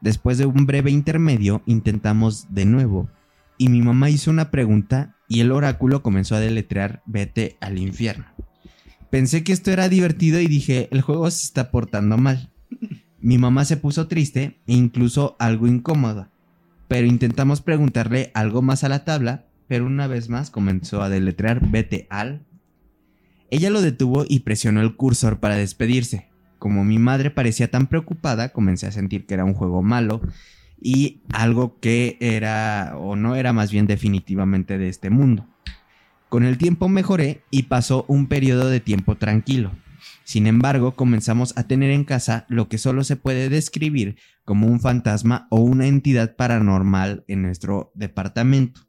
Después 0.00 0.38
de 0.38 0.46
un 0.46 0.66
breve 0.66 0.90
intermedio, 0.90 1.62
intentamos 1.66 2.46
de 2.52 2.64
nuevo. 2.64 3.08
Y 3.58 3.68
mi 3.68 3.82
mamá 3.82 4.10
hizo 4.10 4.30
una 4.30 4.50
pregunta 4.50 5.14
y 5.28 5.40
el 5.40 5.52
oráculo 5.52 6.02
comenzó 6.02 6.34
a 6.34 6.40
deletrear 6.40 7.02
vete 7.06 7.56
al 7.60 7.78
infierno. 7.78 8.26
Pensé 9.10 9.44
que 9.44 9.52
esto 9.52 9.70
era 9.70 9.88
divertido 9.88 10.40
y 10.40 10.46
dije, 10.46 10.88
el 10.90 11.02
juego 11.02 11.30
se 11.30 11.44
está 11.44 11.70
portando 11.70 12.16
mal. 12.16 12.50
Mi 13.22 13.38
mamá 13.38 13.64
se 13.64 13.78
puso 13.78 14.08
triste 14.08 14.58
e 14.66 14.74
incluso 14.74 15.36
algo 15.38 15.66
incómoda. 15.66 16.30
Pero 16.88 17.06
intentamos 17.06 17.62
preguntarle 17.62 18.30
algo 18.34 18.60
más 18.60 18.84
a 18.84 18.90
la 18.90 19.04
tabla, 19.04 19.46
pero 19.68 19.86
una 19.86 20.06
vez 20.06 20.28
más 20.28 20.50
comenzó 20.50 21.02
a 21.02 21.08
deletrear 21.08 21.70
vete 21.70 22.06
al 22.10 22.44
ella 23.52 23.68
lo 23.68 23.82
detuvo 23.82 24.24
y 24.26 24.40
presionó 24.40 24.80
el 24.80 24.96
cursor 24.96 25.38
para 25.38 25.56
despedirse. 25.56 26.26
Como 26.58 26.86
mi 26.86 26.98
madre 26.98 27.30
parecía 27.30 27.70
tan 27.70 27.86
preocupada, 27.86 28.48
comencé 28.48 28.86
a 28.86 28.92
sentir 28.92 29.26
que 29.26 29.34
era 29.34 29.44
un 29.44 29.52
juego 29.52 29.82
malo 29.82 30.22
y 30.80 31.20
algo 31.34 31.78
que 31.78 32.16
era 32.20 32.94
o 32.96 33.14
no 33.14 33.36
era 33.36 33.52
más 33.52 33.70
bien 33.70 33.86
definitivamente 33.86 34.78
de 34.78 34.88
este 34.88 35.10
mundo. 35.10 35.46
Con 36.30 36.44
el 36.44 36.56
tiempo 36.56 36.88
mejoré 36.88 37.42
y 37.50 37.64
pasó 37.64 38.06
un 38.08 38.26
periodo 38.26 38.70
de 38.70 38.80
tiempo 38.80 39.16
tranquilo. 39.16 39.72
Sin 40.24 40.46
embargo, 40.46 40.92
comenzamos 40.92 41.52
a 41.56 41.66
tener 41.66 41.90
en 41.90 42.04
casa 42.04 42.46
lo 42.48 42.68
que 42.68 42.78
solo 42.78 43.04
se 43.04 43.16
puede 43.16 43.48
describir 43.48 44.16
como 44.44 44.66
un 44.66 44.80
fantasma 44.80 45.46
o 45.50 45.60
una 45.60 45.86
entidad 45.86 46.36
paranormal 46.36 47.24
en 47.28 47.42
nuestro 47.42 47.92
departamento. 47.94 48.88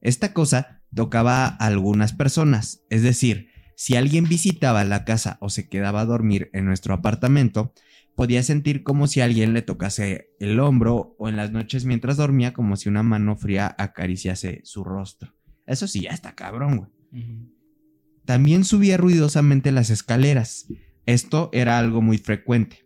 Esta 0.00 0.32
cosa 0.32 0.82
tocaba 0.94 1.46
a 1.46 1.56
algunas 1.56 2.12
personas, 2.12 2.82
es 2.90 3.02
decir, 3.02 3.48
si 3.76 3.96
alguien 3.96 4.24
visitaba 4.24 4.84
la 4.84 5.04
casa 5.04 5.38
o 5.40 5.50
se 5.50 5.68
quedaba 5.68 6.02
a 6.02 6.04
dormir 6.04 6.50
en 6.52 6.64
nuestro 6.64 6.94
apartamento, 6.94 7.72
podía 8.14 8.42
sentir 8.42 8.84
como 8.84 9.06
si 9.06 9.20
alguien 9.20 9.52
le 9.52 9.62
tocase 9.62 10.30
el 10.38 10.60
hombro 10.60 11.16
o 11.18 11.28
en 11.28 11.36
las 11.36 11.50
noches 11.50 11.84
mientras 11.84 12.16
dormía 12.16 12.52
como 12.52 12.76
si 12.76 12.88
una 12.88 13.02
mano 13.02 13.36
fría 13.36 13.74
acariciase 13.78 14.60
su 14.64 14.84
rostro. 14.84 15.34
Eso 15.66 15.88
sí, 15.88 16.02
ya 16.02 16.10
está 16.10 16.34
cabrón, 16.34 16.76
güey. 16.76 16.90
También 18.24 18.64
subía 18.64 18.96
ruidosamente 18.96 19.72
las 19.72 19.90
escaleras. 19.90 20.66
Esto 21.06 21.50
era 21.52 21.78
algo 21.78 22.00
muy 22.00 22.18
frecuente. 22.18 22.84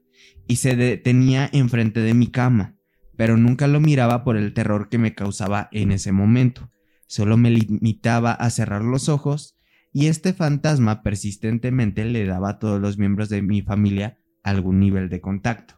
y 0.51 0.57
se 0.57 0.76
detenía 0.76 1.51
enfrente 1.53 2.01
de 2.01 2.14
mi 2.14 2.28
cama, 2.28 2.74
pero 3.18 3.36
nunca 3.36 3.66
lo 3.66 3.80
miraba 3.80 4.24
por 4.24 4.39
el 4.39 4.55
terror 4.55 4.89
que 4.89 4.97
me 4.97 5.14
causaba 5.14 5.68
en 5.72 5.93
ese 5.93 6.11
momento. 6.11 6.70
Solo 7.07 7.36
me 7.36 7.51
limitaba 7.51 8.32
a 8.32 8.49
cerrar 8.49 8.82
los 8.82 9.11
ojos 9.11 9.59
y 9.93 10.07
este 10.07 10.32
fantasma 10.32 11.03
persistentemente 11.03 12.07
le 12.07 12.24
daba 12.24 12.49
a 12.51 12.59
todos 12.59 12.80
los 12.80 12.97
miembros 12.97 13.28
de 13.28 13.43
mi 13.43 13.61
familia 13.61 14.18
algún 14.43 14.80
nivel 14.80 15.11
de 15.11 15.20
contacto. 15.20 15.74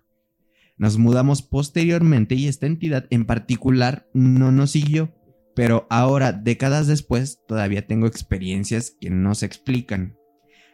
Nos 0.77 0.99
mudamos 0.99 1.43
posteriormente 1.43 2.37
y 2.37 2.47
esta 2.47 2.67
entidad 2.67 3.07
en 3.11 3.27
particular 3.27 4.09
no 4.15 4.53
nos 4.53 4.71
siguió, 4.71 5.13
pero 5.55 5.86
ahora, 5.90 6.32
décadas 6.32 6.86
después, 6.86 7.40
todavía 7.46 7.86
tengo 7.86 8.07
experiencias 8.07 8.96
que 9.01 9.11
no 9.11 9.34
se 9.34 9.46
explican. 9.46 10.16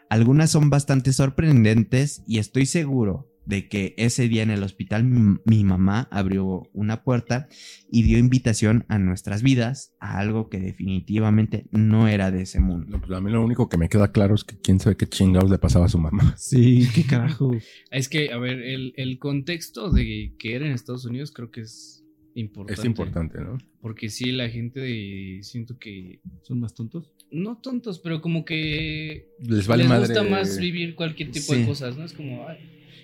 Algunas 0.08 0.50
son 0.50 0.70
bastante 0.70 1.12
sorprendentes 1.12 2.22
y 2.26 2.38
estoy 2.38 2.66
seguro 2.66 3.28
de 3.46 3.68
que 3.68 3.94
ese 3.96 4.28
día 4.28 4.42
en 4.42 4.50
el 4.50 4.62
hospital 4.62 5.04
mi, 5.04 5.64
mamá 5.64 6.08
abrió 6.10 6.64
una 6.72 7.04
puerta 7.04 7.48
y 7.90 8.02
dio 8.02 8.18
invitación 8.18 8.84
a 8.88 8.98
nuestras 8.98 9.42
vidas 9.42 9.94
a 10.00 10.18
algo 10.18 10.48
que 10.48 10.58
definitivamente 10.58 11.66
no 11.70 12.08
era 12.08 12.30
de 12.30 12.42
ese 12.42 12.60
mundo. 12.60 13.00
pues 13.00 13.12
a 13.12 13.20
mí 13.20 13.30
lo 13.30 13.44
único 13.44 13.68
que 13.68 13.78
me 13.78 13.88
queda 13.88 14.12
claro 14.12 14.34
es 14.34 14.44
que 14.44 14.58
quién 14.58 14.80
sabe 14.80 14.96
qué 14.96 15.06
chingados 15.06 15.50
le 15.50 15.58
pasaba 15.58 15.86
a 15.86 15.88
su 15.88 15.98
mamá. 15.98 16.34
Sí, 16.46 16.88
qué 16.94 17.04
carajo. 17.04 17.52
es 17.90 18.08
que, 18.08 18.32
a 18.32 18.38
ver, 18.38 18.60
el, 18.60 18.92
el 18.96 19.18
contexto 19.18 19.90
de 19.90 20.34
que 20.38 20.54
era 20.54 20.66
en 20.66 20.72
Estados 20.72 21.04
Unidos 21.04 21.32
creo 21.32 21.50
que 21.50 21.62
es 21.62 22.05
importante. 22.36 22.80
Es 22.80 22.84
importante, 22.86 23.40
¿no? 23.40 23.58
Porque 23.80 24.08
sí, 24.08 24.30
la 24.32 24.48
gente 24.48 24.80
de, 24.80 25.40
siento 25.42 25.78
que... 25.78 26.20
¿Son 26.42 26.60
más 26.60 26.74
tontos? 26.74 27.10
No 27.30 27.58
tontos, 27.58 27.98
pero 27.98 28.20
como 28.20 28.44
que... 28.44 29.28
Les 29.40 29.66
vale 29.66 29.84
les 29.84 29.98
gusta 29.98 30.22
más 30.22 30.58
vivir 30.58 30.94
cualquier 30.94 31.30
tipo 31.30 31.54
de 31.54 31.66
cosas, 31.66 31.96
¿no? 31.96 32.04
Es 32.04 32.12
como... 32.12 32.46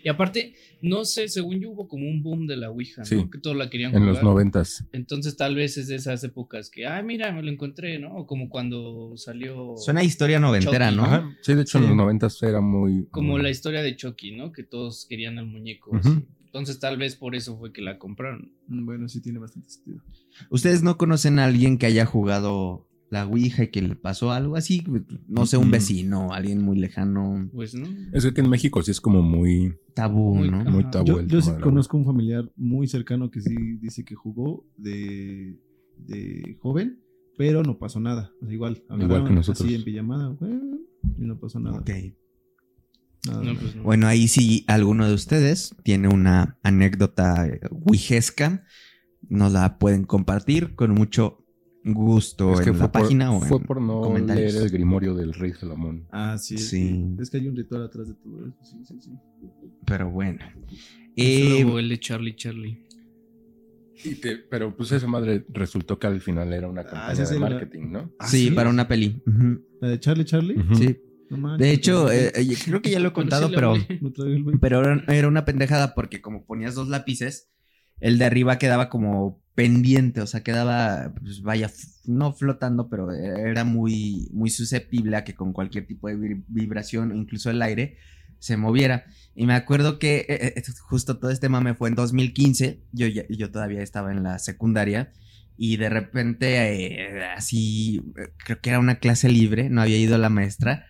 Y 0.04 0.08
aparte, 0.08 0.54
no 0.80 1.04
sé, 1.04 1.28
según 1.28 1.60
yo 1.60 1.70
hubo 1.70 1.86
como 1.86 2.08
un 2.08 2.24
boom 2.24 2.48
de 2.48 2.56
la 2.56 2.70
Ouija, 2.70 3.02
¿no? 3.08 3.30
Que 3.30 3.38
todos 3.38 3.56
la 3.56 3.70
querían 3.70 3.92
jugar. 3.92 4.02
En 4.02 4.12
los 4.12 4.22
noventas. 4.22 4.84
Entonces 4.92 5.36
tal 5.36 5.54
vez 5.54 5.76
es 5.76 5.86
de 5.86 5.94
esas 5.94 6.24
épocas 6.24 6.70
que, 6.70 6.86
ay, 6.86 7.04
mira, 7.04 7.30
me 7.30 7.40
lo 7.40 7.50
encontré, 7.50 8.00
¿no? 8.00 8.16
O 8.16 8.26
como 8.26 8.48
cuando 8.48 9.16
salió... 9.16 9.76
Suena 9.76 10.02
historia 10.02 10.40
noventera, 10.40 10.90
¿no? 10.90 11.36
Sí, 11.42 11.54
de 11.54 11.62
hecho 11.62 11.78
en 11.78 11.86
los 11.86 11.96
noventas 11.96 12.42
era 12.42 12.60
muy... 12.60 13.06
Como 13.12 13.38
la 13.38 13.50
historia 13.50 13.80
de 13.80 13.94
Chucky, 13.94 14.32
¿no? 14.32 14.50
Que 14.50 14.64
todos 14.64 15.06
querían 15.08 15.38
al 15.38 15.46
muñeco. 15.46 15.92
Entonces 16.52 16.78
tal 16.80 16.98
vez 16.98 17.16
por 17.16 17.34
eso 17.34 17.56
fue 17.56 17.72
que 17.72 17.80
la 17.80 17.98
compraron. 17.98 18.52
Mm, 18.68 18.84
bueno, 18.84 19.08
sí 19.08 19.22
tiene 19.22 19.38
bastante 19.38 19.70
sentido. 19.70 20.02
¿Ustedes 20.50 20.82
no 20.82 20.98
conocen 20.98 21.38
a 21.38 21.46
alguien 21.46 21.78
que 21.78 21.86
haya 21.86 22.04
jugado 22.04 22.86
la 23.08 23.26
Ouija 23.26 23.64
y 23.64 23.70
que 23.70 23.80
le 23.80 23.96
pasó 23.96 24.32
algo 24.32 24.56
así? 24.56 24.84
No 25.28 25.46
sé, 25.46 25.56
un 25.56 25.70
vecino, 25.70 26.30
alguien 26.30 26.60
muy 26.60 26.78
lejano. 26.78 27.48
Pues 27.54 27.74
no. 27.74 27.88
Es 28.12 28.30
que 28.30 28.42
en 28.42 28.50
México 28.50 28.82
sí 28.82 28.90
es 28.90 29.00
como 29.00 29.22
muy 29.22 29.78
tabú, 29.94 30.44
¿no? 30.44 30.62
Muy 30.64 30.90
tabú. 30.90 31.06
Yo, 31.06 31.22
yo 31.22 31.40
sí 31.40 31.52
conozco 31.62 31.96
un 31.96 32.04
familiar 32.04 32.52
muy 32.54 32.86
cercano 32.86 33.30
que 33.30 33.40
sí 33.40 33.54
dice 33.80 34.04
que 34.04 34.14
jugó 34.14 34.66
de, 34.76 35.58
de 35.96 36.58
joven, 36.60 37.00
pero 37.38 37.62
no 37.62 37.78
pasó 37.78 37.98
nada. 37.98 38.30
igual, 38.46 38.82
igual 39.00 39.24
que 39.24 39.32
nosotros. 39.32 39.64
Así 39.66 39.74
en 39.74 39.84
pijamada, 39.84 40.36
y 41.18 41.24
no 41.24 41.38
pasó 41.40 41.60
nada. 41.60 41.78
Ok. 41.78 41.90
Pues 43.24 43.82
bueno, 43.82 44.08
ahí 44.08 44.26
sí 44.26 44.64
alguno 44.66 45.06
de 45.06 45.14
ustedes 45.14 45.76
tiene 45.84 46.08
una 46.08 46.58
anécdota 46.64 47.48
wijesca, 47.70 48.64
nos 49.28 49.52
la 49.52 49.78
pueden 49.78 50.04
compartir 50.04 50.74
con 50.74 50.90
mucho 50.92 51.46
gusto 51.84 52.60
en 52.60 52.78
la 52.78 52.90
página 52.90 53.32
o 53.32 53.40
Fue 53.40 53.60
por 53.60 53.80
no 53.80 54.16
leer 54.18 54.56
el 54.56 54.70
grimorio 54.70 55.14
del 55.14 55.34
rey 55.34 55.52
Salomón. 55.52 56.06
Ah, 56.10 56.36
sí. 56.36 56.58
Sí. 56.58 57.04
Es 57.20 57.30
que 57.30 57.36
hay 57.36 57.48
un 57.48 57.56
ritual 57.56 57.84
atrás 57.84 58.08
de 58.08 58.14
todo 58.14 58.46
eso. 58.46 58.58
Sí, 58.62 58.76
sí, 58.84 58.98
sí. 59.00 59.10
Pero 59.84 60.10
bueno. 60.10 60.40
Eh, 61.16 61.60
el 61.60 61.88
de 61.88 62.00
Charlie 62.00 62.34
Charlie. 62.34 62.86
pero 64.50 64.76
pues 64.76 64.90
esa 64.92 65.06
madre 65.06 65.44
resultó 65.50 65.98
que 65.98 66.08
al 66.08 66.20
final 66.20 66.52
era 66.52 66.68
una 66.68 66.80
ah, 66.82 66.86
campaña 66.86 67.24
de 67.24 67.38
marketing, 67.38 67.90
¿no? 67.90 68.12
sí, 68.26 68.50
para 68.50 68.68
una 68.68 68.88
peli. 68.88 69.22
¿La 69.80 69.88
de 69.88 70.00
Charlie 70.00 70.24
Charlie? 70.24 70.56
Sí 70.74 70.96
de 71.58 71.72
hecho, 71.72 72.10
eh, 72.10 72.32
eh, 72.34 72.56
creo 72.64 72.82
que 72.82 72.90
ya 72.90 73.00
lo 73.00 73.08
he 73.08 73.12
contado, 73.12 73.50
pero, 73.54 73.74
pero 74.60 74.82
era 75.08 75.28
una 75.28 75.44
pendejada 75.44 75.94
porque 75.94 76.20
como 76.20 76.44
ponías 76.44 76.74
dos 76.74 76.88
lápices, 76.88 77.50
el 78.00 78.18
de 78.18 78.24
arriba 78.24 78.58
quedaba 78.58 78.88
como 78.88 79.42
pendiente, 79.54 80.20
o 80.20 80.26
sea, 80.26 80.42
quedaba, 80.42 81.12
pues 81.20 81.42
vaya, 81.42 81.70
no 82.04 82.32
flotando, 82.32 82.88
pero 82.88 83.12
era 83.12 83.64
muy, 83.64 84.28
muy 84.32 84.50
susceptible 84.50 85.16
a 85.16 85.24
que 85.24 85.34
con 85.34 85.52
cualquier 85.52 85.86
tipo 85.86 86.08
de 86.08 86.42
vibración, 86.48 87.16
incluso 87.16 87.50
el 87.50 87.62
aire, 87.62 87.98
se 88.38 88.56
moviera. 88.56 89.04
Y 89.34 89.46
me 89.46 89.54
acuerdo 89.54 89.98
que 89.98 90.26
eh, 90.28 90.62
justo 90.80 91.18
todo 91.18 91.30
este 91.30 91.48
mame 91.48 91.74
fue 91.74 91.88
en 91.88 91.94
2015, 91.94 92.82
yo, 92.92 93.06
yo 93.06 93.50
todavía 93.50 93.82
estaba 93.82 94.10
en 94.10 94.22
la 94.22 94.38
secundaria. 94.38 95.12
Y 95.56 95.76
de 95.76 95.90
repente, 95.90 97.22
así, 97.36 98.02
creo 98.38 98.60
que 98.60 98.70
era 98.70 98.80
una 98.80 98.96
clase 98.96 99.28
libre, 99.28 99.68
no 99.68 99.82
había 99.82 99.98
ido 99.98 100.16
la 100.18 100.30
maestra 100.30 100.86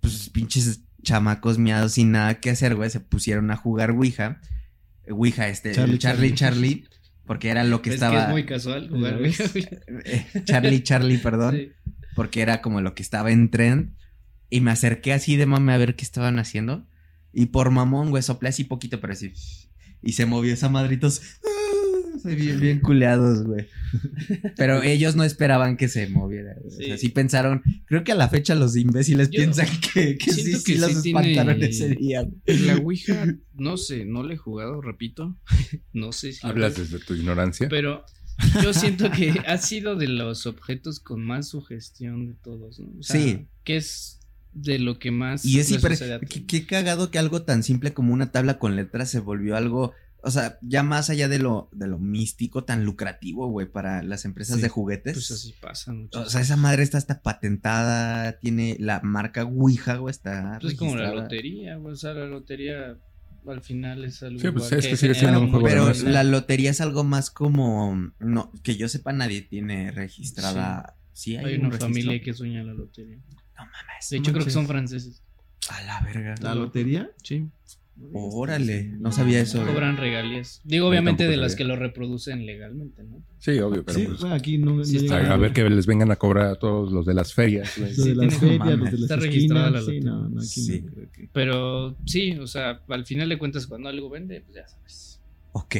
pues 0.00 0.30
pinches 0.30 0.82
chamacos 1.02 1.58
miados 1.58 1.92
sin 1.92 2.12
nada 2.12 2.40
que 2.40 2.50
hacer, 2.50 2.74
güey, 2.74 2.90
se 2.90 3.00
pusieron 3.00 3.50
a 3.50 3.56
jugar 3.56 3.92
Ouija. 3.92 4.40
Ouija, 5.08 5.48
este, 5.48 5.72
Charlie, 5.72 5.98
Charlie, 5.98 6.34
Charlie, 6.34 6.88
porque 7.24 7.48
era 7.48 7.64
lo 7.64 7.82
que 7.82 7.94
estaba. 7.94 8.24
es 8.24 8.28
muy 8.30 8.44
casual 8.44 8.88
jugar 8.88 9.16
Ouija. 9.16 9.44
Eh, 10.04 10.26
Charlie, 10.44 10.82
Charlie, 10.82 11.18
perdón. 11.18 11.72
Porque 12.14 12.42
era 12.42 12.62
como 12.62 12.80
lo 12.80 12.94
que 12.94 13.02
estaba 13.02 13.30
en 13.30 13.50
tren. 13.50 13.96
Y 14.50 14.60
me 14.60 14.70
acerqué 14.70 15.12
así 15.12 15.36
de 15.36 15.46
mame 15.46 15.72
a 15.72 15.78
ver 15.78 15.94
qué 15.94 16.04
estaban 16.04 16.38
haciendo. 16.38 16.86
Y 17.32 17.46
por 17.46 17.70
mamón, 17.70 18.10
güey, 18.10 18.22
soplé 18.22 18.48
así 18.48 18.64
poquito, 18.64 19.00
pero 19.00 19.12
así. 19.12 19.32
Y 20.02 20.12
se 20.12 20.26
movió 20.26 20.52
esa 20.52 20.68
madritos. 20.68 21.20
Bien, 22.24 22.60
bien 22.60 22.80
culeados, 22.80 23.44
güey. 23.44 23.66
Pero 24.56 24.82
ellos 24.82 25.16
no 25.16 25.24
esperaban 25.24 25.76
que 25.76 25.88
se 25.88 26.08
moviera. 26.08 26.54
Sí. 26.68 26.92
O 26.92 26.98
sea, 26.98 27.10
pensaron. 27.14 27.62
Creo 27.86 28.04
que 28.04 28.12
a 28.12 28.14
la 28.14 28.28
fecha 28.28 28.54
los 28.54 28.76
imbéciles 28.76 29.28
piensan 29.28 29.66
que, 29.94 30.16
que 30.18 30.32
sí, 30.32 30.54
sí 30.54 30.76
los 30.76 31.04
espantaron 31.04 31.62
ese 31.62 31.90
día. 31.90 32.28
La 32.46 32.76
Ouija, 32.82 33.26
no 33.54 33.76
sé, 33.76 34.04
no 34.04 34.22
le 34.22 34.34
he 34.34 34.36
jugado, 34.36 34.80
repito. 34.80 35.38
No 35.92 36.12
sé 36.12 36.32
si. 36.32 36.46
Hablas 36.46 36.76
desde 36.76 36.98
tu 36.98 37.14
ignorancia. 37.14 37.68
Pero 37.68 38.04
yo 38.62 38.72
siento 38.72 39.10
que 39.10 39.30
ha 39.46 39.58
sido 39.58 39.96
de 39.96 40.08
los 40.08 40.46
objetos 40.46 41.00
con 41.00 41.24
más 41.24 41.48
sugestión 41.48 42.26
de 42.26 42.34
todos. 42.34 42.78
¿no? 42.80 43.02
sí. 43.02 43.46
Que 43.64 43.76
es 43.76 44.18
de 44.52 44.78
lo 44.78 44.98
que 44.98 45.10
más. 45.10 45.44
Y 45.44 45.60
es 45.60 45.70
hiper. 45.70 45.98
qué 46.46 46.66
cagado 46.66 47.10
que 47.10 47.18
algo 47.18 47.42
tan 47.42 47.62
simple 47.62 47.92
como 47.92 48.12
una 48.12 48.32
tabla 48.32 48.58
con 48.58 48.76
letras 48.76 49.10
se 49.10 49.20
volvió 49.20 49.56
algo 49.56 49.92
o 50.22 50.30
sea, 50.30 50.58
ya 50.62 50.82
más 50.82 51.10
allá 51.10 51.28
de 51.28 51.38
lo, 51.38 51.68
de 51.72 51.86
lo 51.86 51.98
místico, 51.98 52.64
tan 52.64 52.84
lucrativo, 52.84 53.48
güey, 53.48 53.70
para 53.70 54.02
las 54.02 54.24
empresas 54.24 54.60
de 54.60 54.68
juguetes. 54.68 55.14
Pues 55.14 55.30
así 55.30 55.54
pasa 55.60 55.92
mucho. 55.92 56.20
O 56.20 56.26
sea, 56.26 56.40
esa 56.40 56.56
madre 56.56 56.82
está 56.82 56.98
hasta 56.98 57.22
patentada, 57.22 58.38
tiene 58.38 58.76
la 58.80 59.00
marca 59.02 59.44
Ouija, 59.44 59.96
güey, 59.96 60.10
está. 60.10 60.58
Pues 60.60 60.74
es 60.74 60.78
como 60.78 60.96
la 60.96 61.14
lotería, 61.14 61.76
güey, 61.76 61.92
o 61.92 61.96
sea, 61.96 62.14
la 62.14 62.26
lotería 62.26 62.98
al 63.46 63.62
final 63.62 64.04
es 64.04 64.22
algo. 64.22 64.40
Sí, 64.40 64.50
pues 64.50 64.72
es 64.72 64.86
que, 64.86 64.96
sigue 64.96 65.14
siendo 65.14 65.40
un 65.40 65.50
juego 65.50 65.66
Pero 65.66 65.92
la 66.04 66.24
lotería 66.24 66.70
es 66.70 66.80
algo 66.80 67.04
más 67.04 67.30
como. 67.30 68.12
No, 68.18 68.52
que 68.62 68.76
yo 68.76 68.88
sepa, 68.88 69.12
nadie 69.12 69.42
tiene 69.42 69.90
registrada. 69.90 70.96
Sí, 71.12 71.36
hay, 71.36 71.56
una 71.56 71.70
familia 71.72 72.20
que 72.20 72.34
sueña 72.34 72.62
la 72.62 72.74
lotería. 72.74 73.16
No 73.56 73.64
mames. 73.64 74.10
De 74.10 74.18
hecho, 74.18 74.32
creo 74.32 74.44
que 74.44 74.50
son 74.50 74.66
franceses. 74.66 75.22
A 75.68 75.82
la 75.82 76.00
verga. 76.00 76.34
¿La 76.40 76.54
lotería? 76.54 77.10
Sí. 77.22 77.48
Órale, 78.12 78.84
no 78.84 79.12
sabía 79.12 79.40
eso. 79.40 79.64
Cobran 79.64 79.96
regalías. 79.96 80.60
Digo, 80.64 80.88
obviamente 80.88 81.28
de 81.28 81.36
las 81.36 81.56
que 81.56 81.64
lo 81.64 81.76
reproducen 81.76 82.46
legalmente, 82.46 83.02
¿no? 83.04 83.22
Sí, 83.38 83.58
obvio, 83.58 83.84
pero 83.84 83.98
pues, 84.08 84.24
aquí 84.24 84.58
no, 84.58 84.82
a, 85.12 85.36
ver 85.36 85.52
que 85.52 85.68
les 85.68 85.86
vengan 85.86 86.10
a 86.10 86.16
cobrar 86.16 86.46
a 86.46 86.54
todos 86.56 86.92
los 86.92 87.06
de 87.06 87.14
las 87.14 87.34
ferias. 87.34 87.76
Los 87.76 87.96
de 87.96 88.14
las 88.14 88.34
ferias, 88.36 88.78
los 88.78 88.90
de 88.90 88.98
las 88.98 89.02
Está 89.02 89.16
registrada 89.16 89.70
la 89.70 89.82
sí, 89.82 90.00
no, 90.00 90.28
no, 90.28 90.40
aquí 90.40 91.28
Pero 91.32 91.96
sí, 92.06 92.32
o 92.38 92.46
sea, 92.46 92.80
al 92.88 93.04
final 93.04 93.28
de 93.28 93.38
cuentas 93.38 93.66
cuando 93.66 93.88
algo 93.88 94.08
vende, 94.08 94.40
pues 94.40 94.56
ya 94.56 94.68
sabes. 94.68 95.20
Ok, 95.52 95.76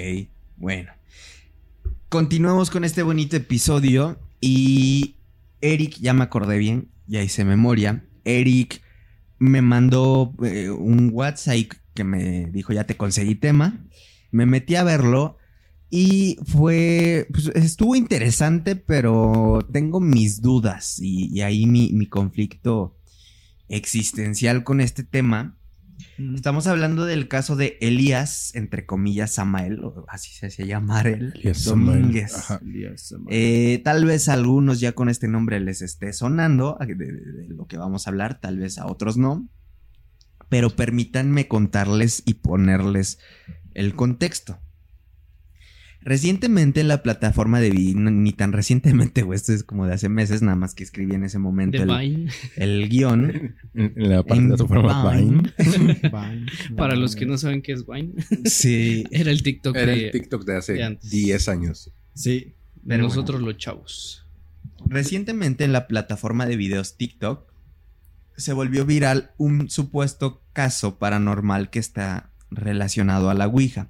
bueno. 0.56 0.92
Continuamos 2.08 2.70
con 2.70 2.84
este 2.84 3.02
bonito 3.02 3.36
episodio 3.36 4.18
y 4.40 5.16
Eric, 5.60 5.96
ya 6.00 6.14
me 6.14 6.24
acordé 6.24 6.58
bien, 6.58 6.88
ya 7.06 7.22
hice 7.22 7.44
memoria. 7.44 8.04
Eric 8.24 8.82
me 9.38 9.62
mandó 9.62 10.34
eh, 10.42 10.70
un 10.70 11.10
WhatsApp 11.12 11.72
que 11.98 12.04
me 12.04 12.46
dijo, 12.52 12.72
ya 12.72 12.84
te 12.84 12.96
conseguí 12.96 13.34
tema. 13.34 13.84
Me 14.30 14.46
metí 14.46 14.76
a 14.76 14.84
verlo 14.84 15.36
y 15.90 16.38
fue, 16.44 17.26
pues, 17.32 17.50
estuvo 17.56 17.96
interesante, 17.96 18.76
pero 18.76 19.66
tengo 19.72 19.98
mis 19.98 20.40
dudas 20.40 21.00
y, 21.00 21.40
ahí 21.40 21.66
mi, 21.66 21.90
mi, 21.92 22.06
conflicto 22.06 22.96
existencial 23.68 24.62
con 24.62 24.80
este 24.80 25.02
tema. 25.02 25.58
Estamos 26.36 26.68
hablando 26.68 27.04
del 27.04 27.26
caso 27.26 27.56
de 27.56 27.78
Elías, 27.80 28.54
entre 28.54 28.86
comillas, 28.86 29.32
Samael, 29.32 29.80
así 30.06 30.32
se 30.32 30.46
hacía 30.46 30.66
llamar 30.66 31.08
él, 31.08 31.34
Domínguez. 31.64 32.32
Eh, 33.28 33.80
tal 33.82 34.04
vez 34.04 34.28
a 34.28 34.34
algunos 34.34 34.78
ya 34.78 34.92
con 34.92 35.08
este 35.08 35.26
nombre 35.26 35.58
les 35.58 35.82
esté 35.82 36.12
sonando 36.12 36.78
de 36.78 37.48
lo 37.48 37.66
que 37.66 37.76
vamos 37.76 38.06
a 38.06 38.10
hablar, 38.10 38.40
tal 38.40 38.58
vez 38.58 38.78
a 38.78 38.86
otros 38.86 39.16
no 39.16 39.48
pero 40.48 40.70
permítanme 40.70 41.48
contarles 41.48 42.22
y 42.26 42.34
ponerles 42.34 43.18
el 43.74 43.94
contexto. 43.94 44.58
Recientemente 46.00 46.80
en 46.80 46.88
la 46.88 47.02
plataforma 47.02 47.60
de 47.60 47.70
ni 47.70 48.32
tan 48.32 48.52
recientemente, 48.52 49.22
güey, 49.22 49.36
esto 49.36 49.52
es 49.52 49.64
como 49.64 49.86
de 49.86 49.94
hace 49.94 50.08
meses, 50.08 50.42
nada 50.42 50.56
más 50.56 50.74
que 50.74 50.84
escribí 50.84 51.14
en 51.14 51.24
ese 51.24 51.38
momento 51.38 51.82
el, 51.82 52.30
el, 52.56 52.88
guion. 52.88 53.56
En, 53.74 53.92
la 53.96 54.22
plataforma 54.22 55.12
Vine. 55.12 55.52
Para 56.76 56.96
los 56.96 57.14
que 57.14 57.26
no 57.26 57.36
saben 57.36 57.62
qué 57.62 57.72
es 57.72 57.84
Vine. 57.86 58.12
Sí. 58.44 59.04
Era 59.10 59.30
el 59.30 59.42
TikTok 59.42 59.76
Era 59.76 59.92
el 59.92 60.10
TikTok 60.10 60.44
de 60.44 60.56
hace 60.56 60.98
10 61.02 61.48
años. 61.48 61.92
Sí. 62.14 62.54
De 62.82 62.96
nosotros 62.96 63.42
los 63.42 63.56
chavos. 63.58 64.26
Recientemente 64.86 65.64
en 65.64 65.72
la 65.72 65.88
plataforma 65.88 66.46
de 66.46 66.56
videos 66.56 66.96
TikTok 66.96 67.52
se 68.38 68.52
volvió 68.52 68.86
viral 68.86 69.32
un 69.36 69.68
supuesto 69.68 70.42
caso 70.52 70.98
paranormal 70.98 71.70
que 71.70 71.80
está 71.80 72.30
relacionado 72.50 73.28
a 73.28 73.34
la 73.34 73.48
Ouija. 73.48 73.88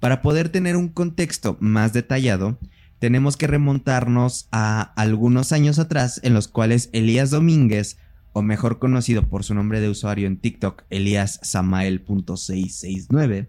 Para 0.00 0.22
poder 0.22 0.50
tener 0.50 0.76
un 0.76 0.88
contexto 0.88 1.56
más 1.60 1.92
detallado, 1.92 2.58
tenemos 2.98 3.36
que 3.36 3.46
remontarnos 3.46 4.48
a 4.50 4.92
algunos 4.96 5.52
años 5.52 5.78
atrás 5.78 6.20
en 6.24 6.34
los 6.34 6.48
cuales 6.48 6.90
Elías 6.92 7.30
Domínguez, 7.30 7.98
o 8.32 8.42
mejor 8.42 8.78
conocido 8.78 9.28
por 9.28 9.44
su 9.44 9.54
nombre 9.54 9.80
de 9.80 9.88
usuario 9.88 10.26
en 10.26 10.36
TikTok, 10.36 10.82
Elías 10.90 11.38
Samael.669, 11.42 13.48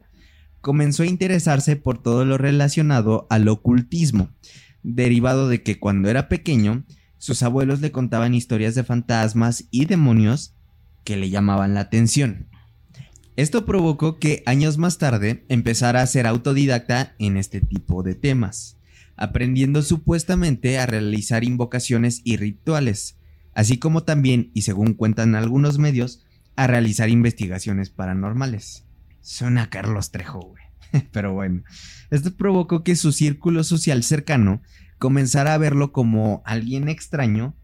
comenzó 0.61 1.03
a 1.03 1.07
interesarse 1.07 1.75
por 1.75 2.01
todo 2.01 2.25
lo 2.25 2.37
relacionado 2.37 3.27
al 3.29 3.47
ocultismo, 3.47 4.29
derivado 4.83 5.49
de 5.49 5.63
que 5.63 5.79
cuando 5.79 6.09
era 6.09 6.29
pequeño, 6.29 6.85
sus 7.21 7.43
abuelos 7.43 7.81
le 7.81 7.91
contaban 7.91 8.33
historias 8.33 8.73
de 8.73 8.83
fantasmas 8.83 9.65
y 9.69 9.85
demonios 9.85 10.55
que 11.03 11.17
le 11.17 11.29
llamaban 11.29 11.75
la 11.75 11.81
atención. 11.81 12.47
Esto 13.35 13.63
provocó 13.63 14.17
que 14.17 14.41
años 14.47 14.79
más 14.79 14.97
tarde 14.97 15.45
empezara 15.47 16.01
a 16.01 16.07
ser 16.07 16.25
autodidacta 16.25 17.13
en 17.19 17.37
este 17.37 17.61
tipo 17.61 18.01
de 18.01 18.15
temas, 18.15 18.79
aprendiendo 19.17 19.83
supuestamente 19.83 20.79
a 20.79 20.87
realizar 20.87 21.43
invocaciones 21.43 22.21
y 22.23 22.37
rituales, 22.37 23.19
así 23.53 23.77
como 23.77 24.01
también, 24.01 24.49
y 24.55 24.63
según 24.63 24.95
cuentan 24.95 25.35
algunos 25.35 25.77
medios, 25.77 26.25
a 26.55 26.65
realizar 26.65 27.09
investigaciones 27.09 27.91
paranormales. 27.91 28.85
Suena 29.21 29.69
Carlos 29.69 30.09
Trejo, 30.09 30.39
güey. 30.39 30.63
Pero 31.11 31.35
bueno, 31.35 31.61
esto 32.09 32.35
provocó 32.35 32.83
que 32.83 32.95
su 32.95 33.11
círculo 33.11 33.63
social 33.63 34.01
cercano 34.01 34.63
comenzara 35.01 35.53
a 35.53 35.57
verlo 35.57 35.91
como 35.91 36.41
alguien 36.45 36.87
extraño 36.87 37.57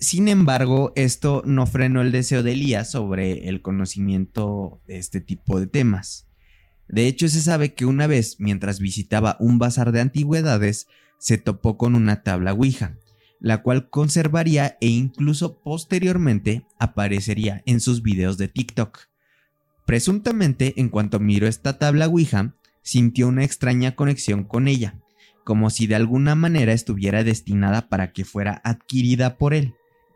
sin 0.00 0.28
embargo, 0.28 0.94
esto 0.96 1.42
no 1.44 1.66
frenó 1.66 2.00
el 2.00 2.10
deseo 2.10 2.42
de 2.42 2.52
Elías 2.52 2.90
sobre 2.90 3.50
el 3.50 3.60
conocimiento 3.60 4.80
de 4.86 4.96
este 4.96 5.20
tipo 5.20 5.60
de 5.60 5.66
temas. 5.66 6.26
De 6.88 7.06
hecho, 7.06 7.28
se 7.28 7.42
sabe 7.42 7.74
que 7.74 7.84
una 7.84 8.06
vez, 8.06 8.36
mientras 8.40 8.80
visitaba 8.80 9.36
un 9.40 9.58
bazar 9.58 9.92
de 9.92 10.00
antigüedades, 10.00 10.88
se 11.18 11.36
topó 11.36 11.76
con 11.76 11.94
una 11.94 12.22
tabla 12.22 12.54
Ouija, 12.54 12.96
la 13.40 13.62
cual 13.62 13.90
conservaría 13.90 14.78
e 14.80 14.86
incluso 14.86 15.60
posteriormente 15.60 16.64
aparecería 16.78 17.62
en 17.66 17.80
sus 17.80 18.02
videos 18.02 18.38
de 18.38 18.48
TikTok. 18.48 19.00
Presuntamente, 19.84 20.80
en 20.80 20.88
cuanto 20.88 21.20
miró 21.20 21.46
esta 21.46 21.78
tabla 21.78 22.06
Ouija, 22.08 22.54
sintió 22.80 23.28
una 23.28 23.44
extraña 23.44 23.94
conexión 23.94 24.44
con 24.44 24.66
ella, 24.66 24.98
como 25.44 25.70
si 25.70 25.86
de 25.86 25.94
alguna 25.94 26.34
manera 26.34 26.72
estuviera 26.72 27.24
destinada 27.24 27.88
para 27.88 28.12
que 28.12 28.24
fuera 28.24 28.60
adquirida 28.64 29.36
por 29.38 29.54
él. 29.54 29.74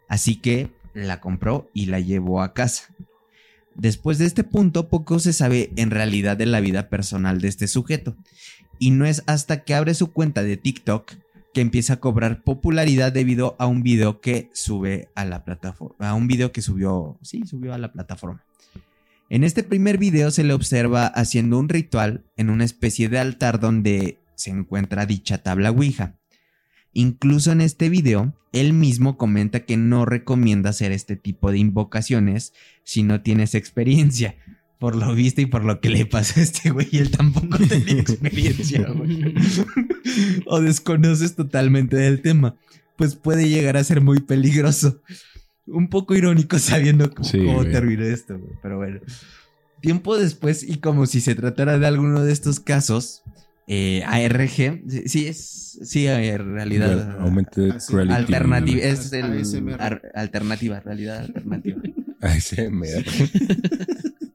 Así 0.09 0.37
que 0.37 0.71
la 0.95 1.21
compró 1.21 1.71
y 1.75 1.87
la 1.87 2.01
llevó 2.01 2.43
a 2.43 2.55
casa. 2.55 2.95
Después 3.75 4.19
de 4.19 4.27
este 4.27 4.45
punto, 4.45 4.89
poco 4.89 5.19
se 5.19 5.33
sabe 5.33 5.73
en 5.77 5.91
realidad 5.91 6.37
de 6.37 6.47
la 6.47 6.61
vida 6.61 6.89
personal 6.89 7.41
de 7.41 7.49
este 7.49 7.67
sujeto. 7.67 8.17
Y 8.79 8.91
no 8.91 9.05
es 9.05 9.23
hasta 9.27 9.65
que 9.65 9.75
abre 9.75 9.95
su 9.95 10.13
cuenta 10.13 10.43
de 10.43 10.57
TikTok 10.57 11.13
que 11.53 11.61
empieza 11.61 11.95
a 11.95 12.01
cobrar 12.01 12.43
popularidad 12.43 13.13
debido 13.13 13.57
a 13.59 13.67
un 13.67 13.83
video 13.83 14.21
que 14.21 14.51
sube 14.53 15.09
a 15.15 15.25
la 15.25 15.45
plataforma. 15.45 16.11
A 16.11 16.15
un 16.15 16.27
video 16.27 16.53
que 16.53 16.63
subió. 16.63 17.19
Sí, 17.23 17.47
subió 17.47 17.73
a 17.73 17.79
la 17.79 17.93
plataforma. 17.93 18.45
En 19.31 19.43
este 19.43 19.63
primer 19.63 19.99
video 19.99 20.31
se 20.31 20.45
le 20.45 20.53
observa 20.53 21.07
haciendo 21.07 21.59
un 21.59 21.69
ritual 21.69 22.25
en 22.37 22.51
una 22.51 22.65
especie 22.65 23.09
de 23.09 23.19
altar 23.19 23.59
donde 23.59 24.19
se 24.37 24.51
encuentra 24.51 25.07
dicha 25.07 25.39
tabla 25.39 25.71
Ouija. 25.71 26.19
Incluso 26.93 27.51
en 27.51 27.61
este 27.61 27.89
video, 27.89 28.35
él 28.53 28.73
mismo 28.73 29.19
comenta 29.19 29.65
que 29.65 29.77
no 29.77 30.07
recomienda 30.07 30.71
hacer 30.71 30.93
este 30.93 31.17
tipo 31.17 31.51
de 31.51 31.59
invocaciones 31.59 32.53
si 32.85 33.03
no 33.03 33.21
tienes 33.21 33.57
experiencia. 33.57 34.37
Por 34.79 34.95
lo 34.95 35.15
visto 35.15 35.41
y 35.41 35.47
por 35.47 35.65
lo 35.65 35.81
que 35.81 35.89
le 35.89 36.07
pasó 36.07 36.39
a 36.39 36.43
este 36.45 36.71
güey, 36.71 36.89
él 36.93 37.11
tampoco 37.11 37.59
tenía 37.59 38.01
experiencia. 38.01 38.87
o 40.47 40.61
desconoces 40.61 41.35
totalmente 41.35 41.97
del 41.97 42.23
tema. 42.23 42.57
Pues 42.97 43.17
puede 43.17 43.49
llegar 43.49 43.77
a 43.77 43.85
ser 43.85 44.01
muy 44.01 44.21
peligroso. 44.21 45.03
Un 45.67 45.89
poco 45.89 46.15
irónico 46.15 46.59
sabiendo 46.59 47.13
cómo, 47.13 47.65
terminó 47.65 48.05
esto, 48.05 48.39
Pero 48.63 48.77
bueno. 48.77 49.01
Tiempo 49.81 50.17
después, 50.17 50.63
y 50.63 50.79
como 50.79 51.07
si 51.07 51.21
se 51.21 51.35
tratara 51.35 51.79
de 51.79 51.87
alguno 51.87 52.23
de 52.23 52.33
estos 52.33 52.61
casos, 52.61 53.23
eh, 53.67 54.03
ARG, 54.05 54.83
sí, 55.07 55.27
es 55.27 55.79
sí, 55.83 56.07
realidad 56.07 57.19
alternativa, 58.11 58.83
es 58.83 59.13
el 59.13 59.25
alternativa, 60.15 60.81
realidad 60.81 61.25
alternativa. 61.25 61.81
ASMR. 62.21 63.05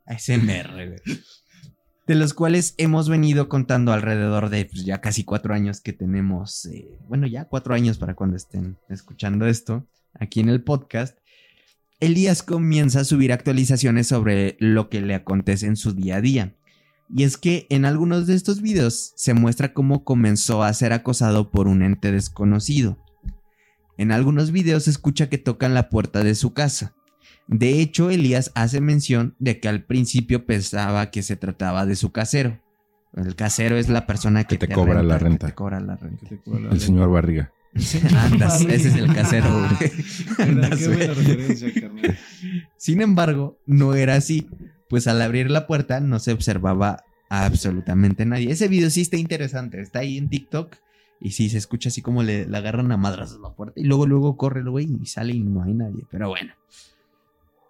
ASMR, 0.05 1.01
De 2.07 2.15
los 2.15 2.34
cuales 2.34 2.73
hemos 2.77 3.07
venido 3.07 3.49
contando 3.49 3.93
alrededor 3.93 4.49
de 4.49 4.65
pues, 4.65 4.84
ya 4.84 4.99
casi 4.99 5.23
cuatro 5.23 5.53
años 5.53 5.80
que 5.80 5.93
tenemos, 5.93 6.65
eh, 6.65 6.89
bueno, 7.07 7.27
ya 7.27 7.45
cuatro 7.45 7.75
años 7.75 7.99
para 7.99 8.15
cuando 8.15 8.36
estén 8.36 8.80
escuchando 8.89 9.45
esto 9.45 9.88
aquí 10.15 10.39
en 10.39 10.49
el 10.49 10.63
podcast. 10.63 11.19
Elías 11.99 12.41
comienza 12.41 13.01
a 13.01 13.03
subir 13.03 13.32
actualizaciones 13.32 14.07
sobre 14.07 14.57
lo 14.59 14.89
que 14.89 15.01
le 15.01 15.13
acontece 15.13 15.67
en 15.67 15.75
su 15.75 15.93
día 15.93 16.15
a 16.15 16.21
día 16.21 16.55
y 17.10 17.24
es 17.24 17.38
que 17.38 17.66
en 17.70 17.86
algunos 17.86 18.28
de 18.28 18.36
estos 18.36 18.62
videos 18.62 19.14
se 19.16 19.34
muestra 19.34 19.74
cómo 19.74 20.03
comenzó 20.03 20.64
a 20.64 20.74
ser 20.74 20.93
acosado 20.93 21.49
por 21.49 21.68
un 21.68 21.82
ente 21.82 22.12
desconocido. 22.12 22.97
En 23.97 24.12
algunos 24.12 24.51
videos 24.51 24.84
se 24.84 24.91
escucha 24.91 25.28
que 25.28 25.39
tocan 25.39 25.74
la 25.74 25.89
puerta 25.89 26.24
de 26.24 26.36
su 26.36 26.53
casa. 26.53 26.93
De 27.47 27.82
hecho, 27.82 28.12
Elías 28.12 28.51
hace 28.53 28.80
mención 28.80 29.36
de 29.39 29.60
que 29.60 29.68
al 29.68 29.84
principio 29.84 30.45
pensaba 30.45 31.10
que 31.10 31.24
se 31.24 31.36
trataba 31.36 31.88
de 31.88 31.95
su 31.95 32.12
casero. 32.12 32.62
El 33.14 33.36
casero 33.36 33.78
es 33.78 33.89
la 33.89 34.05
persona 34.05 34.43
que, 34.43 34.57
te, 34.57 34.68
cobra 34.68 35.01
la 35.01 35.18
renta. 35.18 35.53
cobra 35.55 35.80
la 35.80 35.95
renta. 35.95 36.28
El 36.72 36.80
señor 36.80 37.10
Barriga. 37.10 37.51
Andas, 38.16 38.62
ese 38.62 38.89
es 38.89 38.95
el 38.95 39.14
casero. 39.14 39.47
Sin 42.78 43.01
embargo, 43.01 43.60
no 43.66 43.95
era 43.95 44.16
así 44.16 44.47
pues 44.89 45.07
al 45.07 45.21
abrir 45.21 45.49
la 45.51 45.67
puerta 45.67 45.99
no 45.99 46.19
se 46.19 46.33
observaba 46.33 47.03
absolutamente 47.29 48.25
nadie. 48.25 48.51
Ese 48.51 48.67
video 48.67 48.89
sí 48.89 49.01
está 49.01 49.17
interesante, 49.17 49.79
está 49.79 49.99
ahí 49.99 50.17
en 50.17 50.29
TikTok 50.29 50.75
y 51.21 51.31
sí 51.31 51.49
se 51.49 51.57
escucha 51.57 51.89
así 51.89 52.01
como 52.01 52.23
le, 52.23 52.47
agarran 52.53 52.91
a 52.91 52.97
madras 52.97 53.33
a 53.33 53.39
la 53.39 53.53
puerta 53.53 53.79
y 53.79 53.85
luego 53.85 54.07
luego 54.07 54.35
corre 54.35 54.61
el 54.61 54.69
güey 54.69 54.89
y 55.01 55.05
sale 55.05 55.33
y 55.33 55.43
no 55.43 55.63
hay 55.63 55.73
nadie, 55.73 56.05
pero 56.09 56.29
bueno. 56.29 56.53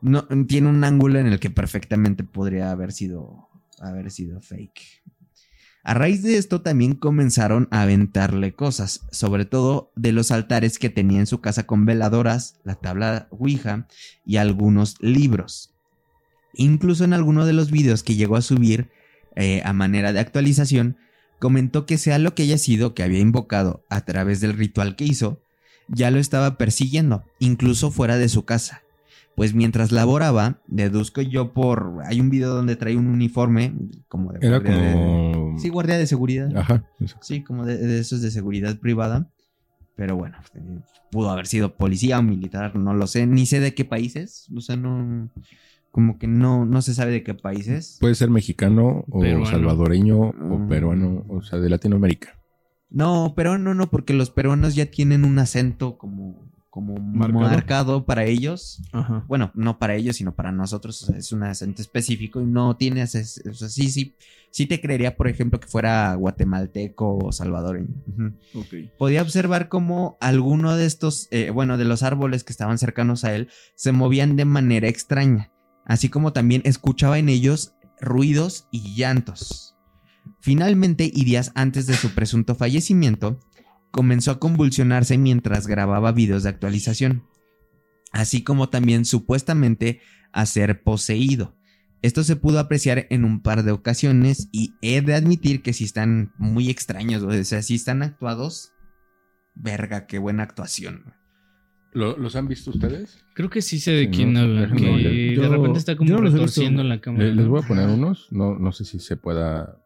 No, 0.01 0.26
tiene 0.47 0.70
un 0.70 0.84
ángulo 0.86 1.20
en 1.20 1.28
el 1.28 1.39
que 1.39 1.49
perfectamente 1.49 2.24
podría 2.24 2.72
haber 2.72 2.93
sido 2.93 3.49
haber 3.82 4.11
sido 4.11 4.41
fake. 4.41 4.82
A 5.84 5.93
raíz 5.93 6.24
de 6.24 6.38
esto 6.38 6.61
también 6.61 6.93
comenzaron 6.93 7.67
a 7.72 7.82
aventarle 7.82 8.53
cosas, 8.53 9.05
sobre 9.11 9.45
todo 9.45 9.91
de 9.95 10.11
los 10.11 10.32
altares 10.32 10.78
que 10.78 10.89
tenía 10.89 11.20
en 11.20 11.26
su 11.26 11.41
casa 11.41 11.65
con 11.65 11.86
veladoras, 11.86 12.59
la 12.63 12.76
tabla 12.76 13.28
Ouija 13.32 13.88
y 14.26 14.38
algunos 14.38 14.97
libros. 15.01 15.74
Incluso 16.54 17.04
en 17.04 17.14
alguno 17.14 17.45
de 17.45 17.54
los 17.54 17.72
videos 17.72 18.04
que 18.04 18.16
llegó 18.16 18.36
a 18.36 18.41
subir 18.41 18.89
eh, 19.36 19.62
a 19.64 19.74
manera 19.74 20.14
de 20.14 20.20
actualización, 20.20 20.97
comentó 21.39 21.86
que 21.86 21.97
sea 21.97 22.20
lo 22.20 22.36
que 22.36 22.43
haya 22.43 22.58
sido 22.58 22.93
que 22.93 23.04
había 23.04 23.20
invocado 23.20 23.86
a 23.89 24.02
través 24.02 24.41
del 24.41 24.54
ritual 24.54 24.95
que 24.95 25.06
hizo, 25.06 25.41
ya 25.88 26.12
lo 26.12 26.20
estaba 26.20 26.58
persiguiendo, 26.58 27.24
incluso 27.39 27.91
fuera 27.91 28.18
de 28.18 28.30
su 28.30 28.45
casa. 28.45 28.84
Pues 29.36 29.54
mientras 29.54 29.93
laboraba, 29.93 30.60
deduzco 30.68 31.22
yo 31.22 31.54
por... 31.54 32.02
Hay 32.06 32.20
un 32.20 32.30
video 32.30 32.54
donde 32.54 32.76
trae 32.76 32.97
un 32.97 33.08
uniforme 33.08 33.74
como 34.10 34.34
de... 34.34 34.45
Era 34.45 34.62
como... 34.62 35.58
sí, 35.58 35.70
guardia 35.70 35.97
de 35.97 36.08
seguridad. 36.08 36.56
Ajá. 36.58 36.84
Sí, 37.22 37.41
como 37.41 37.66
de, 37.66 37.78
de, 37.78 38.00
esos 38.00 38.22
de 38.22 38.32
seguridad 38.32 38.78
privada. 38.80 39.30
Pero 39.95 40.18
bueno, 40.18 40.38
pudo 41.10 41.30
haber 41.30 41.47
sido 41.47 41.78
policía 41.78 42.20
o 42.20 42.22
militar, 42.22 42.76
no 42.76 42.93
lo 42.93 43.08
sé. 43.08 43.28
Ni 43.28 43.45
sé 43.45 43.62
de 43.62 43.74
qué 43.74 43.86
países. 43.86 44.47
O 44.54 44.60
sea, 44.60 44.76
no 44.76 45.30
como 45.92 46.20
que 46.20 46.28
no, 46.28 46.66
no 46.66 46.82
se 46.82 46.94
sabe 46.94 47.12
de 47.12 47.24
qué 47.24 47.34
países. 47.34 47.98
Puede 48.00 48.16
ser 48.16 48.30
mexicano 48.30 49.06
o 49.10 49.24
salvadoreño 49.46 50.20
o 50.20 50.60
mm. 50.60 50.68
peruano, 50.70 51.26
o 51.28 51.42
sea, 51.42 51.60
de 51.60 51.70
Latinoamérica. 51.70 52.40
No, 52.90 53.34
peruano 53.36 53.74
no, 53.74 53.90
porque 53.90 54.14
los 54.14 54.32
peruanos 54.32 54.76
ya 54.76 54.88
tienen 54.88 55.24
un 55.24 55.38
acento 55.40 55.98
como, 55.98 56.50
como 56.70 56.96
Marcado. 56.96 57.40
marcado, 57.44 58.06
para 58.06 58.26
ellos. 58.26 58.82
Ajá. 58.92 59.26
Bueno, 59.28 59.52
no 59.54 59.78
para 59.78 59.96
ellos, 59.96 60.16
sino 60.16 60.36
para 60.36 60.52
nosotros. 60.52 61.04
o 61.04 61.06
sea, 61.08 61.18
es 61.18 61.32
un 61.32 61.44
acento 61.44 61.82
específico 61.82 62.42
y 62.42 62.46
no 62.46 62.76
tienes. 62.78 63.16
es- 63.16 63.44
O 63.50 63.54
sea, 63.54 63.70
sí, 63.70 63.90
sí. 63.90 64.16
Sí 64.52 64.66
te 64.66 64.82
creería, 64.82 65.16
por 65.16 65.28
ejemplo, 65.28 65.60
que 65.60 65.68
fuera 65.68 66.16
guatemalteco 66.16 67.18
o 67.18 67.32
salvadoreño. 67.32 67.94
Ok. 68.56 68.96
Podía 68.98 69.22
observar 69.22 69.70
cómo 69.70 70.18
alguno 70.20 70.76
de 70.76 70.88
estos, 70.88 71.28
eh, 71.30 71.52
bueno, 71.52 71.78
de 71.78 71.86
los 71.86 72.02
árboles 72.02 72.44
que 72.44 72.52
estaban 72.52 72.80
cercanos 72.80 73.24
a 73.24 73.36
él, 73.36 73.50
se 73.76 73.92
movían 73.92 74.36
de 74.36 74.46
manera 74.46 74.88
extraña. 74.88 75.52
Así 75.90 76.08
como 76.08 76.34
también 76.34 76.62
escuchaba 76.66 77.18
en 77.18 77.30
ellos 77.30 77.74
ruidos 78.00 78.68
y 78.72 78.96
llantos. 78.96 79.76
Finalmente, 80.40 81.12
y 81.12 81.26
días 81.26 81.52
antes 81.56 81.88
de 81.88 81.96
su 81.96 82.12
presunto 82.12 82.54
fallecimiento, 82.54 83.40
comenzó 83.90 84.30
a 84.30 84.40
convulsionarse 84.40 85.18
mientras 85.18 85.66
grababa 85.66 86.12
videos 86.12 86.44
de 86.44 86.50
actualización, 86.50 87.24
así 88.12 88.44
como 88.44 88.70
también 88.70 89.04
supuestamente 89.04 90.00
a 90.32 90.46
ser 90.46 90.84
poseído. 90.84 91.58
Esto 92.04 92.24
se 92.24 92.36
pudo 92.36 92.60
apreciar 92.60 93.08
en 93.10 93.26
un 93.26 93.42
par 93.42 93.64
de 93.64 93.72
ocasiones 93.72 94.48
y 94.52 94.76
he 94.84 95.02
de 95.02 95.16
admitir 95.16 95.64
que 95.64 95.74
sí 95.74 95.86
están 95.86 96.34
muy 96.38 96.70
extraños, 96.70 97.24
o 97.24 97.44
sea, 97.44 97.64
sí 97.64 97.74
están 97.74 98.04
actuados. 98.04 98.74
Verga, 99.56 100.06
qué 100.06 100.20
buena 100.20 100.44
actuación. 100.44 101.16
¿Lo- 101.92 102.18
¿Los 102.18 102.36
han 102.36 102.48
visto 102.48 102.70
ustedes? 102.70 103.26
Creo 103.34 103.50
que 103.50 103.62
sí 103.62 103.80
sé 103.80 103.92
de 103.92 104.06
Sí, 104.06 104.12
quién 104.12 104.34
¿no? 104.34 104.42
habla. 104.42 104.72
Que. 104.76 105.34
Yo- 105.36 105.42
de 105.42 105.50
repente 105.50 105.80
está 105.80 105.96
como 105.96 106.10
no 106.12 106.18
retorciendo 106.22 106.82
en 106.82 106.90
la 106.90 107.02
cámara. 107.02 107.26
Le- 107.26 107.36
les 107.36 107.46
¿no? 107.46 107.52
voy 107.52 107.64
a 107.64 107.68
poner 107.68 107.90
unos. 107.90 108.28
No, 108.32 108.58
no 108.58 108.72
sé 108.72 108.86
si 108.86 109.00
se 109.00 109.18
pueda. 109.18 109.78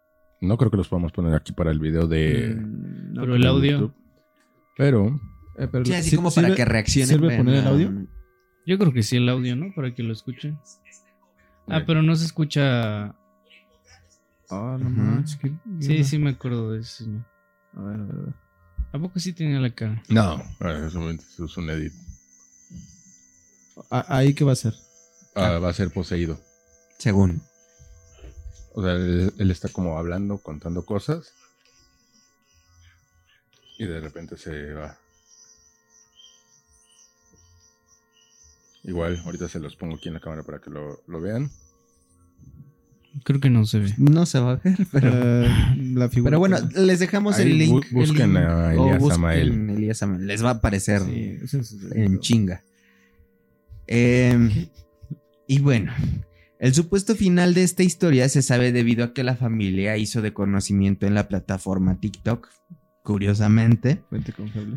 No 0.41 0.57
creo 0.57 0.69
que 0.69 0.77
los 0.77 0.89
podamos 0.89 1.13
poner 1.13 1.33
aquí 1.33 1.53
para 1.53 1.71
el 1.71 1.79
video 1.79 2.07
de. 2.07 2.55
Mm, 2.59 3.13
no, 3.13 3.21
Pero 3.21 3.35
el 3.35 3.45
audio. 3.47 3.71
YouTube. 3.71 3.93
Pero. 4.77 5.19
eh, 5.57 5.67
pero 5.71 5.85
Sí, 5.85 5.93
así 5.93 6.09
¿sir- 6.09 6.17
como 6.17 6.31
para 6.31 6.49
sirve- 6.49 6.55
que 6.57 6.65
reaccionen. 6.65 7.07
¿Sirve 7.09 7.37
poner 7.37 7.55
el 7.55 7.61
vean, 7.61 7.67
audio? 7.73 8.07
Yo 8.65 8.77
creo 8.77 8.91
que 8.91 9.03
sí 9.03 9.17
el 9.17 9.29
audio, 9.29 9.55
¿no? 9.55 9.73
Para 9.75 9.93
que 9.93 10.03
lo 10.03 10.11
escuchen. 10.13 10.57
Ah, 11.67 11.83
pero 11.87 12.01
no 12.01 12.15
se 12.15 12.25
escucha. 12.25 13.15
Ah, 14.49 14.77
no 14.79 14.87
Ujú. 14.89 14.89
manches, 15.01 15.37
qué- 15.37 15.53
Sí, 15.79 16.03
sí 16.03 16.17
me 16.19 16.31
acuerdo 16.31 16.71
de 16.71 16.79
ese 16.81 17.05
señor. 17.05 17.25
A 17.75 17.81
ver, 17.81 17.99
a 17.99 18.03
ver, 18.03 18.15
a 18.15 18.19
ver. 18.25 18.33
¿A 18.93 18.99
poco 18.99 19.19
sí 19.19 19.33
tenía 19.33 19.59
la 19.59 19.71
cara? 19.73 20.03
No, 20.07 20.41
eso 20.61 21.09
es 21.45 21.57
un 21.57 21.69
edit. 21.71 21.93
Ah, 23.89 24.05
¿Ahí 24.07 24.35
qué 24.35 24.43
va 24.43 24.51
a 24.51 24.55
ser? 24.55 24.75
Ah, 25.33 25.57
va 25.57 25.69
a 25.69 25.73
ser 25.73 25.89
poseído. 25.89 26.39
Según. 26.99 27.41
O 28.75 28.83
sea, 28.83 28.93
él, 28.93 29.33
él 29.39 29.51
está 29.51 29.69
como 29.69 29.97
hablando, 29.97 30.37
contando 30.37 30.85
cosas. 30.85 31.33
Y 33.79 33.85
de 33.85 33.99
repente 33.99 34.37
se 34.37 34.73
va. 34.73 34.95
Igual, 38.83 39.19
ahorita 39.25 39.49
se 39.49 39.59
los 39.59 39.75
pongo 39.75 39.95
aquí 39.95 40.09
en 40.09 40.13
la 40.15 40.19
cámara 40.19 40.43
para 40.43 40.59
que 40.59 40.69
lo, 40.69 41.01
lo 41.07 41.19
vean. 41.19 41.49
Creo 43.23 43.39
que 43.39 43.49
no 43.49 43.65
se 43.65 43.79
ve. 43.79 43.93
No 43.97 44.25
se 44.25 44.39
va 44.39 44.53
a 44.53 44.55
ver, 44.55 44.75
pero. 44.91 45.09
Eh, 45.13 45.47
la 45.93 46.09
figura. 46.09 46.31
Pero 46.31 46.39
bueno, 46.39 46.57
que- 46.69 46.81
les 46.81 46.99
dejamos 46.99 47.35
Ahí 47.37 47.51
el 47.51 47.57
link. 47.59 47.71
bu- 47.85 47.91
busquen 47.91 48.35
el 48.37 48.43
link, 48.43 48.45
a 48.47 48.67
o 48.67 48.71
Elías 48.71 48.99
busquen 48.99 49.15
Samael. 49.15 49.69
Elías 49.69 49.97
Samael. 49.99 50.27
Les 50.27 50.43
va 50.43 50.49
a 50.49 50.53
aparecer 50.53 51.01
Sí, 51.03 51.37
ese 51.43 51.59
es- 51.59 51.75
en 51.93 52.19
chinga. 52.19 52.63
Eh, 53.87 54.69
y 55.47 55.59
bueno, 55.59 55.91
el 56.59 56.73
supuesto 56.73 57.15
final 57.15 57.53
de 57.53 57.63
esta 57.63 57.83
historia 57.83 58.27
se 58.29 58.41
sabe 58.41 58.71
debido 58.71 59.03
a 59.03 59.13
que 59.13 59.23
la 59.23 59.35
familia 59.35 59.97
hizo 59.97 60.21
de 60.21 60.33
conocimiento 60.33 61.05
en 61.05 61.13
la 61.13 61.27
plataforma 61.27 61.99
TikTok, 61.99 62.47
curiosamente, 63.03 64.01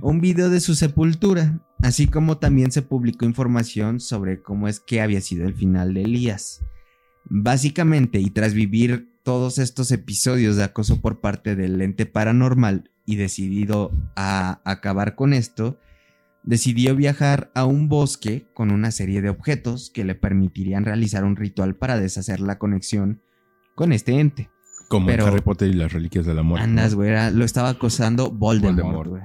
un 0.01 0.20
video 0.20 0.51
de 0.51 0.61
su 0.61 0.74
sepultura, 0.74 1.61
así 1.80 2.09
como 2.09 2.39
también 2.39 2.72
se 2.72 2.82
publicó 2.82 3.24
información 3.24 4.01
sobre 4.01 4.43
cómo 4.43 4.66
es 4.66 4.80
que 4.80 5.01
había 5.01 5.20
sido 5.20 5.47
el 5.47 5.55
final 5.55 5.95
de 5.95 6.03
Elías. 6.03 6.61
Básicamente, 7.29 8.20
y 8.20 8.31
tras 8.31 8.55
vivir 8.55 9.12
todos 9.22 9.59
estos 9.59 9.91
episodios 9.91 10.57
de 10.57 10.64
acoso 10.64 11.01
por 11.01 11.20
parte 11.20 11.57
del 11.57 11.81
ente 11.83 12.07
paranormal 12.07 12.91
y 13.05 13.16
decidido 13.16 13.91
a 14.14 14.61
acabar 14.64 15.16
con 15.16 15.33
esto, 15.33 15.81
decidió 16.45 16.95
viajar 16.95 17.51
a 17.55 17.64
un 17.64 17.89
bosque 17.89 18.47
con 18.55 18.70
una 18.70 18.93
serie 18.93 19.22
de 19.22 19.29
objetos 19.31 19.91
que 19.93 20.05
le 20.05 20.14
permitirían 20.14 20.85
realizar 20.85 21.24
un 21.24 21.35
ritual 21.35 21.74
para 21.74 21.99
deshacer 21.99 22.39
la 22.41 22.59
conexión 22.59 23.20
con 23.74 23.93
este 23.93 24.20
ente. 24.20 24.49
Como 24.89 25.07
Pero- 25.09 25.24
en 25.27 25.31
Harry 25.33 25.43
Potter 25.43 25.68
y 25.68 25.72
las 25.72 25.93
reliquias 25.93 26.24
de 26.27 26.35
la 26.35 26.45
muerte. 26.45 26.62
Andas, 26.64 26.95
güey, 26.95 27.11
era- 27.11 27.33
lo 27.33 27.45
estaba 27.45 27.70
acosando 27.70 28.31
Voldemort, 28.31 28.77
Voldemort. 29.07 29.11
güey. 29.11 29.22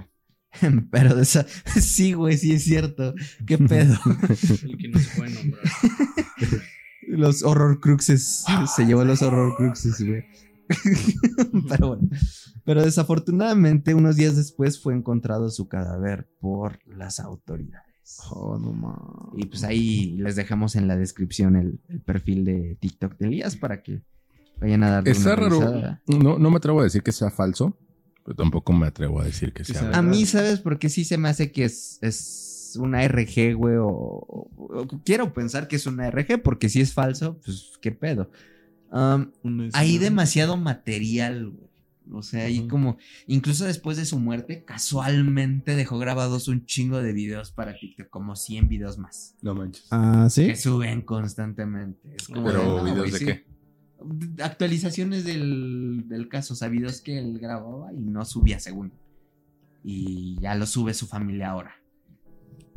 Pero 0.91 1.13
de 1.15 1.21
esa- 1.21 1.45
sí, 1.79 2.13
güey, 2.13 2.37
sí 2.37 2.53
es 2.53 2.63
cierto. 2.63 3.13
¿Qué 3.45 3.57
pedo? 3.59 3.95
El 4.63 4.77
que 4.77 4.87
no 4.89 4.97
se 4.99 5.15
puede 5.15 5.33
nombrar. 5.35 5.63
Los 7.17 7.43
horror 7.43 7.79
cruxes. 7.79 8.43
Se 8.75 8.85
llevó 8.85 9.03
los 9.05 9.21
horror 9.21 9.55
cruxes, 9.55 10.05
güey. 10.05 10.23
Pero 11.69 11.87
bueno. 11.89 12.09
Pero 12.63 12.83
desafortunadamente, 12.83 13.93
unos 13.93 14.15
días 14.15 14.35
después 14.35 14.81
fue 14.81 14.93
encontrado 14.93 15.49
su 15.49 15.67
cadáver 15.67 16.29
por 16.39 16.79
las 16.85 17.19
autoridades. 17.19 17.85
Oh, 18.29 18.57
no 18.57 18.71
mames. 18.73 19.03
Y 19.37 19.45
pues 19.47 19.63
ahí 19.63 20.15
les 20.17 20.35
dejamos 20.35 20.75
en 20.75 20.87
la 20.87 20.95
descripción 20.97 21.55
el, 21.55 21.79
el 21.89 22.01
perfil 22.01 22.45
de 22.45 22.77
TikTok 22.79 23.17
de 23.17 23.27
Elías 23.27 23.55
para 23.55 23.81
que 23.81 24.01
vayan 24.59 24.83
a 24.83 24.91
darle 24.91 25.11
Está 25.11 25.33
una 25.33 25.35
raro. 25.35 25.59
revisada. 25.59 26.01
No, 26.07 26.37
no 26.37 26.49
me 26.51 26.57
atrevo 26.57 26.81
a 26.81 26.83
decir 26.83 27.03
que 27.03 27.11
sea 27.11 27.31
falso, 27.31 27.77
pero 28.23 28.35
tampoco 28.35 28.73
me 28.73 28.87
atrevo 28.87 29.19
a 29.21 29.25
decir 29.25 29.53
que 29.53 29.63
Que 29.63 29.73
sea 29.73 29.81
sea-. 29.81 29.97
A 29.97 30.01
mí, 30.01 30.25
¿sabes 30.25 30.59
por 30.59 30.77
qué 30.77 30.89
sí 30.89 31.03
se 31.05 31.17
me 31.17 31.29
hace 31.29 31.51
que 31.51 31.65
es, 31.65 31.97
es 32.01 32.60
una 32.75 33.03
RG, 33.03 33.53
güey? 33.55 33.75
O, 33.77 33.87
o- 33.87 34.49
o- 34.57 34.87
quiero 35.05 35.33
pensar 35.33 35.67
que 35.67 35.75
es 35.77 35.85
una 35.87 36.07
RG, 36.09 36.41
porque 36.41 36.69
si 36.69 36.81
es 36.81 36.93
falso, 36.93 37.39
pues 37.43 37.73
qué 37.81 37.91
pedo. 37.91 38.29
Um, 38.91 39.31
hay 39.73 39.97
demasiado 39.97 40.57
material, 40.57 41.49
güey. 41.49 41.71
O 42.13 42.23
sea, 42.23 42.43
ahí 42.45 42.67
como, 42.67 42.97
incluso 43.27 43.63
después 43.63 43.95
de 43.95 44.03
su 44.05 44.19
muerte, 44.19 44.65
casualmente 44.65 45.75
dejó 45.77 45.97
grabados 45.97 46.49
un 46.49 46.65
chingo 46.65 47.01
de 47.01 47.13
videos 47.13 47.51
para 47.51 47.73
TikTok, 47.77 48.09
como 48.09 48.35
100 48.35 48.67
videos 48.67 48.97
más, 48.97 49.35
No 49.41 49.55
manches. 49.55 49.85
Ah, 49.91 50.27
sí. 50.29 50.47
que 50.47 50.57
suben 50.57 51.03
constantemente. 51.03 52.15
Es 52.17 52.27
como 52.27 52.47
Pero, 52.47 52.63
no, 52.63 52.83
¿videos 52.83 53.11
de 53.13 53.17
sí. 53.19 53.25
qué? 53.25 53.45
Actualizaciones 54.43 55.23
del, 55.23 56.03
del 56.07 56.27
caso, 56.27 56.53
o 56.53 56.57
sea, 56.57 56.67
videos 56.67 57.01
que 57.01 57.17
él 57.17 57.37
grababa 57.39 57.93
y 57.93 57.99
no 57.99 58.25
subía 58.25 58.59
según. 58.59 58.91
Y 59.83 60.37
ya 60.41 60.55
lo 60.55 60.65
sube 60.65 60.93
su 60.93 61.07
familia 61.07 61.51
ahora. 61.51 61.75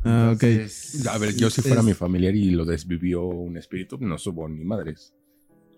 Ah, 0.05 0.31
ok. 0.35 0.43
Entonces, 0.43 1.07
A 1.07 1.17
ver, 1.17 1.35
yo 1.35 1.49
si 1.49 1.61
fuera 1.61 1.79
Es- 1.79 1.85
mi 1.85 1.93
familiar 1.93 2.35
y 2.35 2.51
lo 2.51 2.63
desvivió 2.65 3.23
un 3.25 3.57
espíritu, 3.57 3.97
no 3.99 4.17
subo 4.17 4.47
ni 4.47 4.63
madres. 4.63 5.13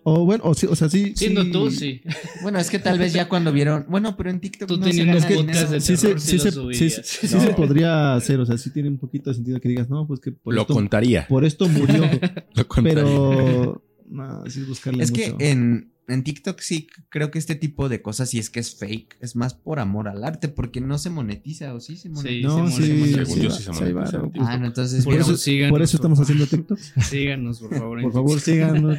O 0.04 0.24
bueno, 0.24 0.44
o, 0.46 0.54
sí, 0.54 0.66
o 0.66 0.76
sea, 0.76 0.88
sí. 0.88 1.12
Siendo 1.16 1.42
sí. 1.44 1.50
tú, 1.50 1.70
sí. 1.70 2.00
Bueno, 2.42 2.58
es 2.58 2.70
que 2.70 2.78
tal 2.78 2.98
vez 2.98 3.12
ya 3.12 3.28
cuando 3.28 3.52
vieron. 3.52 3.84
Bueno, 3.88 4.16
pero 4.16 4.30
en 4.30 4.40
TikTok 4.40 4.68
Tú 4.68 4.76
no 4.78 4.84
se 4.86 4.90
teniendo 4.92 5.18
podcast 5.18 5.70
de 5.70 5.80
Sí, 5.80 5.96
se, 5.96 6.18
sí, 6.18 6.38
sí 6.38 6.38
se, 6.38 6.50
sí, 6.92 7.02
sí 7.26 7.34
No. 7.34 7.40
se 7.42 7.48
podría 7.54 8.14
hacer, 8.14 8.38
o 8.40 8.46
sea, 8.46 8.56
sí 8.56 8.70
tiene 8.70 8.88
un 8.88 8.98
poquito 8.98 9.28
de 9.30 9.34
sentido 9.34 9.60
que 9.60 9.68
digas, 9.68 9.90
no, 9.90 10.06
pues 10.06 10.20
que 10.20 10.32
por, 10.32 10.54
lo 10.54 10.62
esto, 10.62 10.72
contaría. 10.72 11.26
por 11.26 11.44
esto 11.44 11.68
murió, 11.68 12.02
Lo 12.54 12.68
contaría. 12.68 13.02
pero 13.04 13.82
no, 14.08 14.44
sí 14.48 14.60
es 14.60 14.68
buscarle 14.68 15.04
Es 15.04 15.10
que 15.10 15.34
en, 15.40 15.92
en 16.08 16.24
TikTok 16.24 16.58
sí 16.60 16.88
creo 17.10 17.30
que 17.30 17.38
este 17.38 17.54
tipo 17.54 17.88
de 17.88 18.00
cosas, 18.02 18.30
si 18.30 18.38
es 18.38 18.50
que 18.50 18.60
es 18.60 18.74
fake, 18.76 19.16
es 19.20 19.36
más 19.36 19.54
por 19.54 19.78
amor 19.78 20.08
al 20.08 20.24
arte, 20.24 20.48
porque 20.48 20.80
no 20.80 20.98
se 20.98 21.10
monetiza, 21.10 21.74
o 21.74 21.80
sí 21.80 21.96
se 21.96 22.08
monetiza. 22.08 22.48
no, 22.48 22.70
se 22.70 22.82
sí, 22.82 22.92
monetiza. 22.92 23.18
Va- 23.20 23.24
sí 23.26 23.50
se 23.50 23.62
sí 23.72 23.92
monetiza. 23.92 24.20
Ah, 24.40 24.56
no, 24.58 24.66
entonces. 24.66 25.04
Por 25.04 25.14
eso, 25.14 25.36
síganos, 25.36 25.70
por 25.72 25.82
eso 25.82 25.96
estamos 25.96 26.18
haciendo 26.20 26.46
TikTok. 26.46 26.78
Síganos, 27.02 27.60
por 27.60 27.74
favor. 27.78 28.02
Por 28.02 28.12
favor, 28.12 28.40
síganos. 28.40 28.98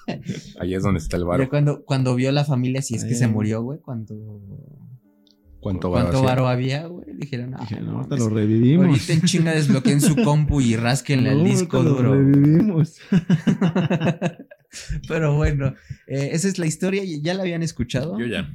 Ahí 0.60 0.74
es 0.74 0.82
donde 0.82 0.98
está 1.00 1.16
el 1.16 1.24
varo. 1.24 1.48
cuando, 1.48 1.82
cuando 1.84 2.14
vio 2.14 2.30
la 2.32 2.44
familia, 2.44 2.82
si 2.82 2.94
es 2.94 3.04
que 3.04 3.10
Ahí. 3.14 3.16
se 3.18 3.28
murió, 3.28 3.62
güey, 3.62 3.78
cuánto. 3.80 4.14
¿Cuánto 5.60 5.90
varo 5.90 6.06
¿Cuánto 6.10 6.22
varo 6.24 6.48
había, 6.48 6.86
güey? 6.88 7.06
Dijeron, 7.16 7.54
ah, 7.54 7.58
Dije, 7.60 7.76
no, 7.80 7.92
no, 7.92 7.92
ahorita 7.98 8.16
mames, 8.16 8.28
lo 8.28 8.34
revivimos. 8.34 8.86
Ahorita 8.88 9.12
en 9.12 9.22
chinga 9.22 9.52
desbloqueen 9.54 10.00
su 10.00 10.16
compu 10.16 10.60
y 10.60 10.74
rasquenle 10.74 11.30
No, 11.30 11.30
al 11.30 11.38
ahorita 11.42 11.60
disco 11.60 11.82
lo 11.84 11.90
duro. 11.90 12.14
revivimos. 12.14 12.96
Pero 15.08 15.34
bueno, 15.36 15.74
eh, 16.06 16.30
esa 16.32 16.48
es 16.48 16.58
la 16.58 16.66
historia. 16.66 17.02
¿Ya 17.04 17.34
la 17.34 17.42
habían 17.42 17.62
escuchado? 17.62 18.18
Yo 18.18 18.26
ya. 18.26 18.50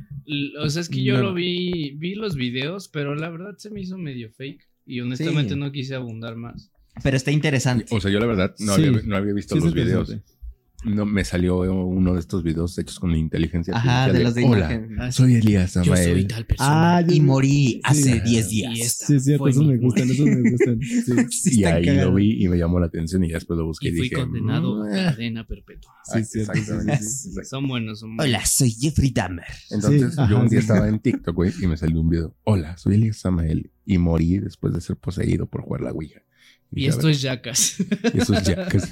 O 0.59 0.69
sea, 0.69 0.81
es 0.81 0.89
que 0.89 1.03
yo 1.03 1.17
No. 1.17 1.23
lo 1.23 1.33
vi, 1.33 1.91
vi 1.97 2.15
los 2.15 2.35
videos, 2.35 2.87
pero 2.89 3.15
la 3.15 3.29
verdad 3.29 3.55
se 3.57 3.69
me 3.69 3.81
hizo 3.81 3.97
medio 3.97 4.29
fake. 4.31 4.67
Y 4.85 4.99
honestamente 5.01 5.53
Sí. 5.53 5.59
no 5.59 5.71
quise 5.71 5.95
abundar 5.95 6.35
más. 6.35 6.71
Pero 7.03 7.15
está 7.17 7.31
interesante. 7.31 7.85
O 7.91 7.99
sea, 8.01 8.09
yo 8.09 8.19
la 8.19 8.25
verdad 8.25 8.55
no, 8.59 8.75
Sí. 8.75 8.85
había, 8.85 9.01
no 9.03 9.15
había 9.17 9.33
visto 9.33 9.55
Sí, 9.55 9.61
los 9.61 9.73
videos. 9.73 10.09
interesante. 10.09 10.36
No 10.83 11.05
me 11.07 11.25
salió 11.25 11.57
uno 11.59 12.13
de 12.13 12.19
estos 12.19 12.43
videos 12.43 12.77
hechos 12.77 12.99
con 12.99 13.15
inteligencia 13.15 13.75
Ajá, 13.75 14.05
artificial 14.05 14.17
de 14.17 14.23
los 14.23 14.35
de 14.35 14.43
Hola, 14.45 14.73
imagen. 14.73 15.11
soy 15.11 15.35
Elías 15.35 15.73
Yo 15.73 15.95
soy 15.95 16.25
tal 16.25 16.45
persona. 16.45 16.97
Ah, 16.97 17.01
yo- 17.01 17.13
Y 17.15 17.19
morí 17.21 17.81
hace 17.83 18.13
Sí. 18.13 18.19
10 18.19 18.47
Y 18.53 18.55
días. 18.61 18.97
Sí, 19.05 19.15
es 19.15 19.23
cierto, 19.25 19.45
mi 19.45 19.65
me 19.67 19.77
gustan, 19.77 20.09
esos 20.09 20.25
me 20.27 20.51
gustan. 20.51 20.79
Sí, 20.81 21.01
Sí, 21.31 21.59
Y 21.61 21.63
ahí 21.65 21.83
cagados. 21.83 22.09
lo 22.11 22.15
vi 22.15 22.43
y 22.43 22.47
me 22.47 22.57
llamó 22.57 22.79
la 22.79 22.85
atención 22.85 23.23
y 23.23 23.29
ya 23.29 23.35
después 23.35 23.57
lo 23.57 23.65
busqué 23.65 23.87
Y 23.87 23.91
y, 23.91 23.93
fui 23.95 24.01
dije... 24.03 24.15
condenado 24.21 24.83
"Mm, 24.83 24.87
a 24.87 25.01
eh". 25.01 25.05
cadena 25.05 25.47
perpetua. 25.47 25.91
sí, 26.03 26.23
cierto, 26.23 26.53
sí, 26.53 26.59
sí, 26.59 26.61
Exactamente. 26.61 27.03
sí. 27.03 27.31
Son 27.43 27.67
buenos, 27.67 27.99
son 27.99 28.15
buenos. 28.15 28.35
Hola, 28.35 28.45
soy 28.45 28.71
Jeffrey 28.71 29.09
Dahmer. 29.09 29.45
Entonces 29.71 30.13
Sí, 30.13 30.19
ajá, 30.21 30.29
yo 30.31 30.39
un 30.39 30.47
día 30.47 30.59
sí. 30.61 30.67
estaba 30.67 30.87
en 30.87 30.99
TikTok, 30.99 31.35
güey, 31.35 31.51
y 31.59 31.65
me 31.67 31.75
salió 31.77 31.99
un 31.99 32.09
video. 32.09 32.35
Hola, 32.43 32.77
soy 32.77 32.95
Elías 32.95 33.17
Samael 33.17 33.71
y 33.83 33.97
morí 33.97 34.37
después 34.37 34.73
de 34.75 34.81
ser 34.81 34.95
poseído 34.97 35.47
por 35.47 35.61
jugar 35.63 35.81
la 35.81 35.91
Ouija. 35.91 36.21
Y 36.71 36.85
a 36.85 36.89
esto 36.91 37.09
es 37.09 37.21
Jackas. 37.21 37.77
y 38.13 38.17
eso 38.19 38.33
es 38.33 38.43
Jackass. 38.47 38.91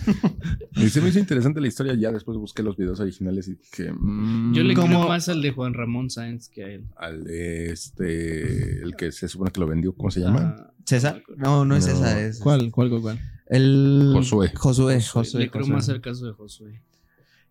y 0.74 0.90
se 0.90 1.02
me 1.02 1.10
hizo 1.10 1.20
interesante 1.20 1.60
la 1.62 1.68
historia. 1.68 1.94
Ya 1.96 2.12
después 2.12 2.38
busqué 2.38 2.64
los 2.64 2.78
videos 2.78 3.00
originales 3.00 3.48
y 3.48 3.56
dije... 3.56 3.92
mm, 3.92 4.54
Yo 4.54 4.64
le 4.64 4.74
¿Cómo? 4.74 4.88
creo 4.88 5.08
más 5.08 5.28
al 5.30 5.42
de 5.42 5.52
Juan 5.52 5.74
Ramón 5.74 6.10
Sáenz 6.10 6.50
que 6.50 6.64
a 6.64 6.68
él. 6.68 6.86
Al 6.98 7.24
de 7.24 7.72
este... 7.72 8.82
El 8.82 8.96
que 8.96 9.12
se 9.12 9.28
supone 9.28 9.52
que 9.52 9.60
lo 9.60 9.68
vendió. 9.68 9.94
¿Cómo 9.94 10.12
se 10.12 10.22
llama? 10.22 10.56
Ah, 10.58 10.72
¿César? 10.86 11.24
No, 11.38 11.66
no 11.66 11.76
es. 11.76 11.86
César. 11.86 12.18
Es 12.18 12.40
¿Cuál, 12.40 12.72
cuál, 12.72 12.90
cuál, 12.90 13.02
cuál? 13.02 13.20
El. 13.48 14.12
Josué. 14.14 14.52
Josué, 14.56 14.96
Josué. 14.96 15.02
Josué. 15.02 15.40
le 15.42 15.50
creo 15.52 15.64
Josué. 15.64 15.76
más 15.76 15.90
al 15.90 16.02
caso 16.02 16.26
de 16.28 16.34
Josué. 16.34 16.82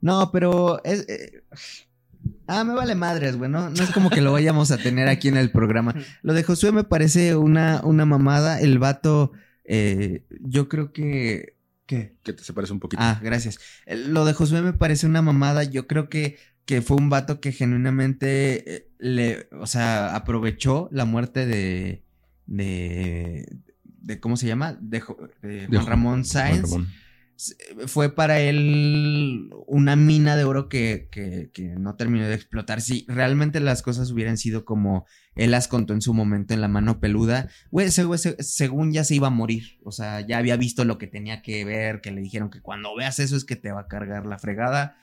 No, 0.00 0.30
pero 0.32 0.82
es. 0.84 1.08
eh, 1.08 1.42
Ah, 2.46 2.64
me 2.64 2.74
vale 2.74 2.94
madres, 2.94 3.36
güey. 3.36 3.50
No, 3.50 3.68
no 3.70 3.82
es 3.82 3.90
como 3.90 4.08
que 4.10 4.20
lo 4.22 4.32
vayamos 4.32 4.70
a 4.70 4.78
tener 4.78 5.08
aquí 5.08 5.28
en 5.28 5.36
el 5.36 5.50
programa. 5.50 5.94
Lo 6.22 6.32
de 6.32 6.42
Josué 6.42 6.72
me 6.72 6.84
parece 6.84 7.36
una, 7.36 7.80
una 7.84 8.06
mamada. 8.06 8.60
El 8.60 8.78
vato, 8.78 9.32
eh, 9.64 10.24
yo 10.40 10.68
creo 10.68 10.92
que. 10.92 11.54
¿Qué? 11.86 12.16
Que 12.22 12.32
te 12.32 12.42
se 12.42 12.52
parece 12.54 12.72
un 12.72 12.80
poquito. 12.80 13.02
Ah, 13.02 13.20
gracias. 13.22 13.58
El- 13.84 14.14
Lo 14.14 14.24
de 14.24 14.32
Josué 14.32 14.62
me 14.62 14.72
parece 14.72 15.06
una 15.06 15.20
mamada. 15.20 15.64
Yo 15.64 15.86
creo 15.86 16.08
que, 16.08 16.38
que 16.64 16.80
fue 16.80 16.96
un 16.96 17.10
vato 17.10 17.40
que 17.40 17.52
genuinamente 17.52 18.76
eh, 18.76 18.88
le, 18.98 19.48
o 19.52 19.66
sea, 19.66 20.14
aprovechó 20.16 20.88
la 20.92 21.04
muerte 21.04 21.44
de, 21.44 22.02
de, 22.46 23.46
de 23.84 24.20
¿cómo 24.20 24.36
se 24.38 24.46
llama? 24.46 24.78
De, 24.80 25.00
Juan 25.00 25.30
Ramón 25.86 26.12
Juan 26.12 26.24
Sáenz. 26.24 26.62
Ramón. 26.70 26.88
S- 27.36 27.56
Fue 27.86 28.14
para 28.14 28.40
él 28.40 29.50
una 29.66 29.96
mina 29.96 30.36
de 30.36 30.44
oro 30.44 30.68
que, 30.68 31.08
que, 31.10 31.50
no 31.78 31.96
terminó 31.96 32.26
de 32.26 32.34
explotar. 32.34 32.80
Si 32.80 33.04
realmente 33.08 33.60
las 33.60 33.82
cosas 33.82 34.10
hubieran 34.10 34.36
sido 34.38 34.64
como 34.64 35.06
él 35.34 35.50
las 35.50 35.66
contó 35.68 35.94
en 35.94 36.00
su 36.02 36.14
momento 36.14 36.54
en 36.54 36.60
la 36.60 36.68
mano 36.68 37.00
peluda, 37.00 37.48
según 38.38 38.92
ya 38.92 39.04
se 39.04 39.16
iba 39.16 39.26
a 39.28 39.30
morir. 39.30 39.78
O 39.82 39.90
sea, 39.90 40.20
ya 40.20 40.38
había 40.38 40.56
visto 40.56 40.84
lo 40.84 40.98
que 40.98 41.06
tenía 41.06 41.42
que 41.42 41.64
ver, 41.64 42.00
que 42.00 42.12
le 42.12 42.20
dijeron 42.20 42.50
que 42.50 42.60
cuando 42.60 42.94
veas 42.94 43.18
eso 43.18 43.36
es 43.36 43.44
que 43.44 43.56
te 43.56 43.72
va 43.72 43.82
a 43.82 43.88
cargar 43.88 44.26
la 44.26 44.38
fregada. 44.38 44.96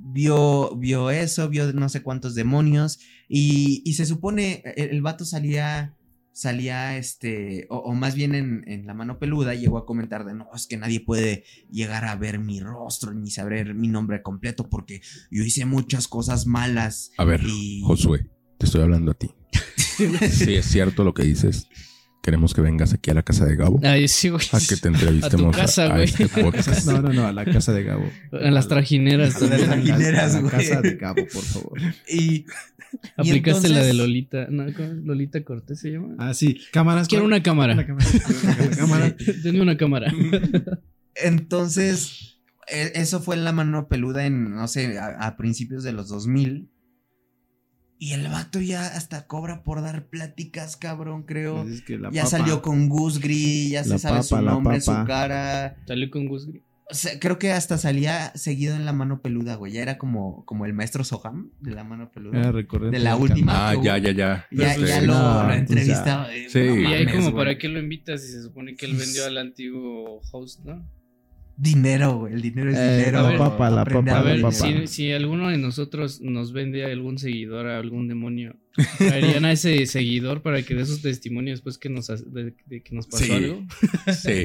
Vio, 0.00 0.76
vio 0.76 1.10
eso, 1.10 1.48
vio 1.48 1.72
no 1.72 1.88
sé 1.88 2.02
cuántos 2.02 2.34
demonios. 2.34 3.00
Y, 3.28 3.82
y 3.84 3.94
se 3.94 4.06
supone, 4.06 4.62
el, 4.76 4.90
el 4.90 5.02
vato 5.02 5.24
salía, 5.24 5.96
salía, 6.38 6.96
este, 6.96 7.66
o, 7.68 7.78
o 7.78 7.94
más 7.94 8.14
bien 8.14 8.32
en, 8.36 8.62
en 8.68 8.86
la 8.86 8.94
mano 8.94 9.18
peluda, 9.18 9.54
llegó 9.54 9.76
a 9.76 9.84
comentar 9.84 10.24
de, 10.24 10.34
no, 10.34 10.46
es 10.54 10.68
que 10.68 10.76
nadie 10.76 11.00
puede 11.00 11.42
llegar 11.68 12.04
a 12.04 12.14
ver 12.14 12.38
mi 12.38 12.60
rostro 12.60 13.12
ni 13.12 13.28
saber 13.32 13.74
mi 13.74 13.88
nombre 13.88 14.22
completo 14.22 14.68
porque 14.70 15.00
yo 15.32 15.42
hice 15.42 15.64
muchas 15.64 16.06
cosas 16.06 16.46
malas. 16.46 17.10
A 17.18 17.24
ver, 17.24 17.40
Y- 17.44 17.82
Josué, 17.84 18.30
te 18.56 18.66
estoy 18.66 18.82
hablando 18.82 19.10
a 19.10 19.14
ti. 19.14 19.30
sí, 20.30 20.54
es 20.54 20.66
cierto 20.66 21.02
lo 21.02 21.12
que 21.12 21.24
dices. 21.24 21.66
Queremos 22.22 22.52
que 22.52 22.60
vengas 22.60 22.92
aquí 22.92 23.10
a 23.10 23.14
la 23.14 23.22
casa 23.22 23.46
de 23.46 23.56
Gabo 23.56 23.80
Ay, 23.84 24.06
sí, 24.08 24.28
güey. 24.28 24.44
a 24.52 24.58
que 24.58 24.76
te 24.76 24.88
entrevistemos 24.88 25.56
a, 25.56 25.60
casa, 25.60 25.84
a 25.86 25.88
güey. 25.90 26.04
este 26.04 26.28
podcast. 26.28 26.86
No, 26.86 27.00
no, 27.00 27.12
no, 27.12 27.26
a 27.26 27.32
la 27.32 27.44
casa 27.44 27.72
de 27.72 27.84
Gabo. 27.84 28.04
En 28.32 28.52
las 28.54 28.68
trajineras 28.68 29.36
A 29.40 29.46
las 29.46 29.60
trajineras, 29.62 30.34
A 30.34 30.40
la 30.42 30.48
güey. 30.50 30.50
casa 30.66 30.80
de 30.82 30.96
Gabo, 30.96 31.22
por 31.32 31.42
favor. 31.42 31.78
Y, 32.08 32.44
Aplicaste 33.16 33.68
la 33.68 33.82
de 33.82 33.94
Lolita. 33.94 34.46
¿Lolita 34.50 35.42
Cortés 35.44 35.80
se 35.80 35.90
llama? 35.92 36.14
Ah, 36.18 36.34
sí. 36.34 36.58
Cámaras. 36.72 37.06
Quiero 37.08 37.24
una 37.24 37.42
cámara. 37.42 37.74
Una 37.74 37.86
cámara. 37.86 38.06
Una 38.66 38.76
cámara. 38.76 39.16
Tenía 39.42 39.62
una 39.62 39.76
cámara. 39.76 40.12
Entonces, 41.14 42.38
e- 42.66 42.92
eso 42.94 43.20
fue 43.20 43.36
en 43.36 43.44
la 43.44 43.52
mano 43.52 43.88
peluda 43.88 44.26
en, 44.26 44.54
no 44.54 44.68
sé, 44.68 44.98
a, 44.98 45.08
a 45.26 45.36
principios 45.36 45.82
de 45.84 45.92
los 45.92 46.08
2000. 46.08 46.68
Y 48.00 48.12
el 48.12 48.28
vato 48.28 48.60
ya 48.60 48.86
hasta 48.86 49.26
cobra 49.26 49.64
por 49.64 49.82
dar 49.82 50.06
pláticas, 50.06 50.76
cabrón, 50.76 51.24
creo. 51.24 51.62
Pues 51.62 51.74
es 51.76 51.82
que 51.82 51.98
la 51.98 52.10
ya 52.12 52.24
papa- 52.24 52.38
salió 52.38 52.62
con 52.62 52.88
Gus 52.88 53.18
Gris, 53.18 53.70
ya 53.70 53.82
se 53.84 53.98
sabe 53.98 54.22
su 54.22 54.36
papa, 54.36 54.42
nombre, 54.50 54.80
su 54.80 54.92
cara. 55.04 55.76
Salió 55.86 56.08
con 56.10 56.26
Gus 56.28 56.46
Gris. 56.46 56.62
O 56.90 56.94
sea, 56.94 57.18
creo 57.20 57.38
que 57.38 57.52
hasta 57.52 57.76
salía 57.76 58.32
seguido 58.34 58.74
en 58.74 58.86
la 58.86 58.94
mano 58.94 59.20
peluda, 59.20 59.56
güey. 59.56 59.72
Ya 59.72 59.82
era 59.82 59.98
como, 59.98 60.44
como 60.46 60.64
el 60.64 60.72
maestro 60.72 61.04
Soham 61.04 61.50
de 61.60 61.72
la 61.72 61.84
mano 61.84 62.10
peluda. 62.10 62.50
Recurrente 62.50 62.96
De 62.96 63.02
la 63.04 63.14
última. 63.16 63.70
Ah, 63.70 63.74
ya, 63.74 63.98
ya, 63.98 64.12
ya. 64.12 64.46
Ya, 64.50 64.72
Este, 64.74 64.86
ya 64.86 65.00
lo, 65.02 65.12
no, 65.12 65.40
lo 65.42 65.46
pues 65.48 65.58
entrevistaba. 65.58 66.34
eh, 66.34 66.46
Sí. 66.48 66.60
no 66.60 66.76
Y 66.80 66.94
ahí 66.94 67.04
como 67.06 67.22
güey. 67.32 67.34
para 67.34 67.58
qué 67.58 67.68
lo 67.68 67.78
invitas 67.78 68.22
si 68.24 68.28
se 68.32 68.42
supone 68.42 68.74
que 68.74 68.86
él 68.86 68.94
vendió 68.96 69.26
al 69.26 69.36
antiguo 69.36 70.22
host, 70.32 70.64
¿no? 70.64 70.88
Dinero, 71.60 72.18
güey. 72.18 72.34
El 72.34 72.40
dinero 72.42 72.70
es 72.70 72.78
Eh, 72.78 72.98
dinero. 72.98 73.32
la 73.32 73.36
papa, 73.36 73.68
la 73.68 73.84
papa, 73.84 73.98
A 73.98 74.02
la 74.18 74.22
ver, 74.22 74.40
papa. 74.40 74.52
si, 74.54 74.86
si 74.86 75.10
alguno 75.10 75.48
de 75.48 75.58
nosotros 75.58 76.20
nos 76.20 76.52
vende 76.52 76.84
a 76.84 76.86
algún 76.92 77.18
seguidor, 77.18 77.66
a 77.66 77.80
algún 77.80 78.06
demonio, 78.06 78.54
traerían 78.96 79.44
a 79.44 79.50
ese 79.50 79.84
seguidor 79.86 80.40
para 80.42 80.62
que 80.62 80.76
dé 80.76 80.86
sus 80.86 81.02
testimonios 81.02 81.58
después 81.58 81.76
que 81.78 81.88
nos, 81.88 82.06
de, 82.32 82.54
de 82.66 82.80
que 82.84 82.94
nos 82.94 83.08
pasó 83.08 83.24
Sí. 83.24 83.32
algo. 83.32 83.66
Sí. 84.22 84.44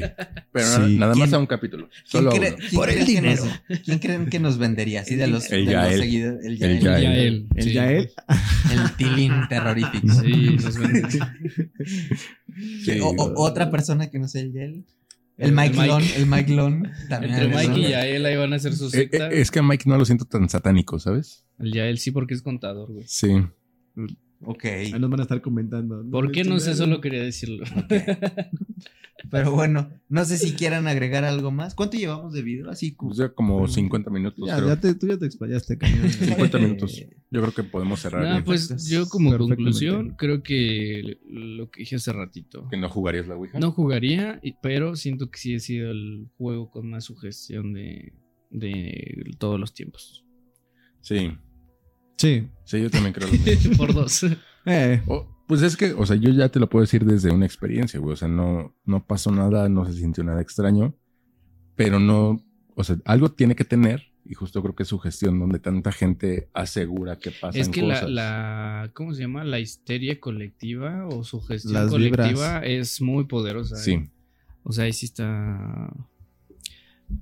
Pero 0.50 0.66
Sí. 0.66 0.96
nada, 0.96 1.14
más 1.14 1.28
¿Quién- 1.28 1.34
a 1.36 1.38
un 1.38 1.46
capítulo. 1.46 1.88
¿Quién, 1.88 2.02
Solo 2.04 2.30
a 2.30 2.34
cree- 2.34 2.56
uno. 2.56 2.66
quién 2.68 2.82
creen 2.82 3.06
que 3.06 3.20
nos- 3.22 3.80
¿Quién 3.84 3.98
creen 4.00 4.26
que 4.26 4.38
nos 4.40 4.58
vendería? 4.58 5.00
Así 5.02 5.14
de 5.14 5.28
los, 5.28 5.44
El 5.52 5.66
de 5.66 5.72
los 5.72 5.82
Yael. 5.84 6.00
seguidores. 6.00 6.44
El 6.44 6.52
El 6.52 6.58
Yael. 6.58 6.80
Yael. 6.82 7.02
Ya 7.04 7.14
él. 7.16 7.46
El 7.54 7.62
sí. 7.64 7.72
Yael. 7.74 8.10
El 8.72 8.96
tilín 8.96 9.32
terrorífico. 9.48 10.08
Sí, 10.20 10.56
nos 10.60 10.78
vende. 10.80 11.02
Sí. 12.84 12.98
O- 13.00 13.10
o- 13.10 13.40
otra 13.46 13.70
persona 13.70 14.10
que 14.10 14.18
no 14.18 14.26
sea 14.26 14.42
el 14.42 14.52
Yael. 14.52 14.84
El, 15.36 15.48
El 15.48 15.54
Mike, 15.54 15.70
Mike. 15.76 15.86
Lon. 15.88 16.02
El 16.16 16.26
Mike 16.26 16.52
Lon. 16.54 16.88
También 17.08 17.34
Entre 17.34 17.48
Mike 17.48 17.80
y. 17.80 17.88
Yael 17.90 18.24
ahí 18.26 18.36
van 18.36 18.52
a 18.52 18.56
hacer 18.56 18.72
su 18.74 18.86
Eh, 18.86 18.90
secta. 18.90 19.30
eh, 19.30 19.40
es 19.40 19.50
que 19.50 19.58
a 19.58 19.62
Mike 19.62 19.84
no 19.88 19.98
lo 19.98 20.04
siento 20.04 20.24
tan 20.26 20.48
satánico, 20.48 20.98
¿sabes? 21.00 21.44
El 21.58 21.72
Yael 21.72 21.98
sí 21.98 22.10
porque 22.12 22.34
es 22.34 22.42
contador, 22.42 22.92
güey. 22.92 23.04
Sí. 23.08 23.30
Ok. 24.42 24.64
Ahí 24.64 24.92
nos 24.92 25.10
van 25.10 25.20
a 25.20 25.22
estar 25.24 25.40
comentando. 25.40 26.04
¿Por 26.10 26.30
qué 26.30 26.44
no 26.44 26.60
sé? 26.60 26.74
Solo 26.74 27.00
quería 27.00 27.22
decirlo. 27.22 27.64
Pero 29.30 29.52
bueno, 29.52 29.90
no 30.08 30.24
sé 30.24 30.38
si 30.38 30.52
quieran 30.52 30.86
agregar 30.86 31.24
algo 31.24 31.50
más. 31.50 31.74
¿Cuánto 31.74 31.96
llevamos 31.96 32.32
de 32.32 32.42
video? 32.42 32.70
Así 32.70 32.92
Pues 32.92 32.96
como. 32.96 33.14
ya 33.14 33.28
como 33.34 33.68
50 33.68 34.10
minutos, 34.10 34.46
Ya, 34.46 34.56
creo. 34.56 34.68
ya 34.68 34.80
te, 34.80 34.94
tú 34.94 35.06
ya 35.08 35.18
te 35.18 35.26
explayaste, 35.26 35.78
cañón. 35.78 36.08
50 36.10 36.58
minutos. 36.58 37.00
Yo 37.30 37.40
creo 37.40 37.52
que 37.54 37.62
podemos 37.64 38.00
cerrar. 38.00 38.22
Nah, 38.22 38.44
pues 38.44 38.88
yo 38.88 39.08
como 39.08 39.36
conclusión 39.36 40.14
creo 40.16 40.42
que 40.42 41.18
lo 41.28 41.70
que 41.70 41.80
dije 41.80 41.96
hace 41.96 42.12
ratito. 42.12 42.68
Que 42.70 42.76
no 42.76 42.88
jugarías 42.88 43.26
la 43.26 43.34
Ouija. 43.36 43.58
No 43.58 43.72
jugaría, 43.72 44.40
pero 44.62 44.94
siento 44.96 45.30
que 45.30 45.38
sí 45.38 45.54
ha 45.54 45.60
sido 45.60 45.90
el 45.90 46.28
juego 46.36 46.70
con 46.70 46.88
más 46.90 47.04
sugestión 47.04 47.72
de, 47.72 48.12
de 48.50 49.34
todos 49.38 49.58
los 49.58 49.74
tiempos. 49.74 50.24
Sí. 51.00 51.32
Sí. 52.16 52.48
Sí, 52.64 52.80
yo 52.82 52.90
también 52.90 53.12
creo 53.12 53.28
lo 53.28 53.34
mismo. 53.34 53.72
Por 53.76 53.92
dos. 53.94 54.24
Eh, 54.66 55.02
O- 55.06 55.33
pues 55.46 55.62
es 55.62 55.76
que, 55.76 55.92
o 55.92 56.06
sea, 56.06 56.16
yo 56.16 56.30
ya 56.30 56.48
te 56.48 56.60
lo 56.60 56.68
puedo 56.68 56.82
decir 56.82 57.04
desde 57.04 57.30
una 57.30 57.46
experiencia, 57.46 58.00
güey. 58.00 58.12
O 58.14 58.16
sea, 58.16 58.28
no, 58.28 58.74
no 58.84 59.04
pasó 59.06 59.30
nada, 59.30 59.68
no 59.68 59.84
se 59.86 59.92
sintió 59.94 60.24
nada 60.24 60.40
extraño, 60.40 60.94
pero 61.76 61.98
no, 62.00 62.42
o 62.74 62.84
sea, 62.84 62.96
algo 63.04 63.30
tiene 63.32 63.54
que 63.54 63.64
tener, 63.64 64.12
y 64.24 64.34
justo 64.34 64.62
creo 64.62 64.74
que 64.74 64.84
es 64.84 64.88
su 64.88 64.98
gestión 64.98 65.38
donde 65.38 65.58
tanta 65.58 65.92
gente 65.92 66.48
asegura 66.54 67.18
que 67.18 67.30
pasan 67.30 67.60
Es 67.60 67.68
que 67.68 67.82
la, 67.82 67.94
cosas. 67.94 68.10
la, 68.10 68.90
¿cómo 68.94 69.12
se 69.12 69.20
llama? 69.22 69.44
La 69.44 69.60
histeria 69.60 70.18
colectiva 70.18 71.06
o 71.08 71.24
sugestión 71.24 71.74
Las 71.74 71.90
colectiva 71.90 72.60
vibras. 72.60 72.62
es 72.64 73.00
muy 73.02 73.24
poderosa. 73.24 73.76
¿eh? 73.76 73.80
Sí, 73.80 74.10
O 74.62 74.72
sea, 74.72 74.84
ahí 74.84 74.92
sí 74.94 75.06
está... 75.06 75.92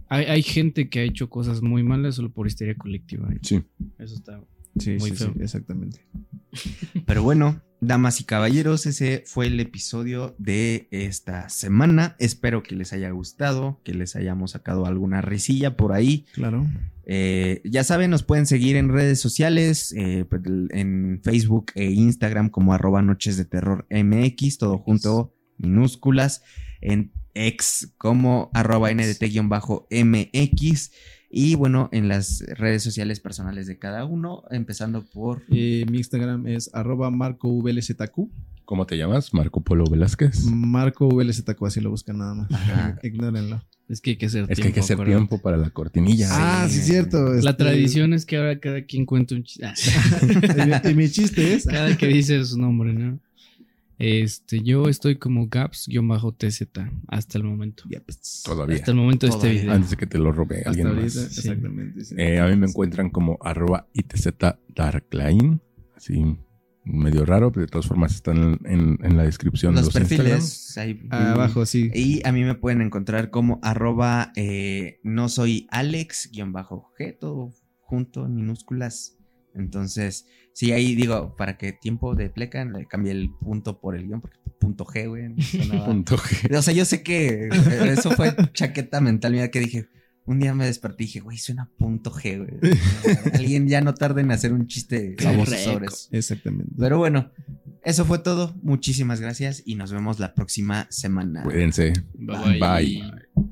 Hay, 0.08 0.24
hay 0.26 0.42
gente 0.42 0.88
que 0.88 1.00
ha 1.00 1.02
hecho 1.02 1.28
cosas 1.28 1.60
muy 1.60 1.82
malas 1.82 2.14
solo 2.14 2.30
por 2.30 2.46
histeria 2.46 2.76
colectiva. 2.76 3.28
¿eh? 3.32 3.38
sí. 3.42 3.62
Eso 3.98 4.14
está... 4.14 4.40
sí, 4.78 4.92
Muy 5.00 5.10
sí, 5.10 5.16
feo. 5.16 5.32
sí, 5.34 5.40
exactamente. 5.42 6.06
Pero 7.04 7.24
bueno, 7.24 7.60
damas 7.82 8.20
y 8.20 8.24
caballeros, 8.24 8.86
ese 8.86 9.24
fue 9.26 9.48
el 9.48 9.58
episodio 9.58 10.34
de 10.38 10.86
esta 10.92 11.48
semana. 11.48 12.14
Espero 12.20 12.62
que 12.62 12.76
les 12.76 12.92
haya 12.92 13.10
gustado, 13.10 13.80
que 13.82 13.92
les 13.92 14.14
hayamos 14.14 14.52
sacado 14.52 14.86
alguna 14.86 15.20
risilla 15.20 15.76
por 15.76 15.92
ahí. 15.92 16.24
Claro. 16.32 16.64
Eh, 17.04 17.60
ya 17.64 17.82
saben, 17.82 18.10
nos 18.10 18.22
pueden 18.22 18.46
seguir 18.46 18.76
en 18.76 18.88
redes 18.88 19.20
sociales, 19.20 19.92
eh, 19.98 20.24
pues, 20.30 20.42
en 20.70 21.20
Facebook 21.24 21.72
e 21.74 21.90
Instagram 21.90 22.50
como 22.50 22.72
arroba 22.72 23.02
noches 23.02 23.36
de 23.36 23.44
terror 23.44 23.84
MX, 23.90 24.58
todo 24.58 24.78
junto, 24.78 25.34
minúsculas, 25.58 26.42
en 26.80 27.10
ex 27.34 27.92
como 27.98 28.50
arroba 28.54 28.92
ndt-mx 28.92 29.20
y 31.32 31.54
bueno, 31.54 31.88
en 31.92 32.08
las 32.08 32.44
redes 32.46 32.82
sociales 32.82 33.18
personales 33.18 33.66
de 33.66 33.78
cada 33.78 34.04
uno, 34.04 34.44
empezando 34.50 35.02
por... 35.02 35.42
Eh, 35.48 35.86
mi 35.90 35.96
Instagram 35.96 36.46
es 36.46 36.70
arroba 36.74 37.10
marcovlzq. 37.10 38.28
¿Cómo 38.66 38.86
te 38.86 38.96
llamas? 38.96 39.34
Marco 39.34 39.60
Polo 39.60 39.84
Velázquez. 39.90 40.44
Marco 40.44 41.08
VLZQ, 41.08 41.64
así 41.66 41.80
lo 41.80 41.90
buscan 41.90 42.18
nada 42.18 42.34
más. 42.34 42.52
Ajá. 42.52 42.98
Ignórenlo. 43.02 43.62
Es 43.88 44.00
que 44.00 44.10
hay 44.10 44.16
que 44.16 44.26
hacer 44.26 44.46
Es 44.48 44.58
que 44.58 44.68
hay 44.68 44.72
que 44.72 44.80
hacer 44.80 45.02
tiempo 45.04 45.38
para 45.38 45.56
la 45.56 45.70
cortinilla. 45.70 46.28
Ah, 46.30 46.68
sí, 46.70 46.80
cierto. 46.80 47.34
La 47.34 47.50
este, 47.50 47.54
tradición 47.54 48.14
es 48.14 48.24
que 48.24 48.36
ahora 48.36 48.58
cada 48.60 48.82
quien 48.84 49.04
cuenta 49.04 49.34
un 49.34 49.42
chiste. 49.44 49.66
y, 50.22 50.86
mi, 50.86 50.90
y 50.90 50.94
mi 50.94 51.10
chiste 51.10 51.54
es. 51.54 51.64
cada 51.66 51.96
que 51.96 52.06
dice 52.06 52.42
su 52.44 52.58
nombre, 52.58 52.92
¿no? 52.92 53.18
Este, 54.02 54.60
yo 54.62 54.88
estoy 54.88 55.16
como 55.16 55.48
Gaps-TZ 55.48 56.68
hasta 57.08 57.38
el 57.38 57.44
momento. 57.44 57.84
Ya, 57.88 58.00
pues, 58.04 58.42
Todavía. 58.44 58.76
Hasta 58.76 58.90
el 58.90 58.96
momento 58.96 59.26
de 59.26 59.30
este 59.30 59.40
Todavía. 59.40 59.60
video. 59.62 59.74
Antes 59.74 59.90
de 59.90 59.96
que 59.96 60.06
te 60.06 60.18
lo 60.18 60.32
robe 60.32 60.56
hasta 60.58 60.70
alguien 60.70 60.86
ahorita, 60.88 61.04
más. 61.04 61.38
exactamente. 61.38 62.04
sí. 62.04 62.14
Eh, 62.18 62.40
a 62.40 62.46
mí 62.48 62.56
me 62.56 62.66
encuentran 62.66 63.10
como 63.10 63.38
arroba 63.42 63.88
ITZ 63.92 64.28
Darkline. 64.74 65.60
Así 65.96 66.36
medio 66.84 67.24
raro, 67.24 67.52
pero 67.52 67.64
de 67.64 67.70
todas 67.70 67.86
formas 67.86 68.12
están 68.12 68.38
en, 68.38 68.58
en- 68.64 68.98
en 69.04 69.16
la 69.16 69.22
descripción 69.22 69.72
Los 69.74 69.82
de 69.82 70.00
los 70.00 70.08
perfiles 70.08 70.76
ahí. 70.78 71.00
Abajo, 71.10 71.64
sí. 71.64 71.92
Y 71.94 72.26
a 72.26 72.32
mí 72.32 72.42
me 72.42 72.56
pueden 72.56 72.82
encontrar 72.82 73.30
como 73.30 73.60
arroba 73.62 74.32
eh, 74.34 74.98
no 75.04 75.28
soy 75.28 75.68
Alex 75.70 76.30
guion 76.32 76.50
bajo 76.52 76.90
G, 76.98 77.16
todo 77.20 77.52
junto 77.82 78.26
en 78.26 78.34
minúsculas. 78.34 79.16
Entonces, 79.54 80.26
sí, 80.52 80.72
ahí 80.72 80.94
digo, 80.94 81.34
para 81.36 81.56
que 81.58 81.72
tiempo 81.72 82.14
de 82.14 82.30
pleca, 82.30 82.64
le 82.64 82.86
cambié 82.86 83.12
el 83.12 83.30
punto 83.40 83.80
por 83.80 83.96
el 83.96 84.06
guion, 84.06 84.20
porque 84.20 84.38
punto 84.58 84.84
G, 84.84 85.08
güey. 85.08 85.28
no 85.68 85.84
Punto 85.84 86.16
G. 86.16 86.56
O 86.56 86.62
sea, 86.62 86.72
yo 86.72 86.84
sé 86.84 87.02
que 87.02 87.48
eh, 87.48 87.50
eso 87.92 88.10
fue 88.12 88.34
chaqueta 88.52 89.00
mental 89.00 89.32
mía 89.32 89.50
que 89.50 89.60
dije, 89.60 89.88
un 90.24 90.38
día 90.38 90.54
me 90.54 90.66
desperté 90.66 91.02
y 91.02 91.06
dije, 91.06 91.20
güey, 91.20 91.36
suena 91.38 91.70
punto 91.76 92.12
G, 92.12 92.38
güey. 92.38 92.72
Alguien 93.34 93.66
ya 93.68 93.80
no 93.80 93.94
tarde 93.94 94.20
en 94.20 94.30
hacer 94.30 94.52
un 94.52 94.66
chiste 94.66 95.16
sobre 95.18 95.86
eso. 95.86 96.08
Exactamente. 96.12 96.72
Pero 96.78 96.98
bueno, 96.98 97.32
eso 97.82 98.04
fue 98.04 98.20
todo. 98.20 98.54
Muchísimas 98.62 99.20
gracias 99.20 99.62
y 99.66 99.74
nos 99.74 99.92
vemos 99.92 100.20
la 100.20 100.34
próxima 100.34 100.86
semana. 100.90 101.42
Cuídense. 101.42 101.92
Bye, 102.14 102.58
Bye. 102.58 103.51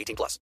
18 0.01 0.15
plus. 0.15 0.39